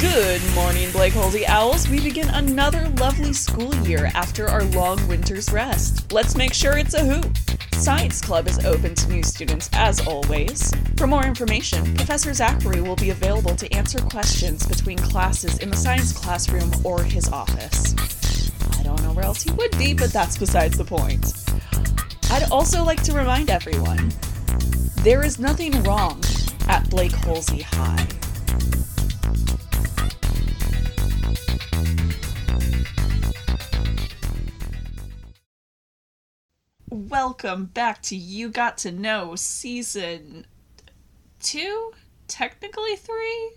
Good 0.00 0.42
morning, 0.54 0.90
Blake 0.92 1.14
Holsey 1.14 1.46
Owls. 1.46 1.88
We 1.88 2.00
begin 2.00 2.28
another 2.28 2.88
lovely 3.00 3.32
school 3.32 3.74
year 3.76 4.10
after 4.14 4.46
our 4.48 4.64
long 4.64 5.06
winter's 5.08 5.50
rest. 5.50 6.12
Let's 6.12 6.36
make 6.36 6.52
sure 6.52 6.76
it's 6.76 6.94
a 6.94 7.04
hoot. 7.04 7.26
Science 7.72 8.20
Club 8.20 8.46
is 8.46 8.64
open 8.64 8.94
to 8.94 9.08
new 9.10 9.22
students 9.22 9.70
as 9.72 10.06
always. 10.06 10.72
For 10.96 11.06
more 11.06 11.24
information, 11.24 11.94
Professor 11.94 12.34
Zachary 12.34 12.80
will 12.80 12.96
be 12.96 13.10
available 13.10 13.56
to 13.56 13.72
answer 13.74 13.98
questions 13.98 14.66
between 14.66 14.98
classes 14.98 15.58
in 15.58 15.70
the 15.70 15.76
science 15.76 16.12
classroom 16.12 16.70
or 16.84 17.02
his 17.02 17.28
office. 17.28 17.94
I 18.78 18.82
don't 18.82 19.02
know 19.02 19.12
where 19.12 19.24
else 19.24 19.42
he 19.42 19.52
would 19.52 19.76
be, 19.78 19.94
but 19.94 20.12
that's 20.12 20.36
besides 20.36 20.76
the 20.76 20.84
point. 20.84 21.32
I'd 22.30 22.50
also 22.50 22.84
like 22.84 23.02
to 23.04 23.12
remind 23.12 23.50
everyone 23.50 24.12
there 24.96 25.24
is 25.24 25.38
nothing 25.38 25.82
wrong 25.84 26.20
at 26.68 26.88
Blake 26.90 27.12
Holsey 27.12 27.62
High. 27.62 28.06
Welcome 36.90 37.66
back 37.66 38.02
to 38.02 38.16
You 38.16 38.48
Got 38.48 38.78
to 38.78 38.92
Know 38.92 39.36
season 39.36 40.46
two, 41.40 41.92
technically 42.28 42.96
three. 42.96 43.52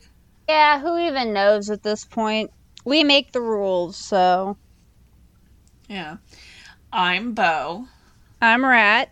Yeah, 0.47 0.79
who 0.79 0.97
even 0.97 1.33
knows 1.33 1.69
at 1.69 1.83
this 1.83 2.05
point? 2.05 2.51
We 2.85 3.03
make 3.03 3.31
the 3.31 3.41
rules, 3.41 3.95
so. 3.95 4.57
Yeah. 5.87 6.17
I'm 6.91 7.33
Bo. 7.33 7.85
I'm 8.41 8.65
Rat. 8.65 9.11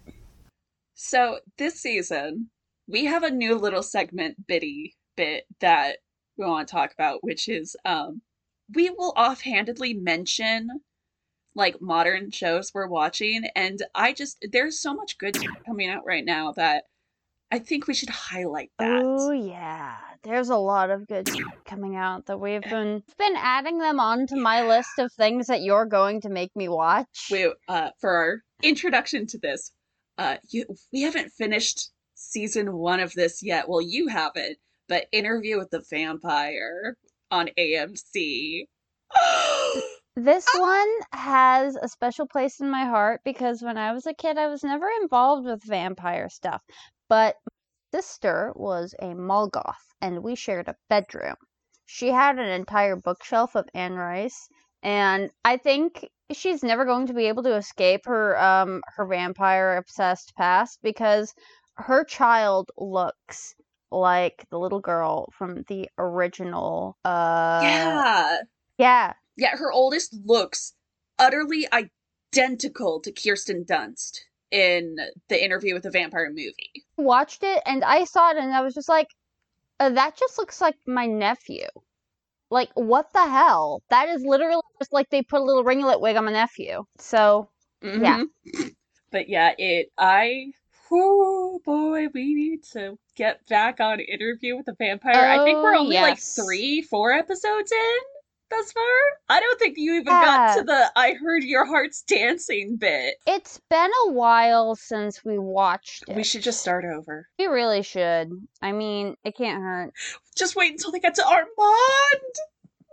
So 0.95 1.39
this 1.57 1.75
season, 1.75 2.49
we 2.87 3.05
have 3.05 3.23
a 3.23 3.31
new 3.31 3.55
little 3.55 3.83
segment 3.83 4.47
bitty 4.47 4.95
bit 5.15 5.45
that 5.59 5.97
we 6.37 6.45
want 6.45 6.67
to 6.67 6.71
talk 6.71 6.93
about, 6.93 7.23
which 7.23 7.47
is 7.49 7.75
um 7.85 8.21
we 8.73 8.89
will 8.89 9.13
offhandedly 9.15 9.93
mention 9.93 10.69
like 11.55 11.81
modern 11.81 12.29
shows 12.31 12.71
we're 12.73 12.87
watching 12.87 13.45
and 13.55 13.81
I 13.95 14.13
just 14.13 14.45
there's 14.51 14.79
so 14.79 14.93
much 14.93 15.17
good 15.17 15.37
coming 15.65 15.89
out 15.89 16.05
right 16.05 16.23
now 16.23 16.51
that 16.53 16.83
I 17.49 17.59
think 17.59 17.87
we 17.87 17.93
should 17.93 18.09
highlight 18.09 18.71
that. 18.77 19.01
Oh 19.03 19.31
yeah, 19.31 19.95
there's 20.23 20.49
a 20.49 20.57
lot 20.57 20.89
of 20.89 21.07
good 21.07 21.29
coming 21.65 21.95
out 21.95 22.25
that 22.25 22.39
we've 22.39 22.61
been 22.61 23.03
been 23.17 23.35
adding 23.37 23.79
them 23.79 23.99
onto 23.99 24.35
my 24.35 24.67
list 24.67 24.99
of 24.99 25.11
things 25.13 25.47
that 25.47 25.61
you're 25.61 25.85
going 25.85 26.21
to 26.21 26.29
make 26.29 26.55
me 26.55 26.67
watch. 26.67 27.29
We 27.31 27.53
uh 27.67 27.89
for 27.99 28.11
our 28.11 28.41
introduction 28.61 29.25
to 29.27 29.37
this, 29.39 29.71
uh 30.17 30.37
you 30.49 30.65
we 30.91 31.01
haven't 31.01 31.31
finished 31.31 31.89
season 32.17 32.73
1 32.77 32.99
of 32.99 33.13
this 33.13 33.41
yet. 33.43 33.69
Well, 33.69 33.81
you 33.81 34.07
haven't, 34.07 34.57
but 34.89 35.07
Interview 35.11 35.57
with 35.57 35.69
the 35.69 35.83
Vampire 35.89 36.97
on 37.31 37.49
AMC. 37.57 38.65
This 40.19 40.47
one 40.55 40.89
has 41.11 41.75
a 41.75 41.87
special 41.87 42.25
place 42.25 42.59
in 42.59 42.71
my 42.71 42.85
heart 42.85 43.21
because 43.23 43.61
when 43.61 43.77
I 43.77 43.93
was 43.93 44.07
a 44.07 44.15
kid, 44.15 44.35
I 44.39 44.47
was 44.47 44.63
never 44.63 44.87
involved 44.99 45.45
with 45.45 45.63
vampire 45.63 46.27
stuff. 46.27 46.63
But 47.07 47.35
my 47.45 47.99
sister 47.99 48.51
was 48.55 48.95
a 48.99 49.13
Molgoth, 49.13 49.93
and 50.01 50.23
we 50.23 50.33
shared 50.33 50.69
a 50.69 50.75
bedroom. 50.89 51.35
She 51.85 52.07
had 52.07 52.39
an 52.39 52.47
entire 52.49 52.95
bookshelf 52.95 53.53
of 53.53 53.69
Anne 53.75 53.93
Rice, 53.93 54.49
and 54.81 55.29
I 55.45 55.57
think 55.57 56.09
she's 56.31 56.63
never 56.63 56.83
going 56.83 57.05
to 57.07 57.13
be 57.13 57.27
able 57.27 57.43
to 57.43 57.55
escape 57.55 58.07
her 58.07 58.41
um 58.41 58.81
her 58.95 59.05
vampire 59.05 59.77
obsessed 59.77 60.35
past 60.35 60.79
because 60.81 61.31
her 61.77 62.03
child 62.03 62.71
looks 62.77 63.55
like 63.91 64.45
the 64.49 64.59
little 64.59 64.79
girl 64.81 65.29
from 65.31 65.63
the 65.69 65.89
original 65.97 66.97
uh 67.05 67.59
yeah. 67.63 68.37
yeah 68.77 69.13
Yeah, 69.37 69.55
her 69.55 69.71
oldest 69.71 70.15
looks 70.25 70.73
utterly 71.19 71.67
identical 71.71 72.99
to 73.01 73.11
Kirsten 73.11 73.63
Dunst 73.63 74.19
in 74.51 74.97
the 75.29 75.43
interview 75.43 75.73
with 75.73 75.83
the 75.83 75.91
vampire 75.91 76.29
movie. 76.29 76.85
watched 76.97 77.43
it 77.43 77.61
and 77.65 77.83
I 77.83 78.03
saw 78.05 78.31
it 78.31 78.37
and 78.37 78.53
I 78.53 78.61
was 78.61 78.73
just 78.73 78.89
like, 78.89 79.07
uh, 79.79 79.89
that 79.89 80.17
just 80.17 80.37
looks 80.37 80.59
like 80.61 80.75
my 80.85 81.05
nephew. 81.05 81.67
Like, 82.49 82.69
what 82.75 83.11
the 83.13 83.27
hell? 83.27 83.81
That 83.89 84.07
is 84.09 84.23
literally 84.25 84.61
just 84.79 84.93
like 84.93 85.09
they 85.09 85.21
put 85.21 85.41
a 85.41 85.43
little 85.43 85.63
ringlet 85.63 85.99
wig 86.01 86.15
on 86.15 86.25
my 86.25 86.31
nephew. 86.31 86.83
So, 86.97 87.49
Yeah. 87.81 88.23
Mhm. 88.45 88.75
But 89.11 89.29
yeah, 89.29 89.53
it 89.57 89.87
I 89.97 90.51
oh 90.91 91.59
boy, 91.65 92.07
we 92.13 92.33
need 92.33 92.63
to 92.73 92.97
get 93.15 93.45
back 93.47 93.79
on 93.79 93.99
interview 93.99 94.55
with 94.57 94.65
the 94.65 94.75
vampire. 94.77 95.13
I 95.15 95.43
think 95.43 95.57
we're 95.61 95.75
Oh, 95.75 95.79
only 95.81 95.95
yes. 95.95 96.37
like 96.37 96.45
three, 96.45 96.81
four 96.81 97.11
episodes 97.11 97.71
in 97.71 97.97
thus 98.49 98.71
far. 98.71 98.83
I 99.29 99.39
don't 99.41 99.59
think 99.59 99.75
you 99.77 99.93
even 99.95 100.05
got 100.05 100.55
to 100.57 100.63
the 100.63 100.91
I 100.95 101.13
heard 101.13 101.43
your 101.43 101.65
heart's 101.65 102.01
dancing 102.03 102.77
bit. 102.77 103.15
it's 103.27 103.59
been 103.69 103.91
a 104.07 104.11
while 104.11 104.75
since 104.75 105.25
we 105.25 105.37
watched 105.37 106.05
it. 106.07 106.15
We 106.15 106.23
should 106.23 106.43
just 106.43 106.61
start 106.61 106.85
over. 106.85 107.27
We 107.37 107.47
really 107.47 107.81
should. 107.83 108.29
I 108.61 108.71
mean, 108.71 109.17
it 109.25 109.35
can't 109.35 109.61
hurt. 109.61 109.93
Just 110.35 110.55
wait 110.55 110.71
until 110.71 110.91
they 110.91 110.99
get 110.99 111.15
to 111.15 111.25
Armand! 111.25 111.47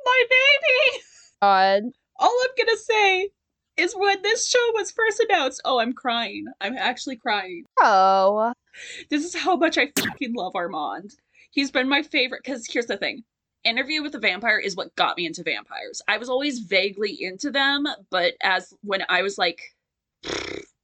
My 0.05 0.25
baby! 0.28 1.03
God. 1.43 1.82
All 2.19 2.41
I'm 2.44 2.66
gonna 2.66 2.76
say 2.78 3.31
is 3.77 3.95
when 3.95 4.23
this 4.23 4.49
show 4.49 4.71
was 4.75 4.91
first 4.91 5.25
announced, 5.29 5.61
oh, 5.65 5.79
I'm 5.79 5.93
crying. 5.93 6.47
I'm 6.61 6.77
actually 6.77 7.17
crying. 7.17 7.65
Oh. 7.81 8.53
This 9.11 9.25
is 9.25 9.35
how 9.35 9.57
much 9.57 9.79
I 9.79 9.91
fucking 9.99 10.35
love 10.35 10.55
Armand. 10.55 11.15
He's 11.51 11.71
been 11.71 11.89
my 11.89 12.03
favorite 12.03 12.43
because 12.45 12.67
here's 12.67 12.87
the 12.87 12.97
thing. 12.97 13.25
Interview 13.65 14.03
with 14.03 14.12
the 14.12 14.19
Vampire 14.19 14.59
is 14.59 14.77
what 14.77 14.95
got 14.97 15.17
me 15.17 15.27
into 15.27 15.43
vampires. 15.43 16.03
I 16.07 16.19
was 16.19 16.29
always 16.29 16.59
vaguely 16.59 17.17
into 17.19 17.51
them, 17.51 17.87
but 18.11 18.35
as 18.43 18.75
when 18.83 19.05
I 19.09 19.23
was 19.23 19.39
like 19.39 19.61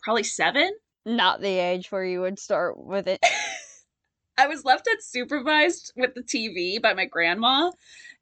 probably 0.02 0.22
7, 0.22 0.70
Not 1.04 1.40
the 1.40 1.58
age 1.58 1.92
where 1.92 2.04
you 2.04 2.22
would 2.22 2.38
start 2.38 2.78
with 2.78 3.06
it. 3.06 3.20
I 4.38 4.46
was 4.46 4.64
left 4.64 4.88
unsupervised 4.88 5.92
with 5.96 6.14
the 6.14 6.22
TV 6.22 6.80
by 6.80 6.94
my 6.94 7.04
grandma 7.04 7.70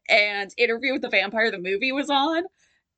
and 0.09 0.53
Interview 0.57 0.95
with 0.95 1.03
the 1.03 1.09
Vampire 1.09 1.51
the 1.51 1.59
movie 1.59 1.93
was 1.93 2.11
on 2.11 2.43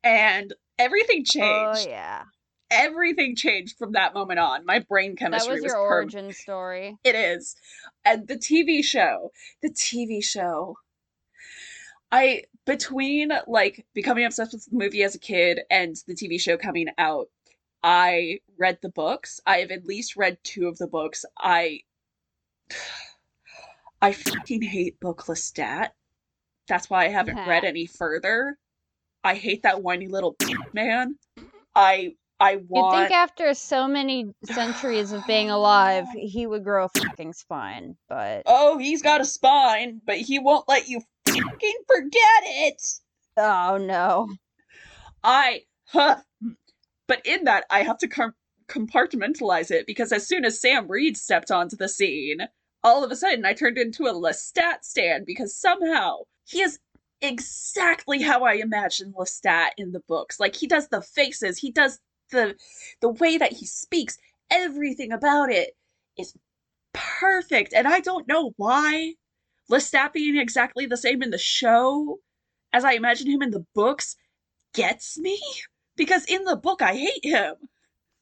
and 0.02 0.54
everything 0.78 1.24
oh, 1.26 1.30
changed. 1.30 1.88
Oh, 1.88 1.90
yeah. 1.90 2.22
Everything 2.70 3.34
changed 3.34 3.76
from 3.76 3.92
that 3.92 4.14
moment 4.14 4.38
on. 4.38 4.64
My 4.64 4.78
brain 4.78 5.12
That 5.12 5.18
chemistry 5.18 5.54
was 5.54 5.64
your 5.64 5.76
origin 5.76 6.32
story. 6.32 6.98
It 7.02 7.16
is. 7.16 7.56
And 8.04 8.28
the 8.28 8.36
TV 8.36 8.84
show, 8.84 9.32
the 9.60 9.70
TV 9.70 10.22
show. 10.22 10.76
I 12.12 12.44
between 12.66 13.32
like 13.46 13.86
becoming 13.94 14.24
obsessed 14.24 14.52
with 14.52 14.66
the 14.66 14.76
movie 14.76 15.02
as 15.02 15.14
a 15.14 15.18
kid 15.18 15.60
and 15.70 15.96
the 16.06 16.14
TV 16.14 16.40
show 16.40 16.56
coming 16.56 16.86
out, 16.98 17.28
I 17.82 18.40
read 18.58 18.78
the 18.82 18.88
books. 18.88 19.40
I 19.46 19.58
have 19.58 19.70
at 19.70 19.86
least 19.86 20.16
read 20.16 20.38
two 20.42 20.68
of 20.68 20.78
the 20.78 20.86
books. 20.86 21.24
I 21.38 21.80
I 24.02 24.12
fucking 24.12 24.62
hate 24.62 24.98
Book 25.00 25.24
Lestat. 25.26 25.90
That's 26.68 26.88
why 26.88 27.04
I 27.04 27.08
haven't 27.08 27.36
read 27.36 27.64
any 27.64 27.86
further. 27.86 28.58
I 29.24 29.34
hate 29.34 29.62
that 29.64 29.82
whiny 29.82 30.08
little 30.08 30.36
man. 30.72 31.16
I 31.74 32.14
I 32.38 32.56
want. 32.68 32.94
You'd 32.96 33.00
think 33.02 33.12
after 33.12 33.52
so 33.54 33.86
many 33.86 34.32
centuries 34.44 35.12
of 35.12 35.26
being 35.26 35.50
alive, 35.50 36.06
he 36.16 36.46
would 36.46 36.64
grow 36.64 36.86
a 36.86 36.88
fucking 36.88 37.34
spine, 37.34 37.96
but 38.08 38.42
Oh, 38.46 38.78
he's 38.78 39.02
got 39.02 39.20
a 39.20 39.26
spine, 39.26 40.00
but 40.06 40.16
he 40.16 40.38
won't 40.38 40.66
let 40.68 40.88
you 40.88 41.02
fucking 41.28 41.76
forget 41.86 42.42
it. 42.44 42.82
oh 43.36 43.76
no. 43.76 44.28
I, 45.22 45.64
huh. 45.88 46.16
But 47.06 47.20
in 47.26 47.44
that, 47.44 47.64
I 47.70 47.82
have 47.82 47.98
to 47.98 48.08
com- 48.08 48.34
compartmentalize 48.68 49.70
it 49.70 49.86
because 49.86 50.12
as 50.12 50.26
soon 50.26 50.44
as 50.46 50.60
Sam 50.60 50.88
Reid 50.88 51.16
stepped 51.18 51.50
onto 51.50 51.76
the 51.76 51.88
scene, 51.88 52.48
all 52.82 53.04
of 53.04 53.10
a 53.10 53.16
sudden 53.16 53.44
I 53.44 53.52
turned 53.52 53.76
into 53.76 54.04
a 54.04 54.14
Lestat 54.14 54.82
stand 54.82 55.26
because 55.26 55.54
somehow 55.54 56.20
he 56.46 56.62
is 56.62 56.78
exactly 57.22 58.22
how 58.22 58.44
I 58.44 58.54
imagine 58.54 59.14
Lestat 59.18 59.70
in 59.76 59.92
the 59.92 60.00
books. 60.00 60.40
Like 60.40 60.56
he 60.56 60.66
does 60.66 60.88
the 60.88 61.02
faces, 61.02 61.58
he 61.58 61.70
does 61.70 61.98
the 62.30 62.56
the 63.00 63.08
way 63.08 63.38
that 63.38 63.52
he 63.52 63.66
speaks, 63.66 64.18
everything 64.50 65.12
about 65.12 65.50
it 65.50 65.76
is 66.16 66.34
perfect. 66.92 67.72
And 67.72 67.86
I 67.86 68.00
don't 68.00 68.28
know 68.28 68.52
why 68.56 69.14
Lestat 69.70 70.12
being 70.12 70.36
exactly 70.36 70.86
the 70.86 70.96
same 70.96 71.22
in 71.22 71.30
the 71.30 71.38
show 71.38 72.18
as 72.72 72.84
I 72.84 72.92
imagine 72.92 73.30
him 73.30 73.42
in 73.42 73.50
the 73.50 73.64
books 73.74 74.16
gets 74.74 75.18
me 75.18 75.40
because 75.96 76.24
in 76.26 76.44
the 76.44 76.56
book 76.56 76.82
I 76.82 76.94
hate 76.94 77.24
him. 77.24 77.54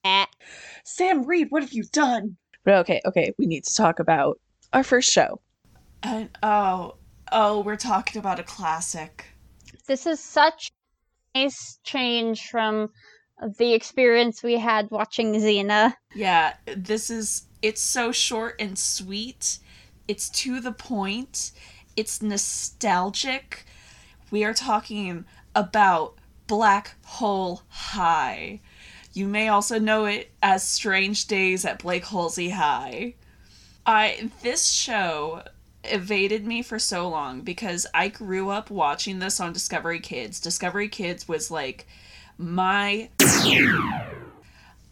Eh. 0.04 0.26
Sam 0.84 1.24
Reid, 1.24 1.48
what 1.50 1.62
have 1.62 1.72
you 1.72 1.84
done? 1.84 2.36
But 2.64 2.74
okay, 2.78 3.00
okay, 3.06 3.34
we 3.38 3.46
need 3.46 3.64
to 3.64 3.74
talk 3.74 3.98
about 3.98 4.40
our 4.72 4.82
first 4.82 5.10
show. 5.10 5.40
And 6.02 6.30
oh, 6.42 6.96
oh, 7.32 7.60
we're 7.60 7.76
talking 7.76 8.18
about 8.18 8.38
a 8.38 8.42
classic. 8.42 9.26
This 9.86 10.06
is 10.06 10.20
such 10.20 10.70
a 11.34 11.40
nice 11.40 11.78
change 11.82 12.48
from 12.48 12.90
the 13.58 13.72
experience 13.72 14.42
we 14.42 14.58
had 14.58 14.90
watching 14.90 15.32
Xena. 15.34 15.94
Yeah, 16.14 16.54
this 16.76 17.10
is 17.10 17.46
it's 17.62 17.80
so 17.80 18.12
short 18.12 18.56
and 18.60 18.78
sweet 18.78 19.58
It's 20.06 20.30
to 20.30 20.60
the 20.60 20.72
point. 20.72 21.52
It's 21.96 22.22
nostalgic. 22.22 23.64
We 24.30 24.44
are 24.44 24.54
talking 24.54 25.24
about 25.54 26.14
Black 26.46 26.94
Hole 27.04 27.62
High. 27.68 28.60
You 29.12 29.26
may 29.26 29.48
also 29.48 29.78
know 29.78 30.04
it 30.04 30.30
as 30.42 30.62
Strange 30.62 31.26
Days 31.26 31.64
at 31.64 31.80
Blake 31.80 32.04
Holsey 32.04 32.52
High. 32.52 33.14
I 33.86 34.30
this 34.42 34.68
show 34.68 35.42
evaded 35.92 36.46
me 36.46 36.62
for 36.62 36.78
so 36.78 37.08
long 37.08 37.42
because 37.42 37.86
I 37.94 38.08
grew 38.08 38.50
up 38.50 38.70
watching 38.70 39.18
this 39.18 39.40
on 39.40 39.52
Discovery 39.52 40.00
Kids. 40.00 40.40
Discovery 40.40 40.88
Kids 40.88 41.28
was 41.28 41.50
like 41.50 41.86
my 42.38 43.10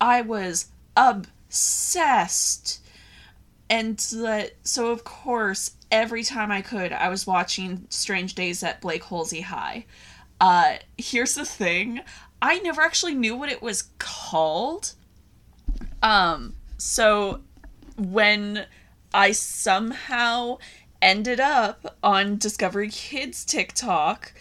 I 0.00 0.22
was 0.22 0.66
obsessed. 0.96 2.80
And 3.68 4.00
so 4.00 4.90
of 4.90 5.04
course 5.04 5.72
every 5.90 6.22
time 6.22 6.50
I 6.50 6.62
could 6.62 6.92
I 6.92 7.08
was 7.08 7.26
watching 7.26 7.86
Strange 7.88 8.34
Days 8.34 8.62
at 8.62 8.80
Blake 8.80 9.04
Holsey 9.04 9.42
High. 9.42 9.86
Uh 10.40 10.76
here's 10.98 11.34
the 11.34 11.44
thing. 11.44 12.00
I 12.42 12.58
never 12.58 12.82
actually 12.82 13.14
knew 13.14 13.36
what 13.36 13.50
it 13.50 13.62
was 13.62 13.90
called. 13.98 14.92
Um 16.02 16.54
so 16.78 17.40
when 17.96 18.66
I 19.14 19.32
somehow 19.32 20.58
ended 21.02 21.40
up 21.40 21.96
on 22.02 22.38
Discovery 22.38 22.90
Kids 22.90 23.44
TikTok. 23.44 24.32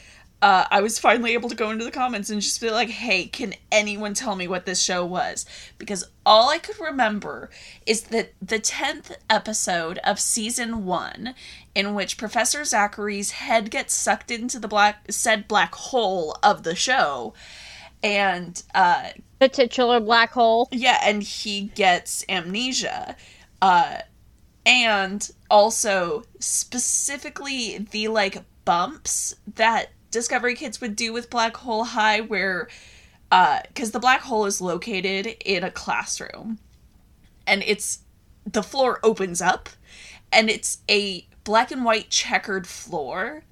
Uh, 0.41 0.65
I 0.69 0.81
was 0.81 0.99
finally 0.99 1.33
able 1.33 1.49
to 1.49 1.55
go 1.55 1.71
into 1.71 1.85
the 1.85 1.91
comments 1.91 2.29
and 2.29 2.41
just 2.41 2.61
be 2.61 2.69
like, 2.69 2.89
hey, 2.89 3.25
can 3.25 3.55
anyone 3.71 4.13
tell 4.13 4.35
me 4.35 4.47
what 4.47 4.65
this 4.65 4.81
show 4.81 5.03
was? 5.03 5.45
Because 5.77 6.03
all 6.25 6.49
I 6.49 6.59
could 6.59 6.79
remember 6.79 7.49
is 7.85 8.03
that 8.03 8.33
the 8.41 8.59
10th 8.59 9.15
episode 9.29 9.97
of 9.99 10.19
season 10.19 10.85
one, 10.85 11.33
in 11.73 11.93
which 11.95 12.17
Professor 12.17 12.63
Zachary's 12.63 13.31
head 13.31 13.71
gets 13.71 13.93
sucked 13.93 14.29
into 14.29 14.59
the 14.59 14.67
black 14.67 15.05
said 15.09 15.47
black 15.47 15.73
hole 15.73 16.37
of 16.43 16.63
the 16.63 16.75
show. 16.75 17.33
And 18.03 18.61
uh 18.75 19.09
the 19.39 19.49
titular 19.49 19.99
black 19.99 20.31
hole. 20.31 20.67
Yeah, 20.71 20.99
and 21.03 21.23
he 21.23 21.71
gets 21.75 22.23
amnesia. 22.29 23.15
Uh 23.61 23.99
and 24.65 25.29
also 25.49 26.23
specifically 26.39 27.77
the 27.91 28.07
like 28.07 28.43
bumps 28.65 29.35
that 29.55 29.91
Discovery 30.11 30.55
Kids 30.55 30.81
would 30.81 30.95
do 30.95 31.13
with 31.13 31.29
Black 31.29 31.57
Hole 31.57 31.83
High, 31.83 32.21
where 32.21 32.67
uh 33.31 33.61
because 33.67 33.89
uh, 33.89 33.93
the 33.93 33.99
black 33.99 34.21
hole 34.21 34.45
is 34.45 34.61
located 34.61 35.27
in 35.45 35.63
a 35.63 35.71
classroom, 35.71 36.59
and 37.45 37.63
it's 37.65 37.99
the 38.45 38.63
floor 38.63 38.99
opens 39.03 39.41
up, 39.41 39.69
and 40.31 40.49
it's 40.49 40.79
a 40.89 41.27
black 41.43 41.71
and 41.71 41.83
white 41.85 42.09
checkered 42.09 42.67
floor. 42.67 43.43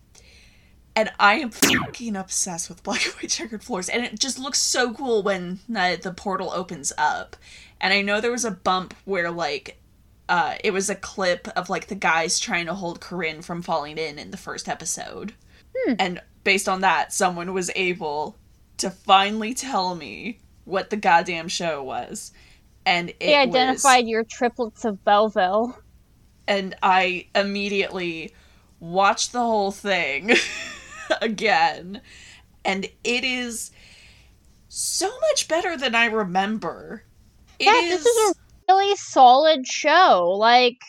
And 0.95 1.11
I 1.19 1.39
am 1.39 1.49
fucking 1.49 2.15
obsessed 2.15 2.69
with 2.69 2.83
black 2.83 3.03
and 3.05 3.15
white 3.15 3.29
checkered 3.29 3.63
floors, 3.63 3.89
and 3.89 4.05
it 4.05 4.19
just 4.19 4.37
looks 4.37 4.59
so 4.59 4.93
cool 4.93 5.23
when 5.23 5.59
uh, 5.75 5.95
the 5.95 6.13
portal 6.13 6.51
opens 6.53 6.93
up. 6.97 7.35
And 7.81 7.91
I 7.91 8.03
know 8.03 8.21
there 8.21 8.31
was 8.31 8.45
a 8.45 8.51
bump 8.51 8.93
where 9.03 9.31
like 9.31 9.79
uh, 10.29 10.55
it 10.63 10.71
was 10.71 10.89
a 10.89 10.95
clip 10.95 11.47
of 11.49 11.69
like 11.69 11.87
the 11.87 11.95
guys 11.95 12.39
trying 12.39 12.65
to 12.67 12.73
hold 12.73 13.01
Corinne 13.01 13.41
from 13.41 13.61
falling 13.61 13.97
in 13.97 14.17
in 14.17 14.31
the 14.31 14.37
first 14.37 14.69
episode. 14.69 15.33
Hmm. 15.75 15.93
And 15.99 16.21
based 16.43 16.69
on 16.69 16.81
that, 16.81 17.13
someone 17.13 17.53
was 17.53 17.71
able 17.75 18.37
to 18.77 18.89
finally 18.89 19.53
tell 19.53 19.95
me 19.95 20.39
what 20.65 20.89
the 20.89 20.97
goddamn 20.97 21.47
show 21.47 21.83
was. 21.83 22.31
And 22.85 23.09
it 23.09 23.19
they 23.19 23.35
identified 23.35 24.03
was, 24.03 24.09
your 24.09 24.23
triplets 24.23 24.85
of 24.85 25.03
Belleville. 25.03 25.77
And 26.47 26.75
I 26.81 27.27
immediately 27.35 28.33
watched 28.79 29.31
the 29.31 29.39
whole 29.39 29.71
thing 29.71 30.31
again. 31.21 32.01
And 32.65 32.85
it 33.03 33.23
is 33.23 33.71
so 34.67 35.09
much 35.29 35.47
better 35.47 35.77
than 35.77 35.95
I 35.95 36.05
remember. 36.05 37.03
It 37.59 37.65
yeah, 37.65 37.93
is... 37.93 38.03
this 38.03 38.05
is 38.05 38.31
a 38.31 38.42
really 38.67 38.95
solid 38.95 39.67
show. 39.67 40.35
Like 40.37 40.79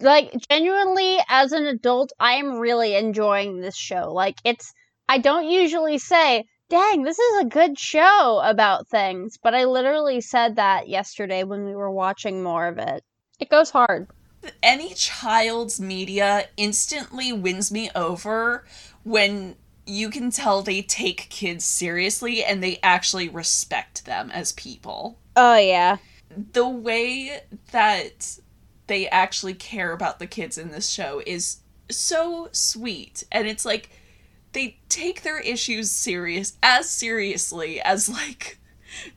like 0.00 0.32
genuinely 0.50 1.18
as 1.28 1.52
an 1.52 1.66
adult, 1.66 2.12
I 2.18 2.34
am 2.34 2.58
really 2.58 2.94
enjoying 2.94 3.60
this 3.60 3.76
show. 3.76 4.12
Like 4.12 4.36
it's 4.44 4.72
I 5.08 5.18
don't 5.18 5.48
usually 5.48 5.98
say, 5.98 6.44
"Dang, 6.68 7.02
this 7.02 7.18
is 7.18 7.40
a 7.40 7.48
good 7.48 7.78
show 7.78 8.40
about 8.44 8.88
things," 8.88 9.38
but 9.42 9.54
I 9.54 9.64
literally 9.64 10.20
said 10.20 10.56
that 10.56 10.88
yesterday 10.88 11.44
when 11.44 11.64
we 11.64 11.74
were 11.74 11.90
watching 11.90 12.42
more 12.42 12.66
of 12.66 12.78
it. 12.78 13.04
It 13.38 13.50
goes 13.50 13.70
hard. 13.70 14.08
Any 14.62 14.94
child's 14.94 15.80
media 15.80 16.48
instantly 16.56 17.32
wins 17.32 17.72
me 17.72 17.90
over 17.94 18.64
when 19.02 19.56
you 19.86 20.10
can 20.10 20.30
tell 20.30 20.62
they 20.62 20.82
take 20.82 21.28
kids 21.30 21.64
seriously 21.64 22.44
and 22.44 22.62
they 22.62 22.78
actually 22.82 23.28
respect 23.28 24.04
them 24.04 24.30
as 24.30 24.52
people. 24.52 25.18
Oh 25.36 25.56
yeah 25.56 25.98
the 26.52 26.68
way 26.68 27.40
that 27.72 28.38
they 28.86 29.08
actually 29.08 29.54
care 29.54 29.92
about 29.92 30.18
the 30.18 30.26
kids 30.26 30.58
in 30.58 30.70
this 30.70 30.88
show 30.88 31.22
is 31.26 31.58
so 31.90 32.48
sweet. 32.52 33.24
And 33.32 33.46
it's 33.46 33.64
like 33.64 33.90
they 34.52 34.78
take 34.88 35.22
their 35.22 35.40
issues 35.40 35.90
serious 35.90 36.56
as 36.62 36.88
seriously 36.88 37.80
as 37.80 38.08
like 38.08 38.58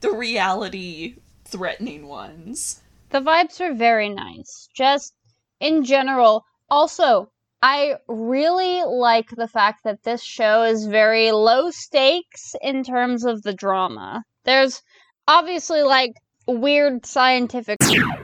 the 0.01 0.11
reality 0.11 1.15
threatening 1.45 2.07
ones. 2.07 2.81
The 3.09 3.21
vibes 3.21 3.59
are 3.59 3.73
very 3.73 4.09
nice. 4.09 4.69
Just 4.75 5.13
in 5.59 5.83
general 5.83 6.45
also 6.69 7.29
i 7.61 7.95
really 8.07 8.83
like 8.83 9.29
the 9.31 9.47
fact 9.47 9.83
that 9.83 10.03
this 10.03 10.23
show 10.23 10.63
is 10.63 10.85
very 10.85 11.31
low 11.31 11.69
stakes 11.71 12.55
in 12.61 12.83
terms 12.83 13.25
of 13.25 13.41
the 13.43 13.53
drama. 13.53 14.23
There's 14.45 14.81
obviously 15.27 15.81
like 15.81 16.13
weird 16.49 17.05
scientific 17.05 17.77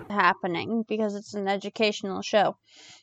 happening 0.10 0.84
because 0.88 1.16
it's 1.16 1.34
an 1.34 1.48
educational 1.48 2.22
show. 2.22 2.58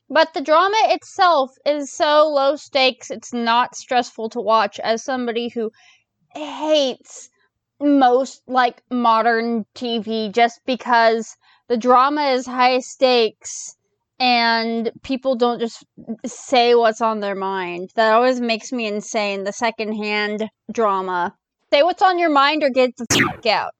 But 0.08 0.34
the 0.34 0.40
drama 0.40 0.76
itself 0.88 1.50
is 1.64 1.92
so 1.92 2.28
low 2.28 2.56
stakes, 2.56 3.10
it's 3.10 3.32
not 3.32 3.74
stressful 3.76 4.30
to 4.30 4.40
watch 4.40 4.78
as 4.80 5.04
somebody 5.04 5.48
who 5.48 5.70
hates 6.34 7.30
most 7.80 8.42
like 8.46 8.82
modern 8.90 9.64
TV 9.74 10.32
just 10.32 10.60
because 10.66 11.36
the 11.68 11.76
drama 11.76 12.30
is 12.30 12.46
high 12.46 12.80
stakes 12.80 13.76
and 14.20 14.90
people 15.02 15.34
don't 15.34 15.60
just 15.60 15.84
say 16.26 16.74
what's 16.74 17.00
on 17.00 17.20
their 17.20 17.34
mind. 17.34 17.90
That 17.96 18.12
always 18.12 18.40
makes 18.40 18.72
me 18.72 18.86
insane. 18.86 19.44
The 19.44 19.52
secondhand 19.52 20.48
drama. 20.70 21.34
Say 21.72 21.82
what's 21.82 22.02
on 22.02 22.18
your 22.18 22.30
mind 22.30 22.62
or 22.62 22.70
get 22.70 22.90
the 22.96 23.06
fuck 23.10 23.46
out 23.46 23.72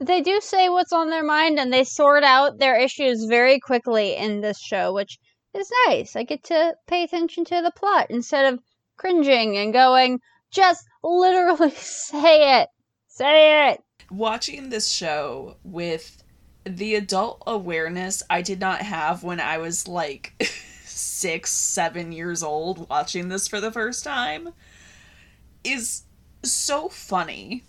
they 0.00 0.20
do 0.20 0.40
say 0.40 0.68
what's 0.68 0.92
on 0.92 1.10
their 1.10 1.24
mind 1.24 1.58
and 1.58 1.72
they 1.72 1.84
sort 1.84 2.22
out 2.22 2.58
their 2.58 2.78
issues 2.78 3.24
very 3.24 3.58
quickly 3.58 4.16
in 4.16 4.40
this 4.40 4.58
show, 4.58 4.92
which 4.92 5.18
is 5.54 5.70
nice. 5.86 6.16
I 6.16 6.24
get 6.24 6.44
to 6.44 6.74
pay 6.86 7.04
attention 7.04 7.44
to 7.46 7.62
the 7.62 7.72
plot 7.76 8.06
instead 8.10 8.52
of 8.52 8.60
cringing 8.98 9.56
and 9.56 9.72
going, 9.72 10.20
just 10.50 10.84
literally 11.02 11.70
say 11.76 12.60
it. 12.60 12.68
Say 13.08 13.70
it. 13.70 13.80
Watching 14.10 14.68
this 14.68 14.88
show 14.88 15.56
with 15.64 16.22
the 16.64 16.96
adult 16.96 17.42
awareness 17.46 18.22
I 18.28 18.42
did 18.42 18.60
not 18.60 18.82
have 18.82 19.22
when 19.22 19.40
I 19.40 19.58
was 19.58 19.88
like 19.88 20.34
six, 20.84 21.52
seven 21.52 22.12
years 22.12 22.42
old 22.42 22.88
watching 22.88 23.28
this 23.28 23.48
for 23.48 23.60
the 23.60 23.72
first 23.72 24.04
time 24.04 24.50
is 25.64 26.02
so 26.42 26.88
funny 26.88 27.64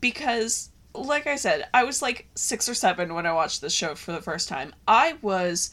because 0.00 0.70
like 0.98 1.26
I 1.26 1.36
said, 1.36 1.66
I 1.74 1.84
was 1.84 2.02
like 2.02 2.28
six 2.34 2.68
or 2.68 2.74
seven 2.74 3.14
when 3.14 3.26
I 3.26 3.32
watched 3.32 3.60
this 3.60 3.72
show 3.72 3.94
for 3.94 4.12
the 4.12 4.22
first 4.22 4.48
time. 4.48 4.74
I 4.86 5.16
was 5.22 5.70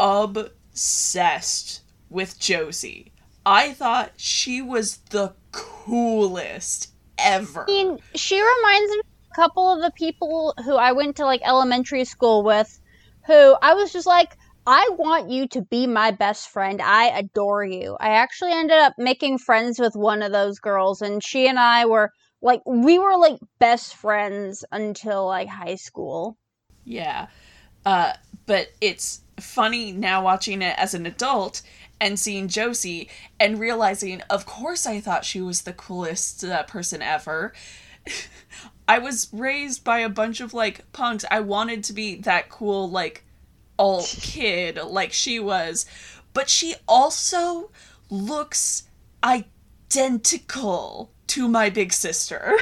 obsessed 0.00 1.82
with 2.10 2.38
Josie. 2.38 3.12
I 3.44 3.72
thought 3.72 4.12
she 4.16 4.60
was 4.62 4.98
the 5.10 5.34
coolest 5.52 6.92
ever. 7.18 7.64
I 7.68 7.72
mean, 7.72 7.98
she 8.14 8.40
reminds 8.40 8.92
me 8.92 8.98
of 8.98 9.06
a 9.32 9.34
couple 9.34 9.72
of 9.72 9.80
the 9.82 9.92
people 9.92 10.54
who 10.64 10.76
I 10.76 10.92
went 10.92 11.16
to 11.16 11.24
like 11.24 11.40
elementary 11.44 12.04
school 12.04 12.42
with, 12.42 12.78
who 13.26 13.56
I 13.62 13.74
was 13.74 13.92
just 13.92 14.06
like, 14.06 14.36
I 14.66 14.86
want 14.98 15.30
you 15.30 15.48
to 15.48 15.62
be 15.62 15.86
my 15.86 16.10
best 16.10 16.50
friend. 16.50 16.82
I 16.82 17.06
adore 17.06 17.64
you. 17.64 17.96
I 18.00 18.10
actually 18.10 18.52
ended 18.52 18.76
up 18.76 18.92
making 18.98 19.38
friends 19.38 19.78
with 19.78 19.96
one 19.96 20.22
of 20.22 20.32
those 20.32 20.58
girls, 20.58 21.00
and 21.00 21.24
she 21.24 21.48
and 21.48 21.58
I 21.58 21.86
were 21.86 22.12
like 22.40 22.62
we 22.66 22.98
were 22.98 23.16
like 23.16 23.38
best 23.58 23.96
friends 23.96 24.64
until 24.70 25.26
like 25.26 25.48
high 25.48 25.74
school. 25.74 26.36
Yeah. 26.84 27.28
Uh 27.84 28.14
but 28.46 28.68
it's 28.80 29.20
funny 29.40 29.92
now 29.92 30.22
watching 30.22 30.62
it 30.62 30.76
as 30.78 30.94
an 30.94 31.06
adult 31.06 31.62
and 32.00 32.18
seeing 32.18 32.48
Josie 32.48 33.08
and 33.38 33.58
realizing 33.58 34.22
of 34.30 34.46
course 34.46 34.86
I 34.86 35.00
thought 35.00 35.24
she 35.24 35.40
was 35.40 35.62
the 35.62 35.72
coolest 35.72 36.44
uh, 36.44 36.62
person 36.64 37.02
ever. 37.02 37.52
I 38.88 38.98
was 38.98 39.28
raised 39.32 39.84
by 39.84 39.98
a 39.98 40.08
bunch 40.08 40.40
of 40.40 40.54
like 40.54 40.90
punks. 40.92 41.24
I 41.30 41.40
wanted 41.40 41.84
to 41.84 41.92
be 41.92 42.16
that 42.22 42.48
cool 42.48 42.88
like 42.88 43.24
alt 43.78 44.16
kid 44.20 44.78
like 44.82 45.12
she 45.12 45.38
was, 45.38 45.86
but 46.32 46.48
she 46.48 46.74
also 46.86 47.70
looks 48.10 48.84
identical 49.22 51.12
to 51.28 51.48
my 51.48 51.70
big 51.70 51.92
sister. 51.92 52.58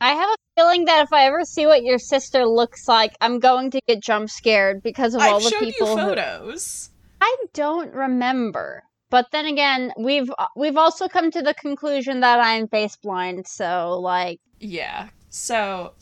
I 0.00 0.14
have 0.14 0.28
a 0.28 0.36
feeling 0.56 0.84
that 0.86 1.04
if 1.04 1.12
I 1.12 1.26
ever 1.26 1.44
see 1.44 1.66
what 1.66 1.84
your 1.84 1.98
sister 1.98 2.44
looks 2.44 2.88
like, 2.88 3.14
I'm 3.20 3.38
going 3.38 3.70
to 3.70 3.80
get 3.86 4.02
jump 4.02 4.30
scared 4.30 4.82
because 4.82 5.14
of 5.14 5.22
all 5.22 5.36
I've 5.36 5.42
the 5.42 5.50
showed 5.50 5.60
people 5.60 5.88
you 5.88 5.96
who 5.96 6.08
photos. 6.08 6.90
I 7.20 7.36
don't 7.52 7.94
remember. 7.94 8.82
But 9.10 9.26
then 9.30 9.46
again, 9.46 9.92
we've 9.98 10.30
we've 10.56 10.76
also 10.76 11.06
come 11.06 11.30
to 11.30 11.42
the 11.42 11.54
conclusion 11.54 12.20
that 12.20 12.40
I'm 12.40 12.66
face 12.66 12.96
blind, 12.96 13.46
so 13.46 14.00
like 14.00 14.40
Yeah. 14.58 15.10
So 15.28 15.92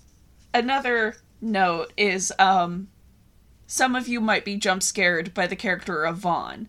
another 0.55 1.17
note 1.41 1.93
is 1.97 2.33
um 2.39 2.89
some 3.67 3.95
of 3.95 4.09
you 4.09 4.21
might 4.21 4.45
be 4.45 4.57
jump 4.57 4.83
scared 4.83 5.35
by 5.35 5.47
the 5.47 5.57
character 5.57 6.05
of 6.05 6.19
Vaughn. 6.19 6.69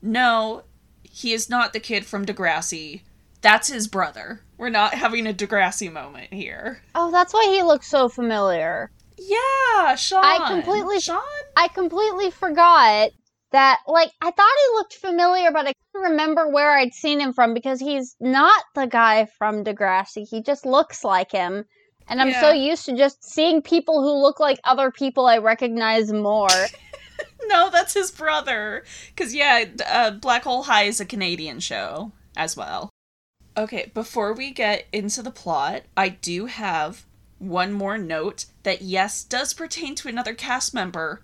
No, 0.00 0.62
he 1.02 1.32
is 1.32 1.50
not 1.50 1.72
the 1.72 1.80
kid 1.80 2.06
from 2.06 2.24
Degrassi. 2.24 3.02
That's 3.42 3.68
his 3.68 3.88
brother. 3.88 4.40
We're 4.56 4.68
not 4.70 4.94
having 4.94 5.26
a 5.26 5.34
Degrassi 5.34 5.92
moment 5.92 6.32
here. 6.32 6.82
oh, 6.94 7.10
that's 7.10 7.34
why 7.34 7.48
he 7.52 7.62
looks 7.62 7.88
so 7.88 8.08
familiar. 8.08 8.90
Yeah, 9.18 9.94
Sean. 9.96 10.24
I 10.24 10.48
completely- 10.48 11.00
Sean. 11.00 11.20
I 11.56 11.68
completely 11.68 12.30
forgot 12.30 13.10
that 13.50 13.80
like 13.86 14.10
I 14.22 14.30
thought 14.30 14.56
he 14.68 14.74
looked 14.74 14.94
familiar, 14.94 15.50
but 15.50 15.66
I 15.66 15.72
couldn't 15.92 16.10
remember 16.12 16.48
where 16.48 16.76
I'd 16.76 16.94
seen 16.94 17.20
him 17.20 17.32
from 17.34 17.52
because 17.52 17.78
he's 17.80 18.16
not 18.20 18.62
the 18.74 18.86
guy 18.86 19.26
from 19.38 19.62
Degrassi. 19.64 20.26
He 20.28 20.42
just 20.42 20.64
looks 20.64 21.04
like 21.04 21.30
him. 21.30 21.64
And 22.08 22.20
I'm 22.20 22.32
so 22.32 22.50
used 22.50 22.84
to 22.86 22.96
just 22.96 23.22
seeing 23.24 23.62
people 23.62 24.02
who 24.02 24.20
look 24.20 24.40
like 24.40 24.58
other 24.64 24.90
people 24.90 25.26
I 25.26 25.38
recognize 25.38 26.12
more. 26.12 26.48
No, 27.46 27.70
that's 27.70 27.94
his 27.94 28.10
brother. 28.10 28.84
Cause 29.16 29.34
yeah, 29.34 29.64
uh, 29.86 30.10
Black 30.12 30.44
Hole 30.44 30.62
High 30.62 30.84
is 30.84 31.00
a 31.00 31.04
Canadian 31.04 31.60
show 31.60 32.12
as 32.36 32.56
well. 32.56 32.88
Okay, 33.56 33.90
before 33.92 34.32
we 34.32 34.50
get 34.50 34.86
into 34.92 35.22
the 35.22 35.30
plot, 35.30 35.82
I 35.94 36.08
do 36.08 36.46
have 36.46 37.04
one 37.38 37.72
more 37.72 37.98
note 37.98 38.46
that 38.62 38.80
yes 38.80 39.22
does 39.22 39.52
pertain 39.52 39.94
to 39.96 40.08
another 40.08 40.32
cast 40.32 40.72
member, 40.72 41.22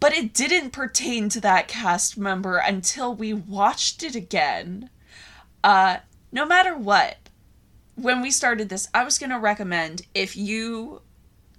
but 0.00 0.12
it 0.12 0.34
didn't 0.34 0.72
pertain 0.72 1.28
to 1.28 1.40
that 1.42 1.68
cast 1.68 2.18
member 2.18 2.56
until 2.56 3.14
we 3.14 3.32
watched 3.32 4.02
it 4.02 4.16
again. 4.16 4.90
Uh, 5.62 5.98
no 6.32 6.44
matter 6.44 6.76
what, 6.76 7.18
when 7.94 8.20
we 8.20 8.32
started 8.32 8.68
this, 8.68 8.88
I 8.92 9.04
was 9.04 9.18
gonna 9.18 9.38
recommend 9.38 10.06
if 10.12 10.36
you 10.36 11.02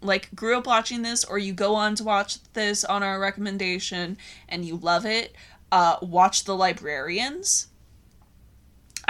like 0.02 0.34
grew 0.36 0.58
up 0.58 0.68
watching 0.68 1.04
this 1.04 1.24
or 1.24 1.38
you 1.38 1.54
go 1.54 1.76
on 1.76 1.96
to 1.96 2.04
watch 2.04 2.44
this 2.52 2.84
on 2.84 3.02
our 3.02 3.20
recommendation 3.20 4.18
and 4.50 4.66
you 4.66 4.76
love 4.76 5.06
it, 5.06 5.36
uh, 5.72 5.98
watch 6.02 6.44
The 6.44 6.56
Librarians. 6.56 7.68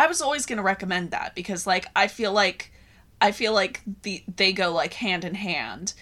I 0.02 0.08
was 0.08 0.20
always 0.20 0.48
gonna 0.48 0.64
recommend 0.64 1.12
that 1.12 1.36
because 1.36 1.68
like 1.68 1.86
I 1.96 2.08
feel 2.08 2.34
like 2.34 2.72
I 3.22 3.32
feel 3.32 3.54
like 3.54 3.82
the 4.02 4.24
they 4.36 4.52
go 4.52 4.72
like 4.72 4.96
hand 4.96 5.24
in 5.24 5.36
hand. 5.36 5.94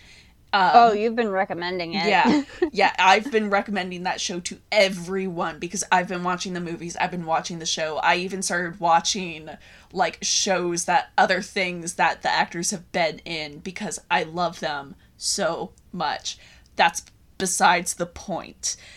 Um, 0.53 0.71
oh, 0.73 0.93
you've 0.93 1.17
been 1.17 1.29
recommending 1.29 1.95
it. 1.95 2.07
yeah, 2.07 2.43
yeah. 2.71 2.95
I've 2.97 3.29
been 3.29 3.49
recommending 3.49 4.03
that 4.03 4.21
show 4.21 4.39
to 4.39 4.57
everyone 4.71 5.59
because 5.59 5.83
I've 5.91 6.07
been 6.07 6.23
watching 6.23 6.53
the 6.53 6.61
movies. 6.61 6.95
I've 6.95 7.11
been 7.11 7.25
watching 7.25 7.59
the 7.59 7.65
show. 7.65 7.97
I 7.97 8.15
even 8.15 8.41
started 8.41 8.79
watching 8.79 9.49
like 9.91 10.17
shows 10.21 10.85
that 10.85 11.11
other 11.17 11.41
things 11.41 11.95
that 11.95 12.21
the 12.21 12.31
actors 12.31 12.71
have 12.71 12.89
been 12.93 13.19
in 13.25 13.59
because 13.59 13.99
I 14.09 14.23
love 14.23 14.61
them 14.61 14.95
so 15.17 15.73
much. 15.91 16.37
That's 16.77 17.03
besides 17.37 17.95
the 17.95 18.05
point. 18.05 18.77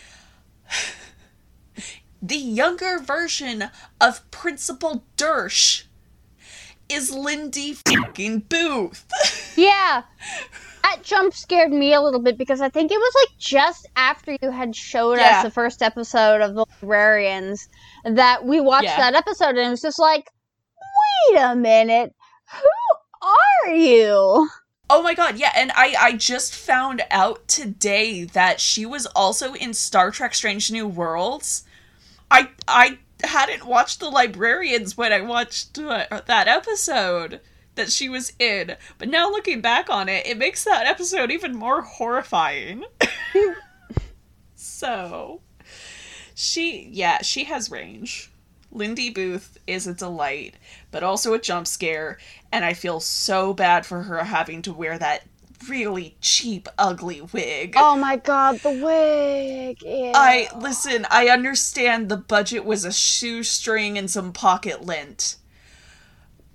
the 2.25 2.37
younger 2.37 2.99
version 2.99 3.65
of 3.99 4.29
Principal 4.31 5.03
Durst 5.17 5.83
is 6.89 7.11
Lindy 7.11 7.73
fucking 7.73 8.39
Booth. 8.49 9.05
Yeah. 9.55 10.01
That 10.81 11.03
jump 11.03 11.33
scared 11.33 11.71
me 11.71 11.93
a 11.93 12.01
little 12.01 12.19
bit 12.19 12.37
because 12.39 12.59
I 12.59 12.69
think 12.69 12.91
it 12.91 12.97
was 12.97 13.13
like 13.21 13.37
just 13.37 13.87
after 13.95 14.35
you 14.41 14.49
had 14.49 14.75
showed 14.75 15.19
Yeah. 15.19 15.37
us 15.37 15.43
the 15.43 15.51
first 15.51 15.83
episode 15.83 16.41
of 16.41 16.55
the 16.55 16.65
librarians 16.81 17.69
that 18.03 18.45
we 18.45 18.59
watched 18.59 18.85
Yeah. 18.85 19.11
that 19.11 19.15
episode 19.15 19.49
and 19.49 19.59
it 19.59 19.69
was 19.69 19.81
just 19.81 19.99
like, 19.99 20.27
wait 21.29 21.39
a 21.39 21.55
minute, 21.55 22.13
who 22.51 23.27
are 23.69 23.73
you? 23.75 24.49
Oh 24.89 25.01
my 25.03 25.13
god, 25.13 25.37
yeah, 25.37 25.51
and 25.55 25.71
I 25.75 25.95
I 25.99 26.13
just 26.13 26.53
found 26.55 27.03
out 27.11 27.47
today 27.47 28.23
that 28.25 28.59
she 28.59 28.85
was 28.85 29.05
also 29.07 29.53
in 29.53 29.73
Star 29.75 30.09
Trek 30.11 30.33
Strange 30.33 30.71
New 30.71 30.87
Worlds. 30.87 31.63
I 32.29 32.49
I 32.67 32.99
hadn't 33.23 33.65
watched 33.65 33.99
The 33.99 34.09
Librarians 34.09 34.97
when 34.97 35.13
I 35.13 35.21
watched 35.21 35.79
uh, 35.79 36.21
that 36.25 36.47
episode 36.47 37.39
that 37.75 37.91
she 37.91 38.09
was 38.09 38.33
in, 38.37 38.75
but 38.97 39.07
now 39.09 39.29
looking 39.29 39.61
back 39.61 39.89
on 39.89 40.09
it, 40.09 40.27
it 40.27 40.37
makes 40.37 40.63
that 40.63 40.85
episode 40.85 41.31
even 41.31 41.55
more 41.55 41.81
horrifying. 41.81 42.85
so, 44.55 45.41
she 46.35 46.89
yeah, 46.91 47.21
she 47.21 47.45
has 47.45 47.71
range. 47.71 48.29
Lindy 48.71 49.09
Booth 49.11 49.57
is 49.67 49.85
a 49.85 49.93
delight, 49.93 50.55
but 50.91 51.03
also 51.03 51.33
a 51.33 51.39
jump 51.39 51.67
scare, 51.67 52.17
and 52.51 52.65
I 52.65 52.73
feel 52.73 52.99
so 52.99 53.53
bad 53.53 53.85
for 53.85 54.03
her 54.03 54.23
having 54.23 54.63
to 54.63 54.73
wear 54.73 54.97
that 54.97 55.23
really 55.69 56.17
cheap, 56.21 56.67
ugly 56.77 57.21
wig. 57.21 57.75
Oh 57.77 57.95
my 57.95 58.17
god, 58.17 58.59
the 58.59 58.71
wig. 58.71 59.77
Yeah. 59.81 60.13
I 60.15 60.49
listen, 60.57 61.05
I 61.09 61.29
understand 61.29 62.09
the 62.09 62.17
budget 62.17 62.65
was 62.65 62.85
a 62.85 62.91
shoestring 62.91 63.97
and 63.97 64.09
some 64.09 64.33
pocket 64.33 64.85
lint. 64.85 65.37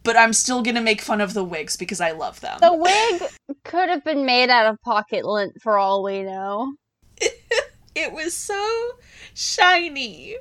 But 0.02 0.16
I'm 0.16 0.32
still 0.32 0.62
gonna 0.62 0.80
make 0.80 1.02
fun 1.02 1.20
of 1.20 1.34
the 1.34 1.44
wigs 1.44 1.76
because 1.76 2.00
I 2.00 2.12
love 2.12 2.40
them. 2.40 2.58
the 2.60 2.74
wig 2.74 3.22
could 3.64 3.88
have 3.88 4.04
been 4.04 4.24
made 4.24 4.48
out 4.48 4.66
of 4.66 4.80
pocket 4.82 5.24
lint 5.24 5.60
for 5.62 5.78
all 5.78 6.02
we 6.02 6.22
know. 6.22 6.74
It 7.98 8.12
was 8.12 8.32
so 8.32 8.92
shiny. 9.34 10.36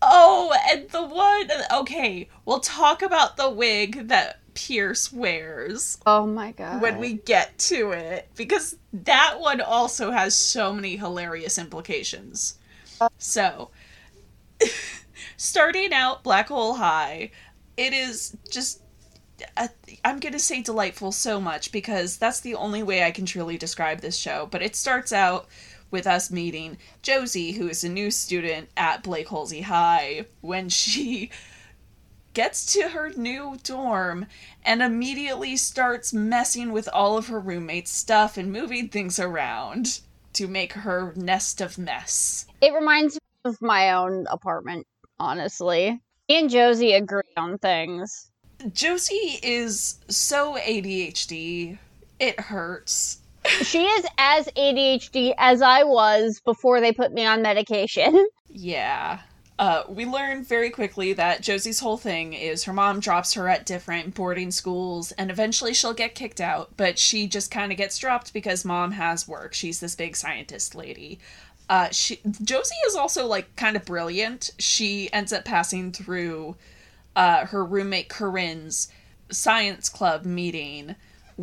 Oh, 0.00 0.50
and 0.70 0.88
the 0.88 1.02
one. 1.02 1.50
Okay, 1.80 2.30
we'll 2.46 2.60
talk 2.60 3.02
about 3.02 3.36
the 3.36 3.50
wig 3.50 4.08
that 4.08 4.39
Pierce 4.54 5.12
wears 5.12 5.98
Oh 6.06 6.26
my 6.26 6.52
god. 6.52 6.80
when 6.82 6.98
we 6.98 7.14
get 7.14 7.56
to 7.58 7.92
it 7.92 8.28
because 8.36 8.76
that 8.92 9.36
one 9.38 9.60
also 9.60 10.10
has 10.10 10.34
so 10.36 10.72
many 10.72 10.96
hilarious 10.96 11.58
implications. 11.58 12.58
So, 13.18 13.70
starting 15.36 15.92
out 15.92 16.22
Black 16.22 16.48
Hole 16.48 16.74
High, 16.74 17.30
it 17.76 17.92
is 17.92 18.36
just. 18.50 18.82
uh, 19.56 19.68
I'm 20.04 20.20
going 20.20 20.32
to 20.32 20.38
say 20.38 20.62
delightful 20.62 21.12
so 21.12 21.40
much 21.40 21.72
because 21.72 22.16
that's 22.18 22.40
the 22.40 22.54
only 22.54 22.82
way 22.82 23.04
I 23.04 23.10
can 23.10 23.26
truly 23.26 23.56
describe 23.56 24.00
this 24.00 24.16
show. 24.16 24.48
But 24.50 24.62
it 24.62 24.76
starts 24.76 25.12
out 25.12 25.46
with 25.90 26.06
us 26.06 26.30
meeting 26.30 26.76
Josie, 27.02 27.52
who 27.52 27.68
is 27.68 27.82
a 27.82 27.88
new 27.88 28.10
student 28.10 28.68
at 28.76 29.02
Blake 29.02 29.28
Holsey 29.28 29.62
High, 29.62 30.26
when 30.40 30.68
she 30.68 31.30
gets 32.34 32.72
to 32.74 32.88
her 32.88 33.10
new 33.10 33.58
dorm 33.62 34.26
and 34.64 34.82
immediately 34.82 35.56
starts 35.56 36.12
messing 36.12 36.72
with 36.72 36.88
all 36.92 37.16
of 37.16 37.28
her 37.28 37.40
roommates' 37.40 37.90
stuff 37.90 38.36
and 38.36 38.52
moving 38.52 38.88
things 38.88 39.18
around 39.18 40.00
to 40.34 40.46
make 40.46 40.72
her 40.72 41.12
nest 41.16 41.60
of 41.60 41.78
mess. 41.78 42.46
It 42.60 42.72
reminds 42.72 43.14
me 43.14 43.20
of 43.44 43.60
my 43.60 43.92
own 43.92 44.26
apartment, 44.30 44.86
honestly. 45.18 46.00
Me 46.28 46.38
and 46.38 46.50
Josie 46.50 46.92
agree 46.92 47.22
on 47.36 47.58
things. 47.58 48.30
Josie 48.72 49.38
is 49.42 49.98
so 50.08 50.56
ADHD. 50.56 51.78
It 52.20 52.38
hurts. 52.38 53.18
She 53.62 53.84
is 53.84 54.06
as 54.18 54.46
ADHD 54.48 55.34
as 55.38 55.62
I 55.62 55.82
was 55.82 56.40
before 56.44 56.80
they 56.80 56.92
put 56.92 57.12
me 57.12 57.24
on 57.26 57.42
medication. 57.42 58.26
Yeah. 58.52 59.20
Uh, 59.60 59.84
we 59.90 60.06
learn 60.06 60.42
very 60.42 60.70
quickly 60.70 61.12
that 61.12 61.42
Josie's 61.42 61.80
whole 61.80 61.98
thing 61.98 62.32
is 62.32 62.64
her 62.64 62.72
mom 62.72 62.98
drops 62.98 63.34
her 63.34 63.46
at 63.46 63.66
different 63.66 64.14
boarding 64.14 64.50
schools 64.50 65.12
and 65.12 65.30
eventually 65.30 65.74
she'll 65.74 65.92
get 65.92 66.14
kicked 66.14 66.40
out, 66.40 66.70
but 66.78 66.98
she 66.98 67.26
just 67.26 67.50
kind 67.50 67.70
of 67.70 67.76
gets 67.76 67.98
dropped 67.98 68.32
because 68.32 68.64
mom 68.64 68.92
has 68.92 69.28
work. 69.28 69.52
She's 69.52 69.78
this 69.78 69.94
big 69.94 70.16
scientist 70.16 70.74
lady. 70.74 71.18
Uh, 71.68 71.90
she 71.90 72.20
Josie 72.42 72.74
is 72.86 72.96
also 72.96 73.26
like 73.26 73.54
kind 73.56 73.76
of 73.76 73.84
brilliant. 73.84 74.50
She 74.58 75.12
ends 75.12 75.30
up 75.30 75.44
passing 75.44 75.92
through 75.92 76.56
uh, 77.14 77.44
her 77.44 77.62
roommate 77.62 78.08
Corinne's 78.08 78.88
science 79.30 79.90
club 79.90 80.24
meeting 80.24 80.96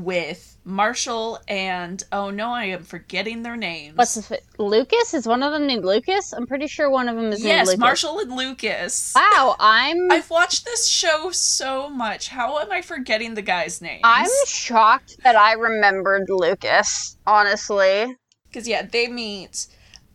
with 0.03 0.57
Marshall 0.63 1.39
and 1.47 2.03
oh 2.11 2.29
no, 2.29 2.49
I 2.51 2.65
am 2.65 2.83
forgetting 2.83 3.41
their 3.43 3.55
names. 3.55 3.97
What's 3.97 4.27
fa- 4.27 4.39
Lucas? 4.57 5.13
Is 5.13 5.25
one 5.25 5.41
of 5.43 5.51
them 5.53 5.65
named 5.65 5.85
Lucas? 5.85 6.33
I'm 6.33 6.45
pretty 6.45 6.67
sure 6.67 6.89
one 6.89 7.07
of 7.09 7.15
them 7.15 7.31
is 7.31 7.39
named 7.39 7.47
yes, 7.47 7.67
Lucas. 7.67 7.79
Marshall 7.79 8.19
and 8.19 8.35
Lucas. 8.35 9.13
Wow, 9.15 9.55
I'm 9.59 10.11
I've 10.11 10.29
watched 10.29 10.65
this 10.65 10.87
show 10.87 11.31
so 11.31 11.89
much. 11.89 12.29
How 12.29 12.59
am 12.59 12.71
I 12.71 12.81
forgetting 12.81 13.33
the 13.33 13.41
guy's 13.41 13.81
name? 13.81 14.01
I'm 14.03 14.29
shocked 14.45 15.17
that 15.23 15.35
I 15.35 15.53
remembered 15.53 16.25
Lucas. 16.29 17.17
Honestly, 17.25 18.15
because 18.49 18.67
yeah, 18.67 18.83
they 18.83 19.07
meet. 19.07 19.67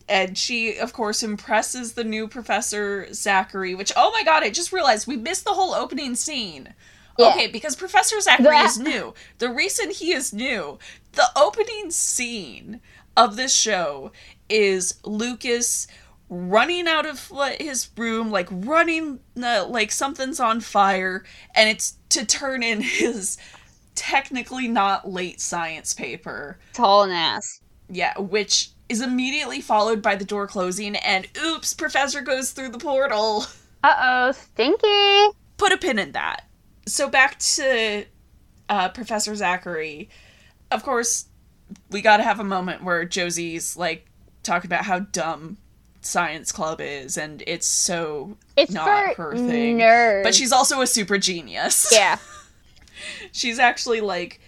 and 0.08 0.36
she, 0.36 0.76
of 0.78 0.92
course, 0.92 1.22
impresses 1.22 1.94
the 1.94 2.04
new 2.04 2.28
Professor 2.28 3.12
Zachary, 3.14 3.74
which, 3.74 3.92
oh 3.96 4.10
my 4.12 4.22
god, 4.24 4.42
I 4.42 4.50
just 4.50 4.72
realized 4.72 5.06
we 5.06 5.16
missed 5.16 5.44
the 5.44 5.52
whole 5.52 5.74
opening 5.74 6.14
scene. 6.14 6.74
Yeah. 7.22 7.30
Okay, 7.30 7.46
because 7.48 7.76
Professor 7.76 8.20
Zachary 8.20 8.56
is 8.58 8.78
new. 8.92 9.14
The 9.38 9.50
reason 9.50 9.90
he 9.90 10.12
is 10.12 10.32
new, 10.32 10.78
the 11.12 11.28
opening 11.36 11.90
scene 11.90 12.80
of 13.16 13.36
this 13.36 13.54
show 13.54 14.12
is 14.48 14.94
Lucas 15.04 15.86
running 16.28 16.86
out 16.88 17.04
of 17.04 17.30
his 17.60 17.88
room, 17.96 18.30
like 18.30 18.48
running, 18.50 19.20
uh, 19.42 19.66
like 19.68 19.92
something's 19.92 20.40
on 20.40 20.60
fire, 20.60 21.24
and 21.54 21.68
it's 21.68 21.98
to 22.08 22.24
turn 22.24 22.62
in 22.62 22.80
his 22.80 23.36
technically 23.94 24.68
not 24.68 25.10
late 25.10 25.40
science 25.40 25.92
paper. 25.92 26.58
Tall 26.72 27.02
and 27.02 27.12
ass. 27.12 27.60
Yeah, 27.90 28.18
which 28.18 28.70
is 28.88 29.02
immediately 29.02 29.60
followed 29.60 30.00
by 30.00 30.16
the 30.16 30.24
door 30.24 30.46
closing, 30.46 30.96
and 30.96 31.28
oops, 31.44 31.74
Professor 31.74 32.22
goes 32.22 32.52
through 32.52 32.70
the 32.70 32.78
portal. 32.78 33.44
Uh 33.84 33.96
oh, 33.98 34.30
stinky. 34.30 35.36
Put 35.56 35.72
a 35.72 35.76
pin 35.76 35.98
in 35.98 36.12
that. 36.12 36.44
So 36.92 37.08
back 37.08 37.38
to 37.38 38.04
uh, 38.68 38.90
Professor 38.90 39.34
Zachary. 39.34 40.10
Of 40.70 40.82
course, 40.82 41.24
we 41.90 42.02
gotta 42.02 42.22
have 42.22 42.38
a 42.38 42.44
moment 42.44 42.84
where 42.84 43.06
Josie's 43.06 43.78
like 43.78 44.06
talking 44.42 44.68
about 44.68 44.84
how 44.84 44.98
dumb 44.98 45.56
science 46.02 46.52
club 46.52 46.82
is, 46.82 47.16
and 47.16 47.42
it's 47.46 47.66
so 47.66 48.36
It's 48.58 48.72
not 48.72 49.16
her 49.16 49.34
thing. 49.34 49.78
nerds. 49.78 50.22
But 50.22 50.34
she's 50.34 50.52
also 50.52 50.82
a 50.82 50.86
super 50.86 51.16
genius. 51.16 51.88
yeah. 51.92 52.18
She's 53.32 53.58
actually 53.58 54.02
like 54.02 54.38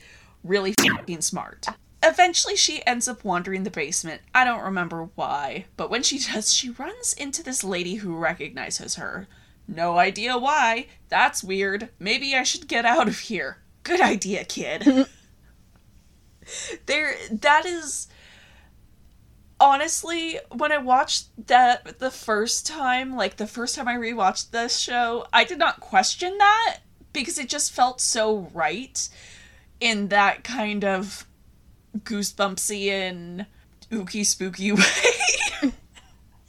really 0.42 0.74
fucking 0.78 1.22
smart. 1.22 1.66
Eventually, 2.02 2.56
she 2.56 2.84
ends 2.86 3.08
up 3.08 3.24
wandering 3.24 3.62
the 3.62 3.70
basement. 3.70 4.20
I 4.34 4.44
don't 4.44 4.62
remember 4.62 5.08
why, 5.14 5.64
but 5.78 5.88
when 5.88 6.02
she 6.02 6.18
does, 6.18 6.52
she 6.52 6.68
runs 6.68 7.14
into 7.14 7.42
this 7.42 7.64
lady 7.64 7.94
who 7.94 8.14
recognizes 8.14 8.96
her. 8.96 9.28
No 9.66 9.98
idea 9.98 10.36
why. 10.36 10.86
That's 11.08 11.42
weird. 11.42 11.88
Maybe 11.98 12.34
I 12.34 12.42
should 12.42 12.68
get 12.68 12.84
out 12.84 13.08
of 13.08 13.18
here. 13.18 13.58
Good 13.82 14.00
idea, 14.00 14.44
kid. 14.44 15.06
there, 16.86 17.16
that 17.30 17.66
is. 17.66 18.08
Honestly, 19.60 20.38
when 20.50 20.72
I 20.72 20.78
watched 20.78 21.28
that 21.46 21.98
the 21.98 22.10
first 22.10 22.66
time, 22.66 23.14
like 23.14 23.36
the 23.36 23.46
first 23.46 23.76
time 23.76 23.88
I 23.88 23.94
rewatched 23.94 24.50
this 24.50 24.78
show, 24.78 25.26
I 25.32 25.44
did 25.44 25.58
not 25.58 25.80
question 25.80 26.36
that 26.38 26.78
because 27.12 27.38
it 27.38 27.48
just 27.48 27.72
felt 27.72 28.00
so 28.00 28.50
right 28.52 29.08
in 29.80 30.08
that 30.08 30.44
kind 30.44 30.84
of 30.84 31.26
goosebumpsy 31.98 32.88
and 32.88 33.46
ooky 33.90 34.26
spooky 34.26 34.72
way. 34.72 34.82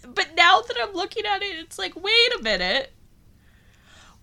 but 0.01 0.29
now 0.35 0.61
that 0.61 0.77
I'm 0.81 0.93
looking 0.93 1.25
at 1.25 1.41
it, 1.41 1.59
it's 1.59 1.77
like, 1.77 1.95
wait 1.95 2.35
a 2.37 2.41
minute. 2.41 2.91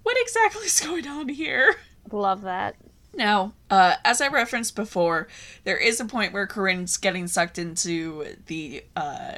What 0.03 0.17
exactly 0.21 0.67
is 0.67 0.81
going 0.81 1.07
on 1.07 1.29
here? 1.29 1.77
Love 2.11 2.43
that. 2.43 2.77
Now, 3.15 3.53
uh, 3.71 3.97
as 4.05 4.21
I 4.21 4.29
referenced 4.29 4.75
before, 4.75 5.29
there 5.65 5.77
is 5.77 6.01
a 6.01 6.05
point 6.05 6.33
where 6.33 6.47
Corinne's 6.47 6.97
getting 6.97 7.29
sucked 7.29 7.59
into 7.59 8.25
the 8.47 8.85
uh, 8.97 9.35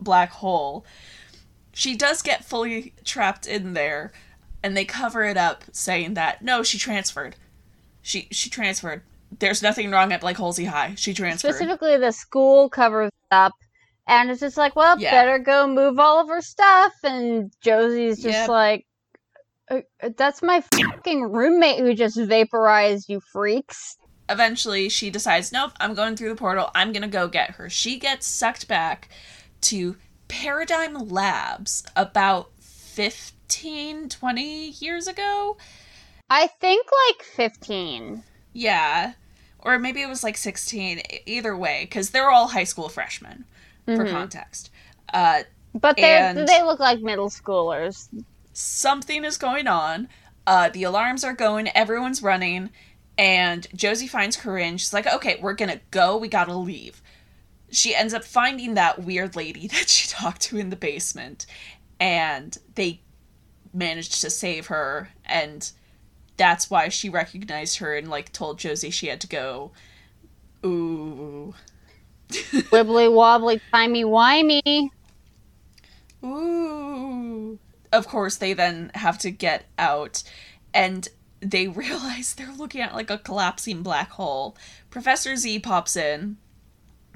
black 0.00 0.30
hole. 0.30 0.84
She 1.72 1.96
does 1.96 2.22
get 2.22 2.44
fully 2.44 2.94
trapped 3.04 3.46
in 3.46 3.74
there, 3.74 4.10
and 4.62 4.76
they 4.76 4.84
cover 4.84 5.24
it 5.24 5.36
up, 5.36 5.64
saying 5.72 6.14
that 6.14 6.42
no, 6.42 6.62
she 6.62 6.78
transferred. 6.78 7.36
She 8.02 8.26
she 8.30 8.48
transferred. 8.48 9.02
There's 9.38 9.62
nothing 9.62 9.90
wrong 9.90 10.12
at 10.12 10.20
Black 10.22 10.36
Holsey 10.36 10.66
High. 10.66 10.94
She 10.96 11.14
transferred. 11.14 11.50
Specifically, 11.54 11.96
the 11.98 12.10
school 12.10 12.68
covers 12.68 13.12
up, 13.30 13.52
and 14.08 14.30
it's 14.30 14.40
just 14.40 14.56
like, 14.56 14.74
well, 14.74 14.98
Yeah. 14.98 15.10
better 15.12 15.38
go 15.38 15.68
move 15.68 15.98
all 16.00 16.20
of 16.20 16.28
her 16.28 16.40
stuff. 16.40 16.94
And 17.04 17.52
Josie's 17.60 18.16
just 18.16 18.34
Yep. 18.34 18.48
like, 18.48 18.80
"Uh, 18.80 18.82
uh, 18.82 18.89
that's 20.16 20.42
my 20.42 20.60
fucking 20.74 21.22
roommate 21.32 21.78
who 21.80 21.94
just 21.94 22.18
vaporized, 22.18 23.08
you 23.08 23.20
freaks. 23.20 23.96
eventually 24.28 24.88
she 24.88 25.10
decides, 25.10 25.52
nope, 25.52 25.72
I'm 25.80 25.94
going 25.94 26.16
through 26.16 26.28
the 26.30 26.36
portal. 26.36 26.70
I'm 26.74 26.92
going 26.92 27.02
to 27.02 27.08
go 27.08 27.26
get 27.28 27.50
her. 27.52 27.68
She 27.68 27.98
gets 27.98 28.26
sucked 28.26 28.68
back 28.68 29.08
to 29.62 29.96
Paradigm 30.28 30.94
Labs 31.08 31.82
about 31.96 32.50
15, 32.60 34.08
20 34.08 34.68
years 34.70 35.06
ago. 35.08 35.56
I 36.28 36.46
think 36.46 36.86
like 37.08 37.22
15. 37.24 38.22
Yeah. 38.52 39.14
Or 39.58 39.78
maybe 39.78 40.00
it 40.02 40.08
was 40.08 40.22
like 40.22 40.36
16. 40.36 40.98
E- 40.98 41.02
Either 41.26 41.56
way, 41.56 41.80
because 41.84 42.10
they're 42.10 42.30
all 42.30 42.48
high 42.48 42.64
school 42.64 42.88
freshmen, 42.88 43.44
for 43.84 44.04
Mhm. 44.04 44.10
context. 44.10 44.70
Uh, 45.12 45.42
But 45.74 45.96
they 45.96 46.32
they 46.46 46.62
look 46.62 46.78
like 46.80 47.00
middle 47.00 47.30
schoolers. 47.30 48.08
Something 48.52 49.24
is 49.24 49.36
going 49.36 49.66
on. 49.66 50.08
Uh, 50.46 50.68
the 50.70 50.82
alarms 50.82 51.24
are 51.24 51.32
going, 51.32 51.68
everyone's 51.74 52.22
running, 52.22 52.70
and 53.16 53.66
Josie 53.74 54.06
finds 54.06 54.36
Corinne. 54.36 54.78
She's 54.78 54.92
like, 54.92 55.06
okay, 55.06 55.38
we're 55.40 55.54
gonna 55.54 55.80
go, 55.90 56.16
we 56.16 56.28
gotta 56.28 56.54
leave. 56.54 57.02
She 57.70 57.94
ends 57.94 58.14
up 58.14 58.24
finding 58.24 58.74
that 58.74 59.02
weird 59.02 59.36
lady 59.36 59.66
that 59.68 59.88
she 59.88 60.08
talked 60.08 60.42
to 60.42 60.58
in 60.58 60.70
the 60.70 60.76
basement, 60.76 61.46
and 61.98 62.56
they 62.74 63.00
managed 63.72 64.20
to 64.22 64.30
save 64.30 64.66
her, 64.66 65.10
and 65.24 65.70
that's 66.36 66.70
why 66.70 66.88
she 66.88 67.10
recognized 67.10 67.78
her 67.78 67.96
and, 67.96 68.08
like, 68.08 68.32
told 68.32 68.58
Josie 68.58 68.90
she 68.90 69.08
had 69.08 69.20
to 69.20 69.28
go. 69.28 69.72
Ooh. 70.64 71.54
Wibbly 72.30 73.12
wobbly, 73.12 73.60
timey 73.70 74.04
wimey. 74.04 74.90
Ooh. 76.24 76.79
Of 77.92 78.06
course, 78.06 78.36
they 78.36 78.52
then 78.52 78.90
have 78.94 79.18
to 79.18 79.30
get 79.30 79.64
out, 79.78 80.22
and 80.72 81.08
they 81.40 81.68
realize 81.68 82.34
they're 82.34 82.52
looking 82.52 82.80
at 82.80 82.94
like 82.94 83.10
a 83.10 83.18
collapsing 83.18 83.82
black 83.82 84.10
hole. 84.10 84.56
Professor 84.90 85.36
Z 85.36 85.60
pops 85.60 85.96
in 85.96 86.36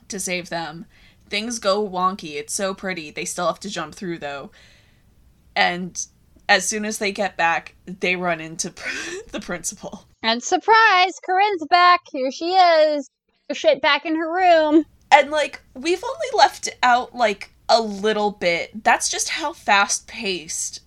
to 0.08 0.18
save 0.18 0.48
them. 0.48 0.86
Things 1.28 1.58
go 1.58 1.86
wonky. 1.88 2.36
It's 2.36 2.52
so 2.52 2.74
pretty. 2.74 3.10
They 3.10 3.24
still 3.24 3.46
have 3.46 3.60
to 3.60 3.70
jump 3.70 3.94
through 3.94 4.18
though. 4.18 4.50
And 5.56 6.04
as 6.48 6.66
soon 6.66 6.84
as 6.84 6.98
they 6.98 7.12
get 7.12 7.36
back, 7.36 7.74
they 7.86 8.16
run 8.16 8.40
into 8.40 8.70
the 9.32 9.40
principal. 9.40 10.06
And 10.22 10.42
surprise, 10.42 11.18
Corinne's 11.24 11.66
back. 11.68 12.00
Here 12.10 12.30
she 12.30 12.52
is. 12.52 13.08
Shit 13.52 13.82
back 13.82 14.06
in 14.06 14.16
her 14.16 14.32
room. 14.32 14.84
And 15.10 15.30
like 15.30 15.62
we've 15.74 16.02
only 16.02 16.38
left 16.38 16.68
out 16.82 17.14
like 17.14 17.53
a 17.68 17.80
little 17.80 18.30
bit. 18.30 18.84
That's 18.84 19.08
just 19.08 19.30
how 19.30 19.52
fast 19.52 20.06
paced 20.06 20.80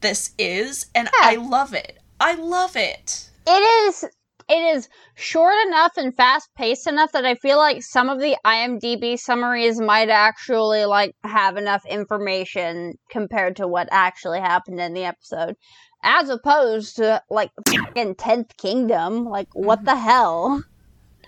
this 0.00 0.32
is, 0.38 0.86
and 0.94 1.08
Yeah. 1.20 1.28
I 1.28 1.34
love 1.36 1.74
it. 1.74 1.98
I 2.20 2.34
love 2.34 2.76
it. 2.76 3.30
It 3.46 3.50
is 3.88 4.04
it 4.48 4.74
is 4.76 4.88
short 5.14 5.54
enough 5.68 5.92
and 5.96 6.14
fast 6.16 6.48
paced 6.56 6.88
enough 6.88 7.12
that 7.12 7.24
I 7.24 7.36
feel 7.36 7.56
like 7.56 7.82
some 7.84 8.08
of 8.08 8.18
the 8.18 8.36
IMDb 8.44 9.16
summaries 9.16 9.80
might 9.80 10.08
actually 10.08 10.84
like 10.86 11.14
have 11.22 11.56
enough 11.56 11.84
information 11.86 12.94
compared 13.10 13.56
to 13.56 13.68
what 13.68 13.88
actually 13.92 14.40
happened 14.40 14.80
in 14.80 14.92
the 14.92 15.04
episode. 15.04 15.54
As 16.02 16.30
opposed 16.30 16.96
to 16.96 17.22
like 17.30 17.50
fucking 17.68 18.16
Tenth 18.16 18.56
Kingdom. 18.56 19.24
Like 19.24 19.48
what 19.52 19.82
Mhm. 19.82 19.84
the 19.84 19.96
hell? 19.96 20.64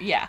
Yeah. 0.01 0.27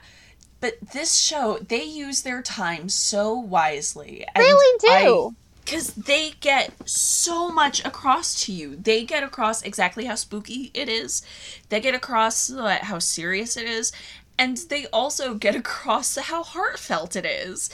But 0.64 0.80
this 0.94 1.16
show, 1.16 1.58
they 1.60 1.84
use 1.84 2.22
their 2.22 2.42
time 2.42 2.88
so 2.88 3.34
wisely. 3.34 4.26
Really 4.38 4.80
I- 4.90 5.04
do. 5.04 5.36
because 5.66 5.88
they 5.96 6.36
get 6.40 6.72
so 6.88 7.52
much 7.52 7.84
across 7.84 8.46
to 8.46 8.54
you. 8.54 8.78
They 8.78 9.04
get 9.04 9.24
across 9.24 9.62
exactly 9.62 10.06
how 10.06 10.16
spooky 10.16 10.72
it 10.74 10.88
is. 10.88 11.22
They 11.68 11.82
get 11.82 11.94
across 11.94 12.50
uh, 12.50 12.78
how 12.82 13.00
serious 13.00 13.58
it 13.58 13.66
is, 13.66 13.92
and 14.38 14.56
they 14.70 14.86
also 14.88 15.34
get 15.34 15.54
across 15.64 16.16
how 16.16 16.44
heartfelt 16.44 17.18
it 17.18 17.26
is, 17.26 17.70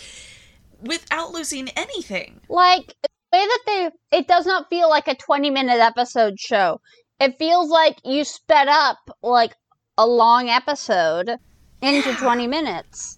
without 0.82 1.32
losing 1.32 1.69
anything. 1.69 2.41
like 2.49 2.95
the 3.04 3.10
way 3.38 3.45
that 3.45 3.63
they 3.67 4.17
it 4.17 4.28
does 4.28 4.47
not 4.47 4.67
feel 4.71 4.89
like 4.89 5.08
a 5.08 5.13
20 5.13 5.52
minute 5.52 5.80
episode 5.80 6.39
show 6.39 6.82
it 7.19 7.38
feels 7.38 7.69
like 7.69 7.97
you 8.04 8.23
sped 8.23 8.67
up 8.67 8.97
like 9.21 9.54
a 9.99 10.08
long 10.08 10.49
episode 10.49 11.38
into 11.81 12.13
20 12.15 12.47
minutes 12.47 13.17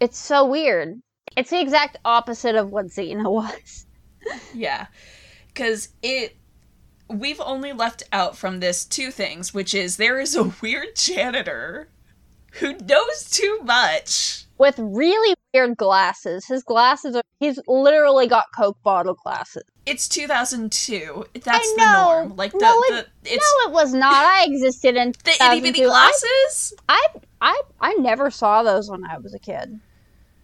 it's 0.00 0.18
so 0.18 0.44
weird 0.44 1.00
it's 1.36 1.50
the 1.50 1.60
exact 1.60 1.96
opposite 2.04 2.54
of 2.54 2.70
what 2.70 2.86
xena 2.86 3.24
was 3.30 3.86
Yeah, 4.54 4.86
because 5.48 5.90
it. 6.02 6.36
We've 7.08 7.40
only 7.40 7.72
left 7.72 8.02
out 8.12 8.36
from 8.36 8.58
this 8.58 8.84
two 8.84 9.12
things, 9.12 9.54
which 9.54 9.72
is 9.72 9.96
there 9.96 10.18
is 10.18 10.34
a 10.34 10.42
weird 10.60 10.96
janitor 10.96 11.88
who 12.54 12.72
knows 12.78 13.30
too 13.30 13.60
much. 13.62 14.46
with 14.58 14.76
really 14.80 15.36
weird 15.54 15.76
glasses 15.76 16.44
his 16.46 16.62
glasses 16.64 17.14
are 17.14 17.22
he's 17.38 17.60
literally 17.68 18.26
got 18.26 18.46
coke 18.56 18.78
bottle 18.82 19.14
glasses 19.22 19.62
It's 19.86 20.08
2002. 20.08 21.26
That's 21.44 21.74
the 21.74 21.92
norm. 21.94 22.34
Like 22.36 22.50
the, 22.52 22.58
No, 22.58 22.82
the 22.88 22.98
it- 22.98 23.08
it's 23.24 23.54
no 23.64 23.70
it 23.70 23.74
was 23.74 23.92
not 23.94 24.24
i 24.24 24.44
existed 24.44 24.96
in 24.96 25.12
the 25.24 25.30
itty 25.30 25.60
bitty 25.60 25.80
2002. 25.82 25.84
I- 25.84 25.88
glasses. 25.88 26.74
I, 27.40 27.60
I 27.80 27.94
never 27.94 28.30
saw 28.30 28.62
those 28.62 28.90
when 28.90 29.04
i 29.04 29.18
was 29.18 29.34
a 29.34 29.38
kid 29.38 29.78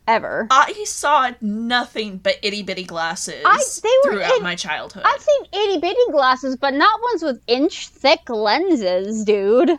ever. 0.09 0.48
I 0.50 0.72
saw 0.85 1.31
nothing 1.40 2.18
but 2.18 2.37
itty 2.42 2.62
bitty 2.62 2.85
glasses 2.85 3.42
I- 3.46 3.64
they 3.83 3.88
were 4.11 4.16
throughout 4.16 4.37
in- 4.38 4.42
my 4.42 4.57
childhood. 4.57 5.05
I've 5.07 5.20
seen 5.22 5.44
itty 5.52 5.78
bitty 5.81 6.00
glasses, 6.11 6.57
but 6.57 6.74
not 6.74 7.00
ones 7.11 7.22
with 7.22 7.40
inch 7.46 7.88
thick 7.88 8.28
lenses, 8.28 9.24
dude. 9.24 9.70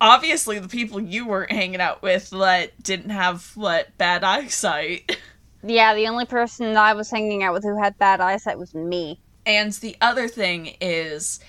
Obviously, 0.00 0.58
the 0.58 0.68
people 0.68 1.00
you 1.00 1.26
weren't 1.26 1.52
hanging 1.52 1.80
out 1.80 2.00
with 2.02 2.30
that 2.30 2.80
didn't 2.82 3.10
have 3.10 3.50
what 3.56 3.96
bad 3.98 4.22
eyesight. 4.34 5.16
Yeah, 5.64 5.94
the 5.94 6.08
only 6.08 6.26
person 6.26 6.76
I 6.76 6.92
was 6.94 7.10
hanging 7.10 7.42
out 7.42 7.52
with 7.52 7.62
who 7.64 7.76
had 7.80 7.98
bad 7.98 8.20
eyesight 8.20 8.58
was 8.58 8.74
me. 8.74 9.20
And 9.46 9.72
the 9.74 9.96
other 10.00 10.28
thing 10.28 10.76
is 10.80 11.40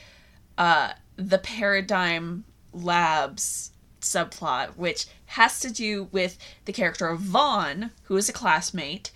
uh, 0.57 0.93
the 1.17 1.37
Paradigm 1.39 2.43
Labs 2.73 3.71
subplot, 4.03 4.75
which 4.77 5.07
has 5.27 5.59
to 5.61 5.71
do 5.71 6.09
with 6.11 6.37
the 6.65 6.73
character 6.73 7.07
of 7.07 7.19
Vaughn, 7.19 7.91
who 8.03 8.17
is 8.17 8.29
a 8.29 8.33
classmate, 8.33 9.11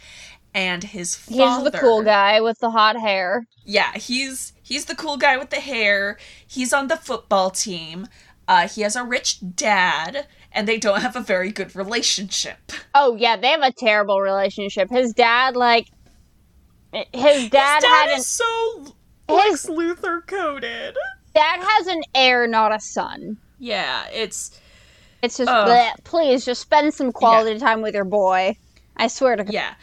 and 0.54 0.84
his 0.84 1.16
father. 1.16 1.64
He's 1.64 1.72
the 1.72 1.78
cool 1.78 2.04
guy 2.04 2.42
with 2.42 2.60
the 2.60 2.72
hot 2.72 3.00
hair. 3.00 3.46
Yeah, 3.66 3.94
he's 3.94 4.54
he's 4.64 4.86
the 4.86 4.96
cool 4.96 5.18
guy 5.18 5.38
with 5.38 5.50
the 5.52 5.60
hair. 5.60 6.18
He's 6.46 6.74
on 6.74 6.88
the 6.88 6.98
football 6.98 7.52
team. 7.52 8.08
Uh, 8.48 8.68
he 8.68 8.82
has 8.82 8.96
a 8.96 9.04
rich 9.04 9.40
dad, 9.56 10.26
and 10.52 10.68
they 10.68 10.78
don't 10.78 11.02
have 11.02 11.16
a 11.16 11.22
very 11.22 11.52
good 11.52 11.76
relationship. 11.76 12.72
Oh 12.96 13.16
yeah, 13.16 13.36
they 13.36 13.50
have 13.50 13.62
a 13.62 13.74
terrible 13.74 14.22
relationship. 14.22 14.90
His 14.90 15.14
dad, 15.14 15.56
like, 15.56 15.88
his 16.94 17.06
dad, 17.14 17.14
his 17.14 17.50
dad 17.50 17.84
had 17.84 18.10
an 18.10 18.20
is 18.20 18.28
so 18.28 18.96
his 19.28 19.38
Lex 19.38 19.66
Luthor 19.68 20.26
coded. 20.26 20.96
dad 21.36 21.60
has 21.62 21.88
an 21.88 22.02
heir, 22.16 22.48
not 22.48 22.74
a 22.74 22.80
son. 22.80 23.38
Yeah, 23.60 24.08
it's 24.08 24.60
It's 25.22 25.38
just, 25.38 25.50
Ugh. 25.50 25.68
bleh. 25.68 26.04
please 26.04 26.46
just 26.46 26.62
spend 26.62 26.94
some 26.94 27.12
quality 27.12 27.60
time 27.60 27.82
with 27.82 27.96
your 27.96 28.06
boy. 28.06 28.56
I 28.96 29.08
swear 29.08 29.36
to 29.36 29.44
God. 29.44 29.54
Yeah. 29.54 29.74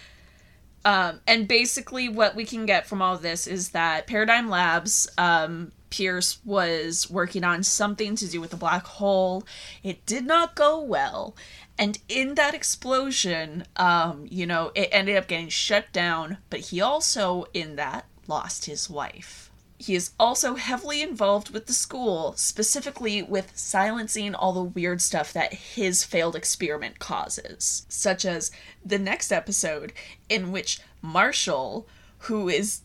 Um, 0.85 1.21
and 1.27 1.49
basically, 1.49 2.09
what 2.09 2.35
we 2.37 2.45
can 2.45 2.67
get 2.67 2.87
from 2.87 3.01
all 3.01 3.17
this 3.17 3.47
is 3.47 3.71
that 3.71 4.07
Paradigm 4.07 4.51
Labs, 4.51 5.09
um, 5.17 5.73
Pierce 5.89 6.39
was 6.45 7.09
working 7.09 7.43
on 7.45 7.63
something 7.63 8.17
to 8.17 8.29
do 8.29 8.41
with 8.41 8.51
the 8.51 8.57
black 8.57 8.85
hole. 8.85 9.45
It 9.83 10.05
did 10.07 10.27
not 10.27 10.55
go 10.55 10.81
well. 10.81 11.35
And 11.79 11.99
in 12.09 12.35
that 12.35 12.55
explosion, 12.55 13.65
um, 13.77 14.27
you 14.29 14.47
know, 14.47 14.73
it 14.75 14.89
ended 14.93 15.17
up 15.17 15.27
getting 15.27 15.49
shut 15.49 15.93
down, 15.93 16.39
but 16.51 16.61
he 16.61 16.81
also, 16.81 17.47
in 17.55 17.77
that, 17.77 18.07
lost 18.27 18.67
his 18.67 18.91
wife. 18.91 19.51
He 19.85 19.95
is 19.95 20.13
also 20.19 20.55
heavily 20.55 21.03
involved 21.03 21.51
with 21.51 21.67
the 21.67 21.75
school, 21.75 22.33
specifically 22.37 23.23
with 23.23 23.53
silencing 23.55 24.35
all 24.35 24.55
the 24.55 24.63
weird 24.63 25.03
stuff 25.03 25.31
that 25.35 25.53
his 25.53 26.05
failed 26.05 26.35
experiment 26.35 26.99
causes, 26.99 27.85
such 27.91 28.25
as 28.25 28.51
the 28.83 28.99
next 28.99 29.31
episode 29.31 29.93
in 30.31 30.53
which 30.53 30.81
Marshall, 31.03 31.87
who 32.21 32.49
is 32.49 32.81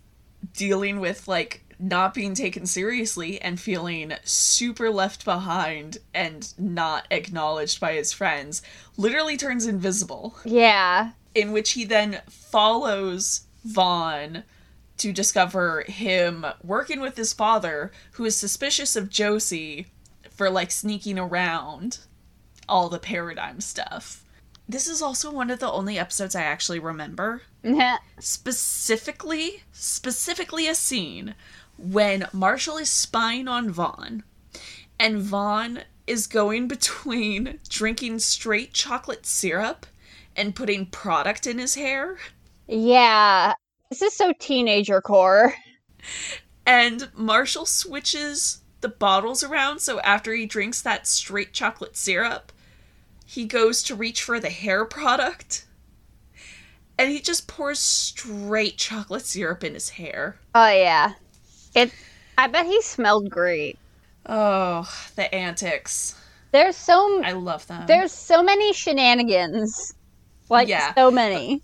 dealing 0.54 1.00
with 1.00 1.26
like 1.26 1.64
not 1.80 2.14
being 2.14 2.34
taken 2.34 2.66
seriously 2.66 3.40
and 3.42 3.62
feeling 3.62 4.12
super 4.26 4.90
left 4.90 5.24
behind 5.24 6.00
and 6.14 6.54
not 6.58 7.08
acknowledged 7.12 7.80
by 7.80 7.94
his 7.94 8.12
friends, 8.12 8.62
literally 8.98 9.38
turns 9.38 9.66
invisible 9.66 10.36
Yeah. 10.44 11.12
in 11.34 11.54
which 11.54 11.72
he 11.72 11.86
then 11.86 12.22
follows 12.28 13.44
Vaughn 13.64 14.44
to 15.00 15.12
discover 15.12 15.84
him 15.88 16.46
working 16.64 17.00
with 17.00 17.18
his 17.18 17.34
father, 17.34 17.92
who 18.14 18.26
is 18.26 18.36
suspicious 18.36 18.96
of 18.96 19.10
Josie 19.10 19.88
for 20.30 20.50
like 20.50 20.72
sneaking 20.72 21.20
around 21.20 22.00
all 22.68 22.90
the 22.90 23.00
paradigm 23.00 23.60
stuff. 23.60 24.24
This 24.68 24.88
is 24.88 25.02
also 25.02 25.32
one 25.32 25.50
of 25.50 25.60
the 25.60 25.72
only 25.72 25.98
episodes 25.98 26.36
I 26.36 26.44
actually 26.44 26.80
remember. 26.80 27.42
Specifically, 28.20 29.64
specifically 29.72 30.68
a 30.68 30.76
scene 30.76 31.34
when 31.78 32.28
Marshall 32.32 32.78
is 32.78 32.90
spying 32.90 33.48
on 33.48 33.72
Vaughn, 33.72 34.24
and 35.00 35.20
Vaughn 35.20 35.82
is 36.06 36.28
going 36.28 36.68
between 36.70 37.60
drinking 37.68 38.20
straight 38.20 38.74
chocolate 38.74 39.26
syrup 39.26 39.86
and 40.36 40.56
putting 40.56 40.86
product 40.86 41.48
in 41.48 41.58
his 41.58 41.76
hair. 41.76 42.18
yeah. 42.68 43.54
This 43.89 44.02
is 44.04 44.13
so 44.13 44.34
teenager 44.39 45.02
core. 45.02 45.54
And 46.65 47.10
Marshall 47.15 47.65
switches 47.65 48.62
the 48.82 48.89
bottles 48.89 49.43
around 49.43 49.80
so 49.80 49.99
after 50.02 50.34
he 50.34 50.45
drinks 50.45 50.82
that 50.84 51.08
straight 51.08 51.52
chocolate 51.54 51.97
syrup, 51.97 52.52
he 53.25 53.45
goes 53.45 53.82
to 53.84 53.95
reach 53.95 54.21
for 54.23 54.39
the 54.39 54.49
hair 54.52 54.86
product. 54.86 55.65
And 56.97 57.10
he 57.10 57.19
just 57.19 57.47
pours 57.47 57.80
straight 57.80 58.78
chocolate 58.78 59.25
syrup 59.25 59.63
in 59.63 59.73
his 59.73 59.89
hair. 59.89 60.38
Oh 60.54 60.69
yeah. 60.69 61.13
It 61.73 61.91
I 62.38 62.47
bet 62.47 62.65
he 62.67 62.82
smelled 62.82 63.30
great. 63.30 63.80
Oh, 64.25 64.88
the 65.15 65.34
antics. 65.34 66.15
There's 66.52 66.75
so 66.78 67.21
I 67.23 67.32
love 67.32 67.65
them. 67.67 67.88
there's 67.88 68.12
so 68.12 68.43
many 68.43 68.73
shenanigans. 68.73 69.93
Like 70.49 70.67
Yeah. 70.67 70.93
so 70.93 71.10
many. 71.10 71.62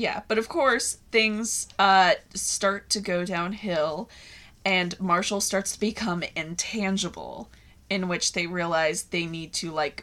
Yeah, 0.00 0.22
but 0.28 0.38
of 0.38 0.48
course 0.48 0.96
things 1.12 1.68
uh 1.78 2.12
start 2.34 2.88
to 2.90 3.00
go 3.00 3.26
downhill 3.26 4.08
and 4.64 4.98
Marshall 4.98 5.42
starts 5.42 5.72
to 5.72 5.80
become 5.80 6.22
intangible 6.34 7.50
in 7.90 8.08
which 8.08 8.32
they 8.32 8.46
realize 8.46 9.02
they 9.02 9.26
need 9.26 9.52
to 9.60 9.70
like 9.70 10.02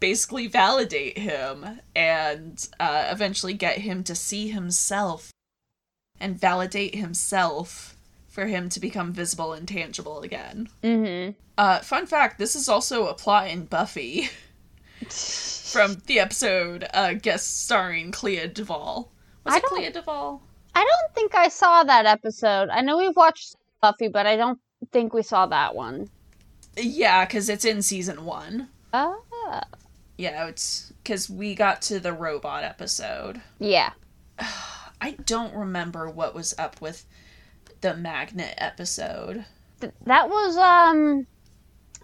basically 0.00 0.48
validate 0.48 1.16
him 1.16 1.80
and 1.94 2.68
uh 2.80 3.06
eventually 3.08 3.52
get 3.54 3.78
him 3.78 4.02
to 4.02 4.16
see 4.16 4.48
himself 4.48 5.30
and 6.18 6.40
validate 6.40 6.96
himself 6.96 7.94
for 8.26 8.46
him 8.46 8.68
to 8.68 8.80
become 8.80 9.12
visible 9.12 9.52
and 9.52 9.68
tangible 9.68 10.22
again. 10.22 10.68
Mhm. 10.82 11.36
Uh 11.56 11.78
fun 11.78 12.06
fact, 12.06 12.38
this 12.40 12.56
is 12.56 12.68
also 12.68 13.06
a 13.06 13.14
plot 13.14 13.46
in 13.48 13.66
Buffy 13.66 14.28
from 15.72 16.02
the 16.06 16.18
episode 16.18 16.88
uh 16.92 17.12
guest 17.12 17.60
starring 17.64 18.10
Clea 18.10 18.48
Duvall. 18.48 19.12
Was 19.44 19.54
I 19.54 19.56
it 19.58 19.62
don't- 19.62 19.74
Clea 19.76 19.90
Duvall? 19.90 20.42
I 20.74 20.84
don't 20.84 21.14
think 21.14 21.34
I 21.34 21.48
saw 21.48 21.82
that 21.82 22.06
episode. 22.06 22.68
I 22.70 22.80
know 22.80 22.98
we've 22.98 23.16
watched 23.16 23.56
Buffy, 23.82 24.08
but 24.08 24.26
I 24.26 24.36
don't 24.36 24.58
think 24.92 25.12
we 25.12 25.22
saw 25.22 25.46
that 25.46 25.74
one. 25.74 26.08
Yeah, 26.76 27.24
because 27.24 27.48
it's 27.48 27.64
in 27.64 27.82
season 27.82 28.24
one. 28.24 28.68
Oh. 28.92 29.20
Yeah, 30.16 30.46
it's 30.46 30.92
because 31.02 31.28
we 31.28 31.54
got 31.54 31.82
to 31.82 31.98
the 31.98 32.12
robot 32.12 32.62
episode. 32.62 33.40
Yeah. 33.58 33.90
I 35.00 35.12
don't 35.24 35.54
remember 35.54 36.08
what 36.10 36.34
was 36.34 36.54
up 36.58 36.80
with 36.80 37.04
the 37.80 37.94
magnet 37.96 38.54
episode. 38.58 39.46
Th- 39.80 39.92
that 40.04 40.28
was 40.28 40.56
um 40.58 41.26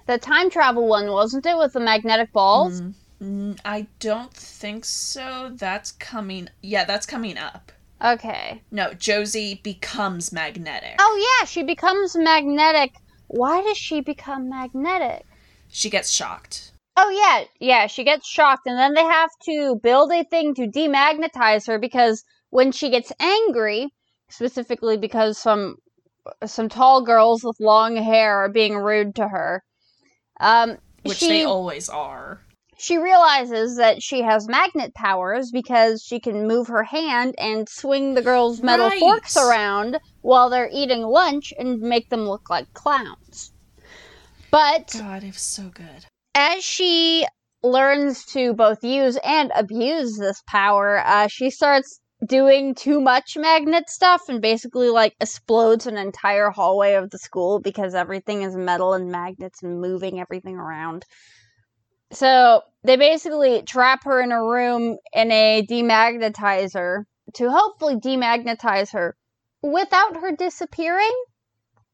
the 0.07 0.19
time 0.19 0.49
travel 0.51 0.89
one, 0.89 1.07
wasn't 1.13 1.45
it, 1.47 1.57
with 1.59 1.75
the 1.75 1.81
magnetic 1.81 2.33
balls? 2.33 2.81
Mm, 2.81 2.87
mm, 2.89 2.95
I 3.21 3.87
don't 3.99 4.33
think 4.33 4.85
so. 4.85 5.51
That's 5.55 5.93
coming. 5.93 6.49
Yeah, 6.63 6.85
that's 6.85 7.07
coming 7.07 7.39
up. 7.39 7.73
Okay. 8.05 8.63
No, 8.71 8.93
Josie 8.93 9.61
becomes 9.63 10.33
magnetic. 10.33 10.97
Oh 10.99 11.39
yeah, 11.41 11.47
she 11.47 11.63
becomes 11.63 12.15
magnetic. 12.15 12.93
Why 13.29 13.63
does 13.63 13.79
she 13.79 14.01
become 14.01 14.51
magnetic? 14.51 15.25
She 15.69 15.89
gets 15.89 16.11
shocked. 16.11 16.73
Oh 16.97 17.11
yeah, 17.11 17.45
yeah, 17.59 17.87
she 17.87 18.05
gets 18.05 18.29
shocked 18.29 18.67
and 18.67 18.79
then 18.79 18.95
they 18.95 19.03
have 19.03 19.31
to 19.45 19.79
build 19.83 20.13
a 20.13 20.25
thing 20.25 20.55
to 20.55 20.67
demagnetize 20.67 21.67
her 21.67 21.79
because 21.79 22.25
when 22.51 22.73
she 22.73 22.91
gets 22.91 23.13
angry, 23.19 23.89
specifically 24.29 24.97
because 24.97 25.39
some 25.39 25.77
some 26.45 26.69
tall 26.69 27.03
girls 27.03 27.45
with 27.45 27.57
long 27.61 27.97
hair 27.97 28.45
are 28.45 28.49
being 28.49 28.77
rude 28.77 29.15
to 29.17 29.29
her. 29.29 29.63
Um 30.41 30.77
Which 31.03 31.19
she 31.19 31.29
they 31.29 31.45
always 31.45 31.89
are. 31.89 32.41
She 32.79 32.99
realizes 32.99 33.77
that 33.77 34.03
she 34.03 34.23
has 34.23 34.49
magnet 34.49 34.95
powers 34.95 35.51
because 35.51 36.03
she 36.03 36.21
can 36.21 36.47
move 36.47 36.69
her 36.69 36.85
hand 36.85 37.35
and 37.39 37.69
swing 37.69 38.15
the 38.15 38.23
girls' 38.23 38.63
metal 38.63 38.87
Right. 38.89 39.01
forks 39.01 39.37
around 39.37 39.99
while 40.23 40.51
they're 40.51 40.71
eating 40.73 41.03
lunch 41.03 41.53
and 41.59 41.81
make 41.81 42.09
them 42.09 42.29
look 42.29 42.49
like 42.51 42.67
clowns. 42.75 43.53
But 44.51 44.95
God, 44.99 45.23
it 45.25 45.29
was 45.35 45.41
so 45.41 45.71
good. 45.75 46.07
as 46.35 46.63
she 46.65 47.27
learns 47.63 48.25
to 48.27 48.55
both 48.55 48.83
use 48.85 49.19
and 49.25 49.51
abuse 49.55 50.17
this 50.19 50.43
power, 50.47 51.03
uh, 51.05 51.27
she 51.29 51.51
starts 51.51 52.01
doing 52.27 52.75
too 52.75 53.01
much 53.01 53.37
magnet 53.37 53.89
stuff 53.91 54.23
and 54.29 54.41
basically 54.41 54.89
like 54.89 55.15
explodes 55.21 55.87
an 55.87 55.97
entire 55.99 56.51
hallway 56.51 56.95
of 56.95 57.11
the 57.11 57.19
school 57.19 57.61
because 57.61 57.95
everything 57.95 58.43
is 58.43 58.57
metal 58.57 58.95
and 58.95 59.11
magnets 59.11 59.63
and 59.63 59.81
moving 59.81 60.19
everything 60.21 60.57
around. 60.57 61.05
So 62.13 62.63
they 62.85 62.97
basically 62.97 63.63
trap 63.63 64.05
her 64.05 64.21
in 64.21 64.33
a 64.33 64.43
room 64.43 64.99
in 65.13 65.31
a 65.31 65.67
demagnetizer 65.69 67.05
to 67.35 67.51
hopefully 67.51 67.97
demagnetize 67.97 68.93
her 68.93 69.17
without 69.63 70.17
her 70.17 70.33
disappearing. 70.37 71.13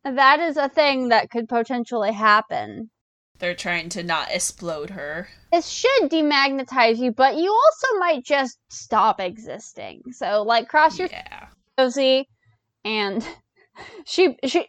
That 0.05 0.40
is 0.40 0.57
a 0.57 0.68
thing 0.68 1.09
that 1.09 1.31
could 1.31 1.48
potentially 1.48 2.12
happen. 2.12 2.90
They're 3.38 3.55
trying 3.55 3.88
to 3.90 4.03
not 4.03 4.31
explode 4.31 4.90
her. 4.90 5.29
It 5.53 5.64
should 5.64 6.11
demagnetize 6.11 6.98
you, 6.98 7.12
but 7.12 7.37
you 7.37 7.51
also 7.53 7.98
might 7.98 8.25
just 8.25 8.59
stop 8.70 9.20
existing. 9.20 10.03
So, 10.12 10.42
like, 10.42 10.68
cross 10.68 10.98
your 10.98 11.09
Yeah. 11.09 11.48
Josie, 11.79 12.29
and 12.85 13.27
she 14.04 14.36
she 14.44 14.68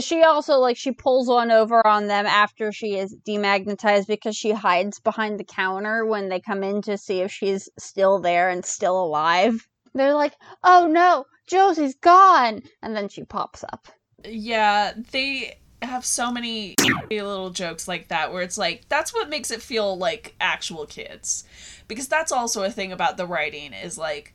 she- 0.00 0.22
also 0.22 0.54
like 0.54 0.76
she 0.76 0.92
pulls 0.92 1.28
one 1.28 1.50
over 1.50 1.86
on 1.86 2.06
them 2.06 2.26
after 2.26 2.72
she 2.72 2.96
is 2.96 3.16
demagnetized 3.26 4.06
because 4.06 4.36
she 4.36 4.52
hides 4.52 5.00
behind 5.00 5.38
the 5.38 5.44
counter 5.44 6.04
when 6.04 6.28
they 6.28 6.40
come 6.40 6.62
in 6.62 6.82
to 6.82 6.96
see 6.98 7.20
if 7.20 7.32
she's 7.32 7.68
still 7.78 8.20
there 8.20 8.48
and 8.50 8.64
still 8.64 9.02
alive. 9.02 9.66
They're 9.94 10.14
like, 10.14 10.34
"Oh 10.64 10.86
no, 10.86 11.24
Josie's 11.46 11.94
gone," 11.96 12.62
and 12.82 12.96
then 12.96 13.08
she 13.08 13.24
pops 13.24 13.64
up. 13.64 13.88
Yeah, 14.24 14.92
they 15.10 15.58
have 15.82 16.04
so 16.04 16.30
many 16.30 16.76
little 17.10 17.50
jokes 17.50 17.88
like 17.88 18.08
that 18.08 18.32
where 18.32 18.42
it's 18.42 18.56
like 18.56 18.88
that's 18.88 19.12
what 19.12 19.28
makes 19.28 19.50
it 19.50 19.60
feel 19.60 19.96
like 19.96 20.34
actual 20.40 20.86
kids. 20.86 21.44
Because 21.88 22.08
that's 22.08 22.32
also 22.32 22.62
a 22.62 22.70
thing 22.70 22.92
about 22.92 23.16
the 23.16 23.26
writing 23.26 23.72
is 23.72 23.98
like 23.98 24.34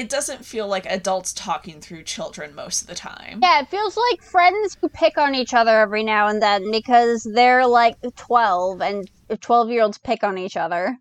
it 0.00 0.08
doesn't 0.08 0.46
feel 0.46 0.66
like 0.66 0.86
adults 0.86 1.34
talking 1.34 1.78
through 1.78 2.02
children 2.04 2.54
most 2.54 2.80
of 2.80 2.88
the 2.88 2.94
time. 2.94 3.40
Yeah, 3.42 3.60
it 3.60 3.68
feels 3.68 3.98
like 3.98 4.22
friends 4.22 4.74
who 4.80 4.88
pick 4.88 5.18
on 5.18 5.34
each 5.34 5.52
other 5.52 5.78
every 5.78 6.02
now 6.02 6.28
and 6.28 6.40
then 6.40 6.70
because 6.70 7.22
they're 7.22 7.66
like 7.66 7.96
12 8.16 8.80
and 8.80 9.10
12 9.38 9.68
year 9.68 9.82
olds 9.82 9.98
pick 9.98 10.24
on 10.24 10.38
each 10.38 10.56
other. 10.56 10.96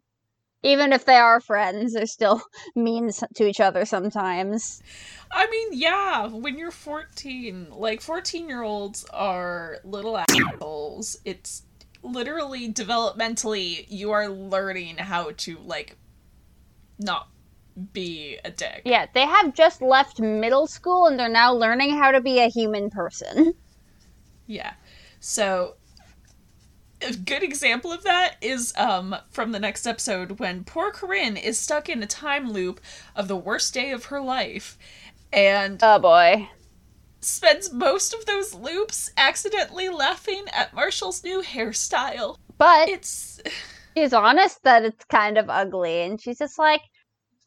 Even 0.64 0.92
if 0.92 1.06
they 1.06 1.16
are 1.16 1.40
friends, 1.40 1.94
they're 1.94 2.06
still 2.06 2.42
mean 2.76 3.10
to 3.36 3.48
each 3.48 3.62
other 3.62 3.86
sometimes. 3.86 4.84
I 5.32 5.50
mean, 5.50 5.70
yeah, 5.72 6.28
when 6.28 6.58
you're 6.58 6.70
14, 6.70 7.68
like 7.72 8.02
14 8.02 8.50
year 8.50 8.64
olds 8.64 9.06
are 9.14 9.78
little 9.86 10.18
assholes. 10.18 11.16
It's 11.24 11.64
literally 12.04 12.74
developmentally, 12.74 13.86
you 13.88 14.12
are 14.12 14.28
learning 14.28 14.98
how 14.98 15.32
to, 15.38 15.58
like, 15.60 15.96
not 16.98 17.30
be 17.94 18.38
a 18.46 18.52
dick. 18.52 18.82
Yeah, 18.86 19.08
they 19.14 19.26
have 19.26 19.54
just 19.54 19.82
left 19.82 20.20
middle 20.20 20.68
school 20.68 21.06
and 21.08 21.20
they're 21.20 21.30
now 21.30 21.54
learning 21.54 21.98
how 21.98 22.12
to 22.12 22.22
be 22.22 22.40
a 22.40 22.50
human 22.50 22.90
person. 22.90 23.54
Yeah. 24.48 24.74
So 25.20 25.76
a 27.02 27.14
good 27.16 27.44
example 27.44 27.92
of 27.94 28.04
that 28.04 28.36
is 28.42 28.74
um 28.78 29.16
from 29.30 29.52
the 29.52 29.60
next 29.60 29.88
episode 29.88 30.40
when 30.40 30.64
poor 30.66 30.92
Corinne 30.92 31.38
is 31.38 31.58
stuck 31.58 31.88
in 31.90 32.04
a 32.04 32.08
time 32.08 32.52
loop 32.52 32.82
of 33.16 33.28
the 33.28 33.38
worst 33.38 33.74
day 33.74 33.92
of 33.92 34.06
her 34.06 34.20
life 34.22 34.78
and 35.32 35.84
Oh 35.84 36.00
boy. 36.00 36.50
spends 37.22 37.72
most 37.72 38.14
of 38.14 38.26
those 38.26 38.54
loops 38.54 39.12
accidentally 39.18 39.90
laughing 39.90 40.46
at 40.54 40.74
Marshall's 40.74 41.24
new 41.24 41.42
hairstyle. 41.42 42.36
But 42.58 42.90
It's 42.90 43.42
she's 43.96 44.14
honest 44.14 44.64
that 44.64 44.84
it's 44.84 45.06
kind 45.06 45.38
of 45.38 45.50
ugly 45.50 46.02
and 46.02 46.20
she's 46.22 46.40
just 46.40 46.58
like, 46.60 46.82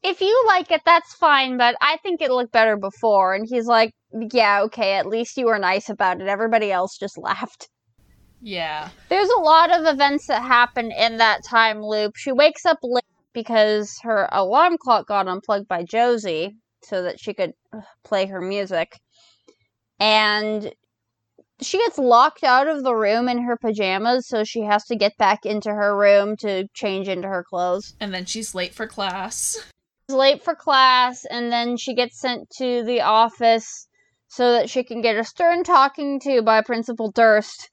if 0.03 0.21
you 0.21 0.45
like 0.49 0.71
it, 0.71 0.83
that's 0.85 1.15
fine, 1.15 1.57
but 1.57 1.77
I 1.81 1.97
think 2.03 2.21
it 2.21 2.31
looked 2.31 2.53
better 2.53 2.77
before. 2.77 3.35
And 3.35 3.47
he's 3.49 3.67
like, 3.67 3.93
yeah, 4.33 4.63
okay, 4.63 4.95
at 4.95 5.07
least 5.07 5.37
you 5.37 5.47
were 5.47 5.59
nice 5.59 5.89
about 5.89 6.21
it. 6.21 6.29
Everybody 6.29 6.73
else 6.73 6.99
just 6.99 7.17
laughed. 7.23 7.69
yeah. 8.41 8.89
There's 9.09 9.29
a 9.31 9.41
lot 9.41 9.71
of 9.71 9.87
events 9.87 10.27
that 10.27 10.43
happen 10.43 10.91
in 10.91 11.19
that 11.19 11.41
time 11.49 11.83
loop. 11.83 12.17
She 12.17 12.33
wakes 12.33 12.67
up 12.67 12.79
late 12.83 13.05
because 13.33 13.97
her 14.03 14.29
alarm 14.33 14.77
clock 14.79 15.07
got 15.07 15.29
unplugged 15.29 15.69
by 15.69 15.85
Josie 15.85 16.57
so 16.83 17.03
that 17.05 17.21
she 17.21 17.33
could 17.33 17.53
play 18.05 18.27
her 18.27 18.41
music. 18.41 18.99
And 20.01 20.73
she 21.61 21.79
gets 21.79 21.97
locked 21.97 22.43
out 22.43 22.67
of 22.67 22.83
the 22.83 22.95
room 22.95 23.29
in 23.29 23.43
her 23.43 23.57
pajamas, 23.57 24.27
so 24.27 24.43
she 24.43 24.63
has 24.63 24.85
to 24.87 24.97
get 24.97 25.17
back 25.17 25.47
into 25.47 25.71
her 25.71 25.97
room 25.97 26.37
to 26.39 26.67
change 26.75 27.07
into 27.09 27.29
her 27.29 27.45
clothes. 27.49 27.95
And 28.01 28.13
then 28.13 28.25
she's 28.25 28.53
late 28.55 28.75
for 28.75 28.89
class. 28.89 29.57
Late 30.13 30.45
for 30.45 30.55
class, 30.55 31.25
and 31.25 31.51
then 31.51 31.77
she 31.77 31.95
gets 31.95 32.21
sent 32.21 32.49
to 32.59 32.85
the 32.85 33.01
office 33.01 33.89
so 34.29 34.53
that 34.53 34.71
she 34.71 34.85
can 34.85 35.01
get 35.01 35.17
a 35.17 35.25
stern 35.25 35.65
talking 35.65 36.21
to 36.21 36.43
by 36.43 36.61
Principal 36.61 37.11
Durst, 37.11 37.69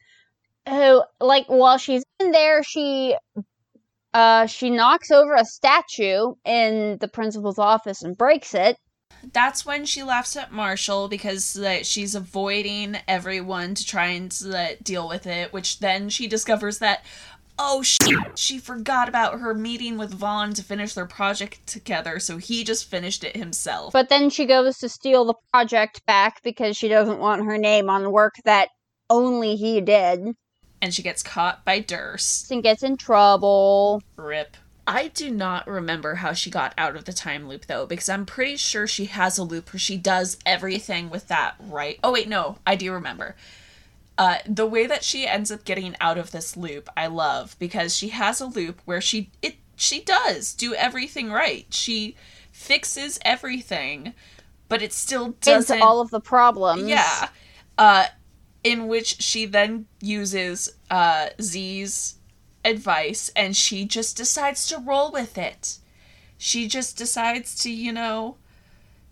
who, 0.67 1.04
like, 1.19 1.45
while 1.47 1.78
she's 1.78 2.04
in 2.19 2.32
there, 2.32 2.63
she 2.63 3.15
uh 4.13 4.45
she 4.47 4.69
knocks 4.69 5.12
over 5.12 5.36
a 5.36 5.45
statue 5.45 6.34
in 6.43 6.97
the 6.99 7.08
principal's 7.08 7.60
office 7.60 8.02
and 8.02 8.17
breaks 8.17 8.56
it. 8.56 8.75
That's 9.34 9.65
when 9.65 9.86
she 9.86 10.02
laughs 10.02 10.36
at 10.38 10.52
Marshall 10.52 11.10
because 11.10 11.54
that 11.54 11.86
she's 11.86 12.15
avoiding 12.15 12.97
everyone 13.08 13.75
to 13.75 13.86
try 13.86 14.08
and 14.08 14.34
deal 14.82 15.10
with 15.10 15.28
it, 15.28 15.52
which 15.52 15.80
then 15.80 16.10
she 16.10 16.25
discovers 16.28 16.80
that 16.80 17.04
oh 17.60 17.84
shit, 17.84 18.39
she 18.39 18.58
forgot 18.58 19.08
about 19.08 19.39
her 19.39 19.54
meeting 19.54 19.98
with 19.98 20.13
Vaughn 20.13 20.54
to 20.54 20.63
finish 20.63 20.93
their 20.93 21.06
project 21.06 21.67
together, 21.67 22.19
so 22.19 22.38
he 22.38 22.63
just 22.63 22.89
finished 22.89 23.24
it 23.24 23.36
himself. 23.36 23.93
But 23.93 24.10
then 24.10 24.32
she 24.32 24.48
goes 24.48 24.80
to 24.80 24.89
steal 24.89 25.26
the 25.26 25.36
project 25.52 26.04
back 26.08 26.41
because 26.43 26.76
she 26.76 26.88
doesn't 26.88 27.19
want 27.19 27.45
her 27.45 27.58
name 27.58 27.89
on 27.89 28.12
work 28.12 28.34
that 28.45 28.69
only 29.10 29.56
he 29.56 29.82
did 29.82 30.36
and 30.82 30.93
she 30.93 31.02
gets 31.04 31.24
caught 31.24 31.65
by 31.65 31.80
Durst. 31.80 32.52
and 32.52 32.63
gets 32.63 32.84
in 32.84 32.98
trouble. 32.98 34.02
Rip. 34.15 34.58
I 34.88 35.10
do 35.10 35.30
not 35.30 35.67
remember 35.67 36.15
how 36.15 36.34
she 36.34 36.50
got 36.50 36.74
out 36.78 36.95
of 36.95 37.06
the 37.06 37.13
time 37.13 37.48
loop 37.48 37.67
though, 37.67 37.86
because 37.86 38.10
I'm 38.10 38.26
pretty 38.26 38.58
sure 38.58 38.88
she 38.88 39.06
has 39.06 39.38
a 39.38 39.43
loop 39.43 39.72
where 39.72 39.80
she 39.80 39.98
does 39.98 40.38
everything 40.45 41.10
with 41.10 41.28
that 41.28 41.56
right. 41.60 42.00
Oh 42.04 42.12
wait, 42.12 42.28
no, 42.28 42.58
I 42.65 42.76
do 42.76 42.91
remember. 42.91 43.36
Uh, 44.19 44.39
the 44.45 44.65
way 44.65 44.86
that 44.86 45.01
she 45.01 45.25
ends 45.25 45.49
up 45.49 45.63
getting 45.63 45.95
out 46.01 46.17
of 46.17 46.32
this 46.32 46.58
loop, 46.58 46.89
I 46.97 47.08
love 47.08 47.55
because 47.58 47.95
she 47.95 48.10
has 48.10 48.41
a 48.41 48.45
loop 48.45 48.82
where 48.84 48.99
she 48.99 49.32
it 49.41 49.55
she 49.77 50.01
does 50.01 50.53
do 50.53 50.73
everything 50.75 51.32
right. 51.32 51.65
She 51.69 52.17
fixes 52.51 53.17
everything, 53.23 54.13
but 54.67 54.82
it 54.82 54.91
still 54.91 55.29
doesn't. 55.39 55.77
Into 55.77 55.86
all 55.86 56.01
of 56.01 56.12
the 56.12 56.19
problems. 56.19 56.84
Yeah. 56.84 57.29
Uh, 57.77 58.08
in 58.62 58.89
which 58.89 59.21
she 59.21 59.45
then 59.45 59.86
uses 60.01 60.69
uh, 60.91 61.29
Z's 61.41 62.15
advice 62.65 63.32
and 63.38 63.55
she 63.55 63.86
just 63.86 64.17
decides 64.17 64.67
to 64.67 64.79
roll 64.79 65.13
with 65.13 65.38
it. 65.38 65.79
She 66.38 66.67
just 66.67 66.97
decides 66.97 67.55
to, 67.63 67.71
you 67.71 67.93
know, 67.93 68.36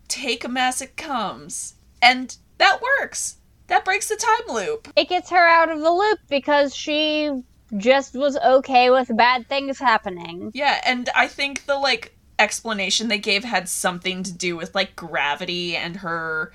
take 0.06 0.44
a 0.44 0.50
as 0.58 0.82
it 0.82 0.98
comes. 0.98 1.76
And 2.02 2.36
that 2.58 2.82
works. 2.82 3.37
That 3.68 3.84
breaks 3.84 4.08
the 4.08 4.16
time 4.16 4.54
loop. 4.56 4.88
it 4.96 5.08
gets 5.08 5.30
her 5.30 5.46
out 5.46 5.70
of 5.70 5.80
the 5.80 5.90
loop 5.90 6.18
because 6.28 6.74
she 6.74 7.30
just 7.76 8.14
was 8.14 8.36
okay 8.38 8.90
with 8.90 9.14
bad 9.16 9.46
things 9.48 9.78
happening. 9.78 10.50
Yeah, 10.54 10.80
and 10.84 11.08
I 11.14 11.26
think 11.28 11.66
the 11.66 11.76
like 11.76 12.14
explanation 12.38 13.08
they 13.08 13.18
gave 13.18 13.44
had 13.44 13.68
something 13.68 14.22
to 14.22 14.32
do 14.32 14.56
with 14.56 14.74
like 14.74 14.96
gravity 14.96 15.76
and 15.76 15.96
her 15.98 16.52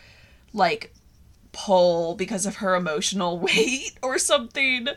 like 0.54 0.94
pull 1.52 2.16
because 2.16 2.46
of 2.46 2.58
her 2.58 2.76
emotional 2.76 3.38
weight 3.56 3.92
or 4.02 4.18
something 4.18 4.86
was 4.86 4.96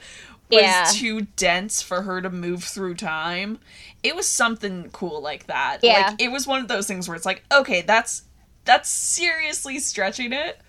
Yeah. 0.63 0.87
too 0.91 1.23
dense 1.37 1.83
for 1.83 2.03
her 2.03 2.23
to 2.23 2.31
move 2.31 2.65
through 2.65 2.95
time. 2.95 3.59
It 4.03 4.15
was 4.17 4.27
something 4.29 4.89
cool 4.93 5.21
like 5.21 5.49
that. 5.49 5.81
Yeah. 5.83 6.09
Like 6.11 6.23
it 6.23 6.29
was 6.29 6.47
one 6.47 6.61
of 6.61 6.69
those 6.69 6.87
things 6.87 7.09
where 7.09 7.17
it's 7.17 7.27
like, 7.27 7.43
okay, 7.53 7.83
that's 7.83 8.23
that's 8.65 8.89
seriously 8.89 9.79
stretching 9.79 10.33
it, 10.33 10.61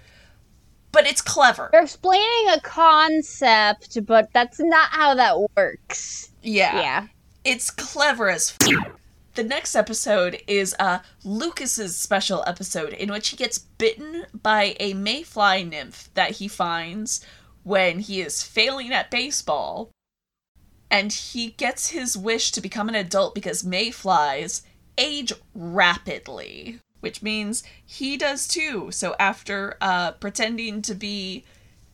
but 0.91 1.05
it's 1.07 1.21
clever. 1.21 1.69
They're 1.71 1.83
explaining 1.83 2.49
a 2.53 2.59
concept, 2.61 4.05
but 4.05 4.31
that's 4.33 4.59
not 4.59 4.89
how 4.89 5.15
that 5.15 5.37
works. 5.55 6.31
Yeah. 6.41 6.79
Yeah. 6.79 7.07
It's 7.43 7.69
clever 7.69 8.29
as 8.29 8.55
f- 8.61 8.93
The 9.35 9.43
next 9.43 9.75
episode 9.75 10.41
is 10.47 10.75
uh 10.79 10.99
Lucas's 11.23 11.95
special 11.95 12.43
episode 12.47 12.93
in 12.93 13.11
which 13.11 13.29
he 13.29 13.37
gets 13.37 13.57
bitten 13.59 14.25
by 14.33 14.75
a 14.79 14.93
mayfly 14.93 15.63
nymph 15.63 16.09
that 16.15 16.31
he 16.31 16.47
finds 16.47 17.25
when 17.63 17.99
he 17.99 18.21
is 18.21 18.43
failing 18.43 18.91
at 18.91 19.11
baseball. 19.11 19.91
And 20.89 21.11
he 21.11 21.49
gets 21.51 21.89
his 21.89 22.17
wish 22.17 22.51
to 22.53 22.61
become 22.61 22.87
an 22.87 22.95
adult 22.95 23.35
because 23.35 23.63
mayflies 23.63 24.63
age 24.97 25.33
rapidly, 25.53 26.79
which 26.99 27.21
means 27.21 27.63
he 27.85 28.17
does 28.17 28.47
too. 28.47 28.91
So 28.91 29.15
after 29.19 29.77
uh 29.81 30.13
pretending 30.13 30.81
to 30.83 30.95
be 30.95 31.43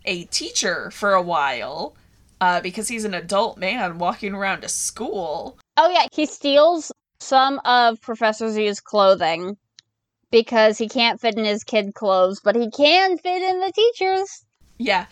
a 0.05 0.25
teacher 0.25 0.91
for 0.91 1.13
a 1.13 1.21
while, 1.21 1.95
uh, 2.41 2.59
because 2.59 2.89
he's 2.89 3.05
an 3.05 3.13
adult 3.13 3.57
man 3.57 3.97
walking 3.97 4.33
around 4.33 4.61
to 4.61 4.69
school. 4.69 5.57
Oh 5.77 5.89
yeah, 5.89 6.07
he 6.11 6.25
steals 6.25 6.91
some 7.19 7.61
of 7.63 8.01
Professor 8.01 8.49
Z's 8.51 8.81
clothing 8.81 9.57
because 10.29 10.77
he 10.77 10.89
can't 10.89 11.21
fit 11.21 11.37
in 11.37 11.45
his 11.45 11.63
kid 11.63 11.93
clothes, 11.93 12.41
but 12.43 12.55
he 12.55 12.69
can 12.69 13.17
fit 13.17 13.41
in 13.41 13.59
the 13.61 13.71
teacher's. 13.73 14.45
Yeah, 14.77 15.05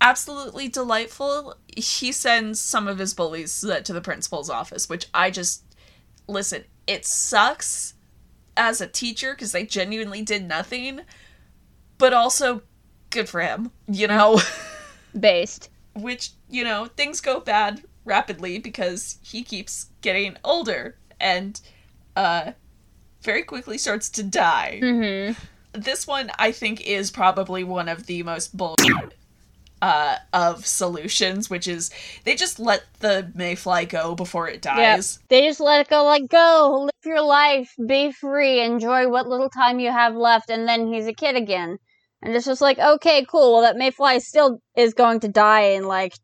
absolutely 0.00 0.68
delightful. 0.68 1.54
He 1.74 2.12
sends 2.12 2.60
some 2.60 2.86
of 2.86 2.98
his 2.98 3.14
bullies 3.14 3.60
to 3.60 3.92
the 3.92 4.00
principal's 4.00 4.50
office, 4.50 4.88
which 4.88 5.06
I 5.14 5.30
just 5.30 5.64
listen. 6.28 6.64
It 6.86 7.06
sucks 7.06 7.93
as 8.56 8.80
a 8.80 8.86
teacher 8.86 9.34
because 9.34 9.52
they 9.52 9.64
genuinely 9.66 10.22
did 10.22 10.46
nothing, 10.46 11.00
but 11.98 12.12
also 12.12 12.62
good 13.10 13.28
for 13.28 13.40
him. 13.40 13.70
You 13.88 14.08
know. 14.08 14.40
Based. 15.18 15.70
which, 15.94 16.30
you 16.50 16.64
know, 16.64 16.86
things 16.86 17.20
go 17.20 17.38
bad 17.40 17.82
rapidly 18.04 18.58
because 18.58 19.18
he 19.22 19.42
keeps 19.42 19.86
getting 20.02 20.36
older 20.44 20.96
and 21.20 21.60
uh 22.16 22.52
very 23.22 23.42
quickly 23.42 23.78
starts 23.78 24.10
to 24.10 24.22
die. 24.22 24.80
Mm-hmm. 24.82 25.80
This 25.80 26.06
one 26.06 26.30
I 26.38 26.52
think 26.52 26.82
is 26.86 27.10
probably 27.10 27.64
one 27.64 27.88
of 27.88 28.06
the 28.06 28.22
most 28.22 28.56
bullshit 28.56 29.14
uh 29.84 30.16
of 30.32 30.66
solutions, 30.66 31.50
which 31.50 31.68
is 31.68 31.90
they 32.24 32.34
just 32.34 32.58
let 32.58 32.84
the 33.00 33.30
mayfly 33.34 33.84
go 33.84 34.14
before 34.14 34.48
it 34.48 34.62
dies. 34.62 35.18
They 35.28 35.42
just 35.42 35.60
let 35.60 35.82
it 35.82 35.90
go 35.90 36.04
like 36.04 36.28
go, 36.28 36.84
live 36.84 37.04
your 37.04 37.20
life, 37.20 37.70
be 37.86 38.10
free, 38.10 38.62
enjoy 38.62 39.08
what 39.08 39.28
little 39.28 39.50
time 39.50 39.78
you 39.78 39.92
have 39.92 40.16
left, 40.16 40.48
and 40.48 40.66
then 40.66 40.90
he's 40.90 41.06
a 41.06 41.12
kid 41.12 41.36
again. 41.36 41.76
And 42.22 42.34
it's 42.34 42.46
just 42.46 42.62
like, 42.62 42.78
okay, 42.78 43.26
cool. 43.28 43.52
Well, 43.52 43.62
that 43.62 43.76
mayfly 43.76 44.18
still 44.20 44.58
is 44.74 44.94
going 44.94 45.20
to 45.20 45.28
die 45.28 45.72
in 45.76 45.84
like 45.86 46.14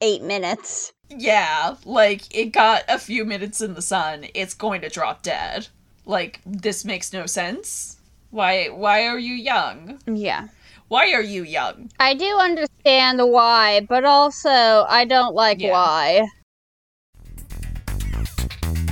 eight 0.00 0.22
minutes. 0.22 0.92
Yeah, 1.08 1.76
like 1.84 2.34
it 2.34 2.46
got 2.46 2.82
a 2.88 2.98
few 2.98 3.24
minutes 3.24 3.60
in 3.60 3.74
the 3.74 3.82
sun, 3.82 4.26
it's 4.34 4.54
going 4.54 4.80
to 4.80 4.88
drop 4.88 5.22
dead. 5.22 5.68
Like 6.04 6.40
this 6.44 6.84
makes 6.84 7.12
no 7.12 7.26
sense. 7.26 7.98
Why 8.30 8.66
why 8.66 9.06
are 9.06 9.18
you 9.18 9.34
young? 9.34 10.00
Yeah. 10.06 10.48
Why 10.88 11.12
are 11.14 11.22
you 11.22 11.42
young? 11.42 11.90
I 11.98 12.14
do 12.14 12.36
understand 12.38 13.20
why, 13.20 13.80
but 13.88 14.04
also 14.04 14.86
I 14.88 15.04
don't 15.04 15.34
like 15.34 15.60
Yeah. 15.60 15.72
why. 15.72 16.28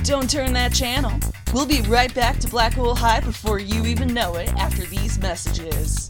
Don't 0.03 0.29
turn 0.29 0.53
that 0.53 0.73
channel. 0.73 1.13
We'll 1.53 1.65
be 1.65 1.81
right 1.83 2.13
back 2.13 2.37
to 2.39 2.47
Black 2.49 2.73
Hole 2.73 2.95
High 2.95 3.21
before 3.21 3.59
you 3.59 3.85
even 3.85 4.13
know 4.13 4.35
it 4.35 4.49
after 4.55 4.83
these 4.85 5.17
messages. 5.19 6.09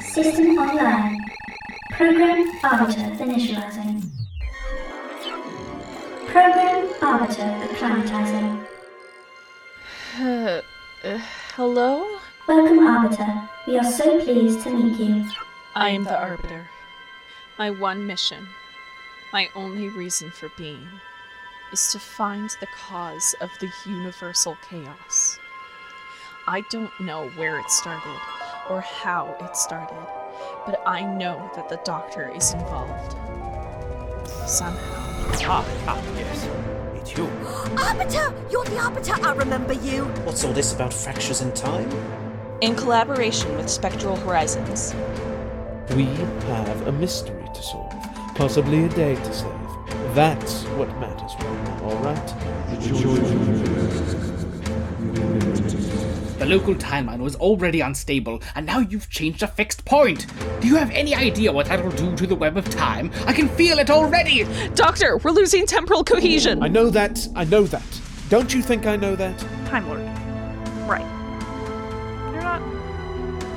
System 0.00 0.56
online. 0.56 1.18
Program 1.90 2.48
Arbiter 2.62 3.10
initializing. 3.24 4.04
Program 6.26 6.88
Arbiter 7.02 7.66
acclimatizing. 7.66 8.63
Hello? 10.14 12.20
Welcome, 12.46 12.86
Arbiter. 12.86 13.48
We 13.66 13.78
are 13.78 13.84
so 13.84 14.20
pleased 14.20 14.62
to 14.62 14.70
meet 14.70 14.98
you. 14.98 15.28
I 15.74 15.90
am 15.90 16.04
the 16.04 16.16
Arbiter. 16.16 16.68
My 17.58 17.70
one 17.70 18.06
mission, 18.06 18.46
my 19.32 19.48
only 19.56 19.88
reason 19.88 20.30
for 20.30 20.50
being, 20.56 20.86
is 21.72 21.88
to 21.88 21.98
find 21.98 22.48
the 22.60 22.68
cause 22.76 23.34
of 23.40 23.50
the 23.60 23.72
universal 23.86 24.56
chaos. 24.68 25.38
I 26.46 26.60
don't 26.70 26.92
know 27.00 27.28
where 27.30 27.58
it 27.58 27.70
started 27.70 28.20
or 28.70 28.82
how 28.82 29.36
it 29.40 29.56
started, 29.56 30.06
but 30.64 30.80
I 30.86 31.02
know 31.02 31.50
that 31.56 31.68
the 31.68 31.80
Doctor 31.84 32.30
is 32.36 32.52
involved. 32.52 33.12
Somehow. 34.48 35.00
Ah, 35.46 35.66
ah, 35.88 36.02
yes. 36.16 36.83
It's 37.06 37.18
you. 37.18 37.26
Arbiter! 37.76 38.32
You're 38.50 38.64
the 38.64 38.78
Arbiter! 38.78 39.14
I 39.22 39.34
remember 39.34 39.74
you! 39.74 40.04
What's 40.24 40.42
all 40.42 40.54
this 40.54 40.72
about 40.72 40.94
fractures 40.94 41.42
in 41.42 41.52
time? 41.52 41.90
In 42.62 42.74
collaboration 42.74 43.54
with 43.58 43.68
Spectral 43.68 44.16
Horizons. 44.16 44.94
We 45.94 46.06
have 46.06 46.86
a 46.86 46.92
mystery 46.92 47.44
to 47.52 47.62
solve, 47.62 47.92
possibly 48.36 48.84
a 48.84 48.88
day 48.88 49.16
to 49.16 49.34
save. 49.34 49.52
That's 50.14 50.62
what 50.78 50.88
matters 50.98 51.34
right 51.40 51.64
now, 51.64 51.90
alright? 51.90 53.73
The 56.44 56.50
local 56.50 56.74
timeline 56.74 57.20
was 57.20 57.36
already 57.36 57.80
unstable, 57.80 58.42
and 58.54 58.66
now 58.66 58.80
you've 58.80 59.08
changed 59.08 59.42
a 59.42 59.46
fixed 59.46 59.82
point. 59.86 60.26
Do 60.60 60.68
you 60.68 60.76
have 60.76 60.90
any 60.90 61.14
idea 61.14 61.50
what 61.50 61.68
that'll 61.68 61.90
do 61.92 62.14
to 62.16 62.26
the 62.26 62.34
web 62.34 62.58
of 62.58 62.68
time? 62.68 63.10
I 63.24 63.32
can 63.32 63.48
feel 63.48 63.78
it 63.78 63.88
already! 63.88 64.44
Doctor, 64.74 65.16
we're 65.16 65.30
losing 65.30 65.64
temporal 65.64 66.04
cohesion! 66.04 66.62
I 66.62 66.68
know 66.68 66.90
that, 66.90 67.26
I 67.34 67.44
know 67.44 67.62
that. 67.62 68.00
Don't 68.28 68.52
you 68.52 68.60
think 68.60 68.84
I 68.84 68.94
know 68.94 69.16
that? 69.16 69.38
Time 69.68 69.88
Lord. 69.88 70.02
Right. 70.86 71.00
You're 72.34 72.42
not 72.42 72.60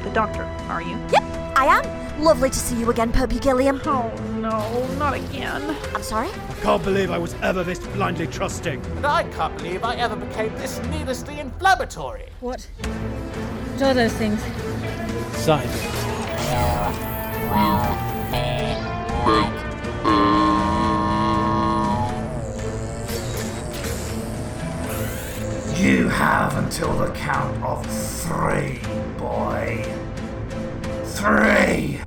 the 0.05 0.09
doctor, 0.11 0.43
are 0.69 0.81
you? 0.81 0.97
Yep, 1.11 1.23
I 1.57 1.65
am. 1.65 2.23
Lovely 2.23 2.49
to 2.49 2.57
see 2.57 2.79
you 2.79 2.89
again, 2.89 3.11
Perpugilliam. 3.11 3.81
Oh 3.85 4.36
no, 4.49 4.87
not 4.97 5.13
again. 5.13 5.75
I'm 5.93 6.03
sorry? 6.03 6.29
I 6.29 6.53
can't 6.61 6.83
believe 6.83 7.11
I 7.11 7.17
was 7.17 7.33
ever 7.41 7.63
this 7.63 7.79
blindly 7.79 8.27
trusting. 8.27 8.79
And 8.97 9.05
I 9.05 9.23
can't 9.23 9.57
believe 9.57 9.83
I 9.83 9.95
ever 9.95 10.15
became 10.15 10.53
this 10.55 10.79
needlessly 10.83 11.39
inflammatory. 11.39 12.27
What? 12.39 12.61
What 12.61 13.81
are 13.81 13.93
those 13.93 14.13
things? 14.13 14.41
Silence. 15.35 15.83
You 25.77 26.07
have 26.09 26.57
until 26.57 26.97
the 26.97 27.11
count 27.11 27.63
of 27.63 27.85
three, 27.85 28.79
boy. 29.17 29.85
Three. 31.05 32.06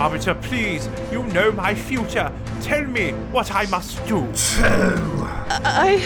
Arbiter, 0.00 0.34
please, 0.34 0.88
you 1.12 1.22
know 1.24 1.52
my 1.52 1.74
future. 1.74 2.32
Tell 2.62 2.86
me 2.86 3.10
what 3.32 3.52
I 3.54 3.66
must 3.66 3.98
do. 4.06 4.20
Two. 4.32 5.26
I. 5.52 6.02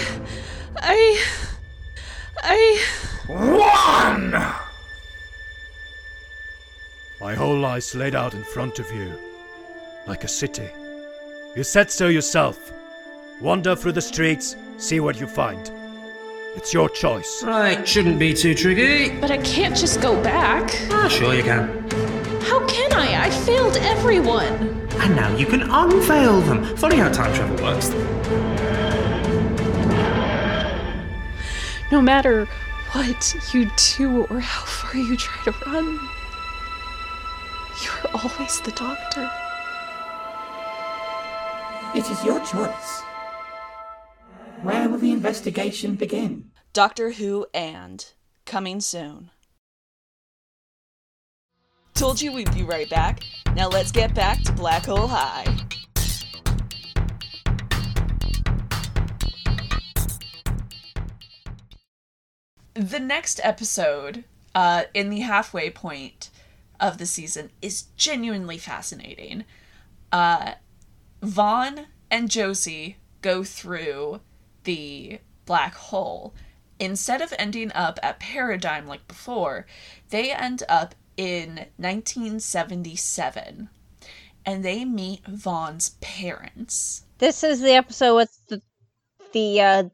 I. 0.83 1.21
I. 2.43 2.81
One. 3.29 4.33
My 7.21 7.35
whole 7.37 7.57
life's 7.57 7.95
laid 7.95 8.17
out 8.17 8.35
in 8.35 8.43
front 8.43 8.81
of 8.81 8.91
you, 8.91 9.17
like 10.09 10.25
a 10.25 10.29
city. 10.29 10.69
You 11.55 11.63
said 11.63 11.89
so 11.89 12.09
yourself. 12.09 12.73
Wander 13.41 13.77
through 13.77 13.93
the 13.93 14.03
streets, 14.03 14.57
see 14.77 14.99
what 14.99 15.21
you 15.21 15.29
find. 15.29 15.71
It's 16.57 16.75
your 16.75 16.89
choice. 16.89 17.45
Right, 17.45 17.87
shouldn't 17.87 18.19
be 18.19 18.35
too 18.35 18.57
tricky. 18.57 19.17
But 19.21 19.31
I 19.31 19.39
can't 19.39 19.77
just 19.77 20.01
go 20.03 20.21
back. 20.21 20.69
Ah, 20.91 21.07
sure 21.07 21.33
you 21.33 21.45
can. 21.45 21.69
How 22.43 22.59
can 22.67 22.74
I? 22.95 23.27
I 23.27 23.31
failed 23.31 23.77
everyone! 23.77 24.89
And 25.01 25.17
now 25.17 25.35
you 25.37 25.47
can 25.47 25.63
unveil 25.63 26.41
them. 26.43 26.77
Funny 26.77 26.97
how 26.97 27.11
time 27.11 27.35
travel 27.35 27.65
works. 27.65 27.91
No 31.91 32.01
matter 32.01 32.47
what 32.93 33.35
you 33.53 33.71
do 33.97 34.25
or 34.27 34.41
how 34.41 34.65
far 34.65 34.97
you 35.01 35.17
try 35.17 35.45
to 35.45 35.55
run, 35.67 35.99
you're 37.83 38.23
always 38.23 38.61
the 38.61 38.73
doctor. 38.73 39.31
It 41.95 42.11
is 42.11 42.25
your 42.25 42.41
choice. 42.41 43.03
Where 44.63 44.89
will 44.89 44.99
the 44.99 45.13
investigation 45.13 45.97
begin? 45.97 46.51
Doctor 46.73 47.13
Who 47.13 47.47
and 47.53 48.05
coming 48.47 48.81
soon. 48.81 49.31
Told 51.95 52.21
you 52.21 52.33
we'd 52.33 52.53
be 52.53 52.65
right 52.65 52.91
back. 52.91 53.23
Now 53.55 53.69
let's 53.69 53.93
get 53.93 54.15
back 54.15 54.43
to 54.43 54.53
Black 54.53 54.87
Hole 54.87 55.07
High. 55.07 55.47
The 62.75 62.99
next 62.99 63.41
episode, 63.45 64.25
uh, 64.57 64.85
in 64.93 65.09
the 65.09 65.21
halfway 65.21 65.71
point 65.71 66.31
of 66.81 66.99
the 66.99 67.07
season, 67.07 67.51
is 67.63 67.83
genuinely 67.97 68.59
fascinating. 68.59 69.45
Uh, 70.11 70.55
Vaughn 71.23 71.87
and 72.11 72.29
Josie 72.29 72.97
go 73.23 73.45
through 73.45 74.21
the 74.65 75.21
black 75.47 75.75
hole. 75.75 76.35
Instead 76.81 77.23
of 77.23 77.33
ending 77.39 77.71
up 77.73 78.01
at 78.03 78.19
Paradigm 78.19 78.89
like 78.89 79.07
before, 79.07 79.65
they 80.11 80.33
end 80.33 80.65
up 80.69 80.97
in 81.17 81.67
1977 81.77 83.69
and 84.47 84.65
they 84.65 84.85
meet 84.85 85.27
Vaughn's 85.27 85.91
parents. 86.01 87.05
This 87.19 87.43
is 87.43 87.61
the 87.61 87.73
episode 87.73 88.17
with 88.17 88.39
the 88.49 88.61
the 89.33 89.61
uh, 89.61 89.85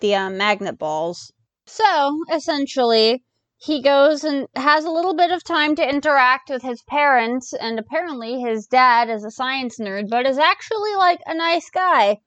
the 0.00 0.14
uh, 0.14 0.30
magnet 0.30 0.78
balls. 0.78 1.32
So 1.66 2.20
essentially, 2.32 3.24
he 3.58 3.82
goes 3.82 4.24
and 4.24 4.46
has 4.54 4.84
a 4.84 4.90
little 4.90 5.14
bit 5.14 5.30
of 5.30 5.42
time 5.44 5.74
to 5.76 5.88
interact 5.88 6.48
with 6.48 6.62
his 6.62 6.82
parents, 6.82 7.52
and 7.52 7.78
apparently 7.78 8.40
his 8.40 8.66
dad 8.66 9.10
is 9.10 9.24
a 9.24 9.30
science 9.30 9.78
nerd, 9.78 10.08
but 10.08 10.26
is 10.26 10.38
actually 10.38 10.94
like 10.96 11.20
a 11.26 11.34
nice 11.34 11.68
guy. 11.70 12.18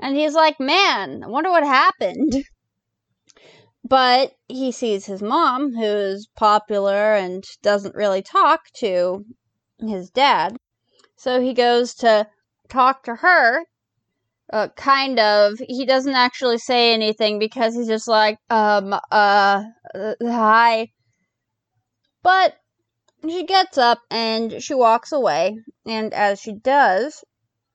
And 0.00 0.16
he's 0.16 0.34
like, 0.34 0.58
"Man, 0.58 1.22
I 1.22 1.28
wonder 1.28 1.50
what 1.50 1.64
happened." 1.64 2.44
But 3.84 4.32
he 4.48 4.72
sees 4.72 5.06
his 5.06 5.22
mom, 5.22 5.74
who's 5.74 6.26
popular 6.36 7.14
and 7.14 7.44
doesn't 7.62 7.94
really 7.94 8.22
talk 8.22 8.70
to 8.76 9.24
his 9.80 10.10
dad. 10.10 10.56
So 11.16 11.40
he 11.40 11.52
goes 11.52 11.94
to 11.96 12.28
talk 12.68 13.04
to 13.04 13.16
her. 13.16 13.64
Uh, 14.52 14.68
kind 14.76 15.18
of. 15.18 15.58
He 15.66 15.86
doesn't 15.86 16.14
actually 16.14 16.58
say 16.58 16.92
anything 16.92 17.38
because 17.38 17.74
he's 17.74 17.88
just 17.88 18.08
like, 18.08 18.38
um, 18.50 18.92
uh, 18.92 19.64
uh 19.94 20.14
hi. 20.22 20.88
But 22.22 22.54
she 23.28 23.44
gets 23.44 23.78
up 23.78 24.00
and 24.10 24.62
she 24.62 24.74
walks 24.74 25.12
away, 25.12 25.58
and 25.86 26.12
as 26.12 26.40
she 26.40 26.52
does, 26.52 27.24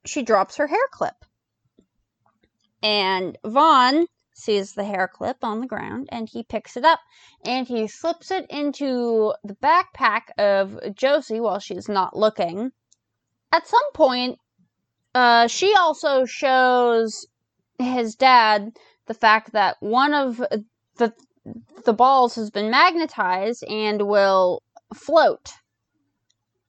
she 0.06 0.22
drops 0.22 0.58
her 0.58 0.68
hair 0.68 0.88
clip. 0.92 1.16
And 2.84 3.38
Vaughn 3.44 4.08
sees 4.38 4.74
the 4.74 4.84
hair 4.84 5.08
clip 5.08 5.44
on 5.44 5.60
the 5.60 5.68
ground 5.68 6.08
and 6.12 6.30
he 6.30 6.44
picks 6.44 6.78
it 6.78 6.86
up 6.86 7.00
and 7.44 7.68
he 7.68 7.88
slips 7.88 8.30
it 8.32 8.46
into 8.50 9.34
the 9.44 9.56
backpack 9.56 10.30
of 10.38 10.80
Josie 10.96 11.40
while 11.40 11.60
she's 11.60 11.90
not 11.90 12.16
looking. 12.16 12.72
At 13.52 13.68
some 13.68 13.92
point, 13.94 14.38
uh, 15.16 15.48
she 15.48 15.74
also 15.74 16.26
shows 16.26 17.26
his 17.80 18.16
dad 18.16 18.78
the 19.08 19.14
fact 19.14 19.54
that 19.54 19.78
one 19.80 20.14
of 20.14 20.38
the 20.38 21.14
the 21.86 21.94
balls 21.94 22.36
has 22.36 22.50
been 22.52 22.70
magnetized 22.70 23.64
and 23.64 24.02
will 24.02 24.62
float 24.94 25.54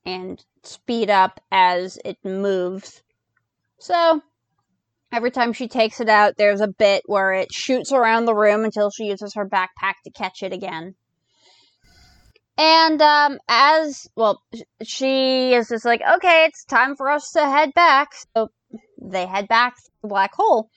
and 0.07 0.45
speed 0.63 1.11
up 1.11 1.41
as 1.51 1.99
it 2.05 2.25
moves. 2.25 3.03
So, 3.79 4.23
every 5.13 5.31
time 5.31 5.53
she 5.53 5.69
takes 5.69 6.01
it 6.01 6.09
out, 6.09 6.37
there's 6.37 6.61
a 6.61 6.69
bit 6.69 7.03
where 7.07 7.33
it 7.33 7.53
shoots 7.53 7.93
around 7.93 8.25
the 8.25 8.35
room 8.35 8.65
until 8.65 8.91
she 8.91 9.05
uses 9.05 9.35
her 9.35 9.49
backpack 9.49 9.95
to 10.05 10.11
catch 10.11 10.43
it 10.43 10.53
again. 10.53 10.95
And 12.57 13.01
um, 13.01 13.39
as 13.49 14.09
well, 14.17 14.43
she 14.83 15.55
is 15.55 15.69
just 15.69 15.85
like, 15.85 16.03
okay, 16.17 16.47
it's 16.47 16.65
time 16.65 16.97
for 16.97 17.09
us 17.09 17.31
to 17.33 17.45
head 17.45 17.73
back. 17.73 18.09
So 18.35 18.51
they 19.01 19.27
head 19.27 19.47
back 19.47 19.77
to 19.77 19.91
the 20.03 20.09
black 20.09 20.35
hole. 20.35 20.69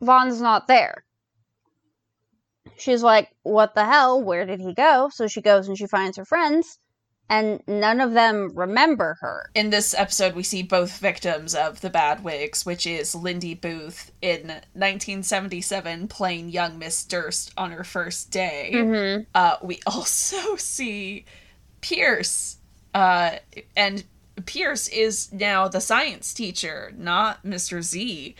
Vaughn's 0.00 0.40
not 0.40 0.66
there. 0.66 1.04
She's 2.76 3.02
like, 3.02 3.28
what 3.42 3.74
the 3.74 3.84
hell? 3.84 4.22
Where 4.22 4.46
did 4.46 4.60
he 4.60 4.74
go? 4.74 5.10
So 5.12 5.28
she 5.28 5.42
goes 5.42 5.68
and 5.68 5.78
she 5.78 5.86
finds 5.86 6.16
her 6.16 6.24
friends, 6.24 6.78
and 7.28 7.62
none 7.66 8.00
of 8.00 8.12
them 8.12 8.52
remember 8.54 9.16
her. 9.20 9.50
In 9.54 9.70
this 9.70 9.94
episode, 9.94 10.34
we 10.34 10.42
see 10.42 10.62
both 10.62 10.98
victims 10.98 11.54
of 11.54 11.80
the 11.80 11.90
bad 11.90 12.22
wigs, 12.22 12.66
which 12.66 12.86
is 12.86 13.14
Lindy 13.14 13.54
Booth 13.54 14.10
in 14.20 14.48
1977 14.74 16.08
playing 16.08 16.50
young 16.50 16.78
Miss 16.78 17.04
Durst 17.04 17.52
on 17.56 17.70
her 17.72 17.84
first 17.84 18.30
day. 18.30 18.70
Mm-hmm. 18.74 19.22
Uh, 19.34 19.56
we 19.62 19.80
also 19.86 20.56
see 20.56 21.24
Pierce, 21.80 22.56
uh, 22.94 23.36
and 23.76 24.04
Pierce 24.46 24.88
is 24.88 25.32
now 25.32 25.68
the 25.68 25.80
science 25.80 26.34
teacher, 26.34 26.92
not 26.96 27.44
Mr. 27.44 27.82
Z. 27.82 28.34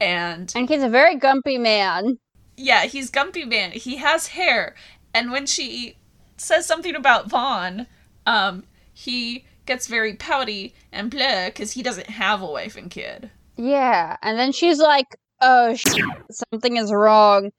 And 0.00 0.50
And 0.56 0.68
he's 0.68 0.82
a 0.82 0.88
very 0.88 1.16
gumpy 1.18 1.60
man. 1.60 2.18
yeah, 2.56 2.84
he's 2.86 3.10
Gumpy 3.10 3.46
Man. 3.46 3.72
He 3.72 3.96
has 3.96 4.28
hair. 4.28 4.74
And 5.12 5.30
when 5.30 5.44
she 5.46 5.96
says 6.36 6.66
something 6.66 6.94
about 6.94 7.28
Vaughn, 7.28 7.86
um, 8.26 8.64
he 8.92 9.44
gets 9.66 9.86
very 9.86 10.14
pouty 10.14 10.74
and 10.92 11.10
blah 11.10 11.46
because 11.46 11.72
he 11.72 11.82
doesn't 11.82 12.08
have 12.08 12.42
a 12.42 12.46
wife 12.46 12.76
and 12.76 12.90
kid. 12.90 13.30
Yeah, 13.56 14.16
and 14.22 14.38
then 14.38 14.52
she's 14.52 14.78
like, 14.78 15.06
"Oh, 15.40 15.76
something 16.30 16.76
is 16.76 16.92
wrong." 16.92 17.50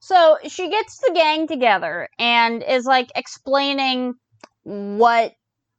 So 0.00 0.38
she 0.48 0.68
gets 0.68 0.98
the 0.98 1.12
gang 1.14 1.46
together 1.46 2.08
and 2.18 2.62
is 2.62 2.86
like 2.86 3.12
explaining 3.14 4.14
what 4.64 5.32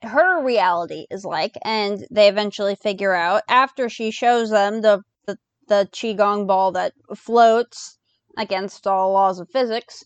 her 0.03 0.43
reality 0.43 1.05
is 1.11 1.25
like, 1.25 1.57
and 1.63 2.05
they 2.11 2.29
eventually 2.29 2.75
figure 2.75 3.13
out 3.13 3.43
after 3.49 3.89
she 3.89 4.11
shows 4.11 4.49
them 4.49 4.81
the 4.81 5.01
the, 5.25 5.37
the 5.67 5.89
qigong 5.91 6.47
ball 6.47 6.71
that 6.73 6.93
floats 7.15 7.97
against 8.37 8.87
all 8.87 9.13
laws 9.13 9.39
of 9.39 9.49
physics. 9.49 10.03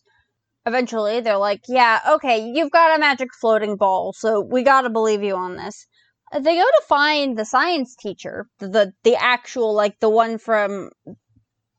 Eventually, 0.68 1.22
they're 1.22 1.38
like, 1.38 1.62
"Yeah, 1.68 2.02
okay, 2.16 2.38
you've 2.54 2.72
got 2.72 2.96
a 2.96 3.00
magic 3.00 3.30
floating 3.34 3.78
ball, 3.78 4.12
so 4.12 4.42
we 4.42 4.64
gotta 4.64 4.90
believe 4.90 5.24
you 5.24 5.34
on 5.34 5.56
this." 5.56 5.88
Uh, 6.32 6.40
they 6.40 6.56
go 6.56 6.64
to 6.64 6.84
find 6.90 7.38
the 7.38 7.46
science 7.46 7.96
teacher, 7.96 8.48
the, 8.60 8.68
the 8.68 8.94
the 9.04 9.16
actual 9.16 9.74
like 9.74 10.00
the 10.02 10.10
one 10.10 10.38
from 10.38 10.90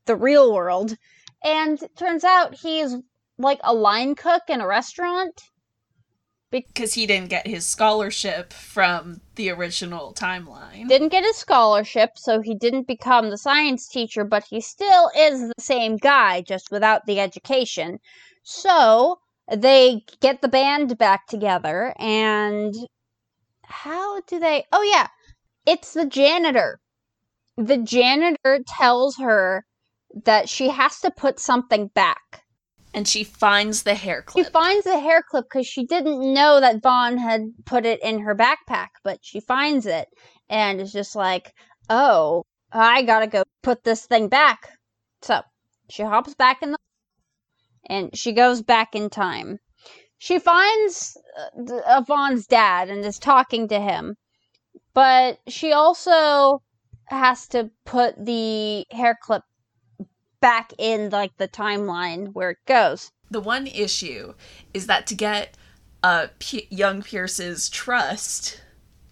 the 0.06 0.16
real 0.16 0.54
world, 0.54 0.96
and 1.44 1.78
turns 1.98 2.24
out 2.24 2.54
he's 2.54 2.96
like 3.36 3.60
a 3.62 3.74
line 3.74 4.14
cook 4.14 4.44
in 4.48 4.62
a 4.62 4.66
restaurant. 4.66 5.38
Because 6.50 6.94
he 6.94 7.06
didn't 7.06 7.28
get 7.28 7.46
his 7.46 7.66
scholarship 7.66 8.54
from 8.54 9.20
the 9.34 9.50
original 9.50 10.14
timeline. 10.14 10.88
Didn't 10.88 11.10
get 11.10 11.24
his 11.24 11.36
scholarship, 11.36 12.12
so 12.16 12.40
he 12.40 12.54
didn't 12.54 12.86
become 12.86 13.28
the 13.28 13.36
science 13.36 13.86
teacher, 13.86 14.24
but 14.24 14.44
he 14.48 14.62
still 14.62 15.10
is 15.14 15.40
the 15.40 15.62
same 15.62 15.98
guy, 15.98 16.40
just 16.40 16.70
without 16.70 17.04
the 17.04 17.20
education. 17.20 17.98
So 18.42 19.18
they 19.50 20.04
get 20.20 20.42
the 20.42 20.48
band 20.48 20.98
back 20.98 21.26
together, 21.26 21.94
and 21.98 22.74
how 23.64 24.20
do 24.22 24.38
they? 24.38 24.64
Oh, 24.72 24.82
yeah, 24.82 25.08
it's 25.66 25.92
the 25.94 26.06
janitor. 26.06 26.80
The 27.56 27.78
janitor 27.78 28.60
tells 28.66 29.16
her 29.16 29.64
that 30.24 30.48
she 30.48 30.68
has 30.68 31.00
to 31.00 31.10
put 31.10 31.38
something 31.38 31.88
back. 31.88 32.42
And 32.94 33.06
she 33.06 33.24
finds 33.24 33.82
the 33.82 33.94
hair 33.94 34.22
clip. 34.22 34.46
She 34.46 34.50
finds 34.50 34.84
the 34.84 34.98
hair 34.98 35.22
clip 35.28 35.44
because 35.44 35.66
she 35.66 35.84
didn't 35.84 36.32
know 36.32 36.60
that 36.60 36.82
Vaughn 36.82 37.18
had 37.18 37.42
put 37.66 37.84
it 37.84 38.02
in 38.02 38.20
her 38.20 38.34
backpack, 38.34 38.88
but 39.04 39.18
she 39.22 39.40
finds 39.40 39.86
it 39.86 40.08
and 40.48 40.80
is 40.80 40.92
just 40.92 41.14
like, 41.14 41.52
oh, 41.90 42.44
I 42.72 43.02
gotta 43.02 43.26
go 43.26 43.42
put 43.62 43.84
this 43.84 44.06
thing 44.06 44.28
back. 44.28 44.70
So 45.22 45.42
she 45.90 46.02
hops 46.02 46.34
back 46.34 46.62
in 46.62 46.72
the 46.72 46.78
and 47.88 48.16
she 48.16 48.32
goes 48.32 48.62
back 48.62 48.94
in 48.94 49.10
time. 49.10 49.58
She 50.18 50.38
finds 50.38 51.16
uh, 51.68 51.74
uh, 51.86 52.36
dad 52.48 52.88
and 52.90 53.04
is 53.04 53.18
talking 53.18 53.68
to 53.68 53.80
him, 53.80 54.16
but 54.94 55.38
she 55.46 55.72
also 55.72 56.62
has 57.06 57.46
to 57.48 57.70
put 57.84 58.24
the 58.24 58.84
hair 58.90 59.16
clip 59.22 59.42
back 60.40 60.72
in 60.78 61.10
like 61.10 61.36
the 61.36 61.48
timeline 61.48 62.32
where 62.32 62.50
it 62.50 62.58
goes. 62.66 63.10
The 63.30 63.40
one 63.40 63.66
issue 63.66 64.34
is 64.74 64.86
that 64.86 65.06
to 65.08 65.14
get 65.14 65.56
uh, 66.02 66.28
P- 66.38 66.66
young 66.70 67.02
Pierce's 67.02 67.68
trust, 67.68 68.60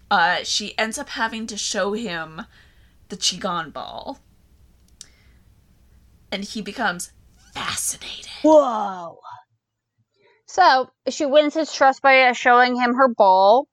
uh, 0.09 0.37
she 0.43 0.77
ends 0.77 0.97
up 0.97 1.09
having 1.09 1.47
to 1.47 1.57
show 1.57 1.93
him 1.93 2.43
the 3.09 3.17
Qigong 3.17 3.73
ball. 3.73 4.19
And 6.31 6.43
he 6.43 6.61
becomes 6.61 7.11
fascinated. 7.57 8.31
Whoa. 8.43 9.19
So 10.45 10.89
she 11.09 11.25
wins 11.25 11.53
his 11.53 11.71
trust 11.71 12.01
by 12.01 12.21
uh, 12.21 12.33
showing 12.33 12.75
him 12.75 12.95
her 12.95 13.13
ball. 13.13 13.67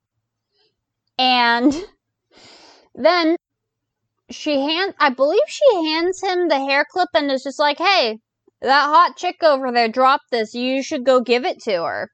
And 1.19 1.73
then 2.95 3.37
she 4.31 4.61
hand 4.61 4.95
I 4.99 5.11
believe 5.11 5.43
she 5.47 5.87
hands 5.87 6.21
him 6.23 6.49
the 6.49 6.59
hair 6.59 6.85
clip 6.91 7.09
and 7.15 7.31
is 7.31 7.45
just 7.45 7.59
like, 7.59 7.79
"Hey, 7.79 8.19
that 8.61 8.87
hot 8.87 9.17
chick 9.17 9.37
over 9.43 9.71
there 9.71 9.89
dropped 9.89 10.31
this. 10.31 10.55
You 10.55 10.83
should 10.83 11.05
go 11.05 11.21
give 11.21 11.45
it 11.45 11.61
to 11.63 11.85
her." 11.85 12.11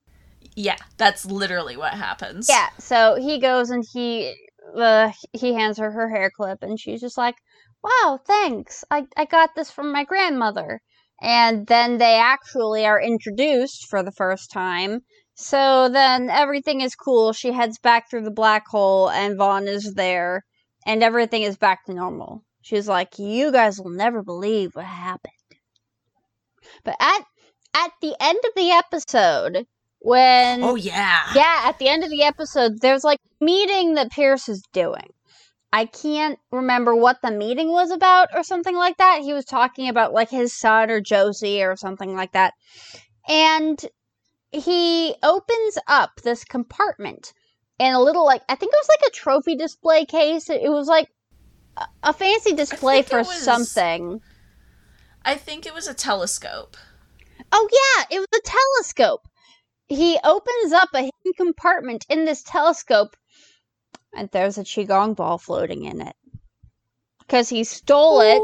Yeah, 0.54 0.76
that's 0.98 1.24
literally 1.24 1.76
what 1.76 1.94
happens. 1.94 2.48
Yeah, 2.48 2.68
so 2.78 3.16
he 3.16 3.40
goes 3.40 3.70
and 3.70 3.84
he 3.90 4.34
uh, 4.76 5.12
he 5.32 5.54
hands 5.54 5.78
her 5.78 5.90
her 5.90 6.10
hair 6.10 6.30
clip 6.34 6.62
and 6.62 6.78
she's 6.78 7.00
just 7.00 7.16
like, 7.16 7.36
"Wow, 7.82 8.20
thanks. 8.26 8.84
I 8.90 9.06
I 9.16 9.24
got 9.24 9.54
this 9.54 9.70
from 9.70 9.92
my 9.92 10.04
grandmother." 10.04 10.82
And 11.22 11.66
then 11.66 11.98
they 11.98 12.16
actually 12.16 12.86
are 12.86 13.00
introduced 13.00 13.86
for 13.88 14.02
the 14.02 14.12
first 14.12 14.50
time. 14.50 15.00
So 15.34 15.88
then 15.88 16.30
everything 16.30 16.80
is 16.80 16.94
cool. 16.94 17.32
She 17.32 17.52
heads 17.52 17.78
back 17.78 18.10
through 18.10 18.24
the 18.24 18.30
black 18.30 18.66
hole 18.66 19.10
and 19.10 19.36
Vaughn 19.36 19.68
is 19.68 19.94
there 19.94 20.44
and 20.86 21.02
everything 21.02 21.42
is 21.42 21.56
back 21.56 21.84
to 21.86 21.94
normal. 21.94 22.44
She's 22.62 22.88
like, 22.88 23.18
"You 23.18 23.50
guys 23.52 23.80
will 23.80 23.90
never 23.90 24.22
believe 24.22 24.74
what 24.74 24.84
happened." 24.84 25.32
But 26.84 26.96
at 27.00 27.24
at 27.74 27.92
the 28.02 28.14
end 28.20 28.38
of 28.44 28.52
the 28.54 28.70
episode, 28.70 29.66
when 30.00 30.62
Oh, 30.62 30.74
yeah. 30.74 31.32
yeah, 31.34 31.62
at 31.64 31.78
the 31.78 31.88
end 31.88 32.04
of 32.04 32.10
the 32.10 32.22
episode, 32.22 32.80
there's 32.80 33.04
like 33.04 33.18
meeting 33.40 33.94
that 33.94 34.10
Pierce 34.10 34.48
is 34.48 34.62
doing. 34.72 35.12
I 35.72 35.84
can't 35.86 36.38
remember 36.50 36.96
what 36.96 37.22
the 37.22 37.30
meeting 37.30 37.70
was 37.70 37.90
about 37.90 38.28
or 38.34 38.42
something 38.42 38.76
like 38.76 38.96
that. 38.98 39.20
He 39.22 39.32
was 39.32 39.44
talking 39.44 39.88
about 39.88 40.12
like 40.12 40.30
his 40.30 40.52
son 40.52 40.90
or 40.90 41.00
Josie 41.00 41.62
or 41.62 41.76
something 41.76 42.16
like 42.16 42.32
that. 42.32 42.54
And 43.28 43.80
he 44.50 45.14
opens 45.22 45.78
up 45.86 46.20
this 46.22 46.44
compartment 46.44 47.32
and 47.78 47.94
a 47.94 48.00
little 48.00 48.24
like 48.24 48.42
I 48.48 48.56
think 48.56 48.72
it 48.72 48.80
was 48.80 48.88
like 48.88 49.08
a 49.08 49.14
trophy 49.14 49.54
display 49.54 50.04
case. 50.04 50.50
It 50.50 50.70
was 50.70 50.88
like 50.88 51.08
a- 51.76 51.86
a 52.02 52.12
fancy 52.12 52.52
display 52.52 53.02
for 53.02 53.18
was- 53.18 53.42
something. 53.42 54.20
I 55.24 55.36
think 55.36 55.66
it 55.66 55.74
was 55.74 55.86
a 55.86 55.94
telescope. 55.94 56.76
Oh 57.52 57.68
yeah, 57.70 58.16
it 58.16 58.18
was 58.18 58.28
a 58.34 58.42
telescope. 58.42 59.28
He 59.86 60.18
opens 60.24 60.72
up 60.72 60.88
a 60.94 61.00
hidden 61.00 61.32
compartment 61.36 62.06
in 62.08 62.24
this 62.24 62.42
telescope, 62.42 63.16
and 64.14 64.28
there's 64.30 64.58
a 64.58 64.64
qigong 64.64 65.16
ball 65.16 65.38
floating 65.38 65.84
in 65.84 66.00
it. 66.00 66.14
Because 67.20 67.48
he 67.48 67.64
stole 67.64 68.20
it, 68.20 68.42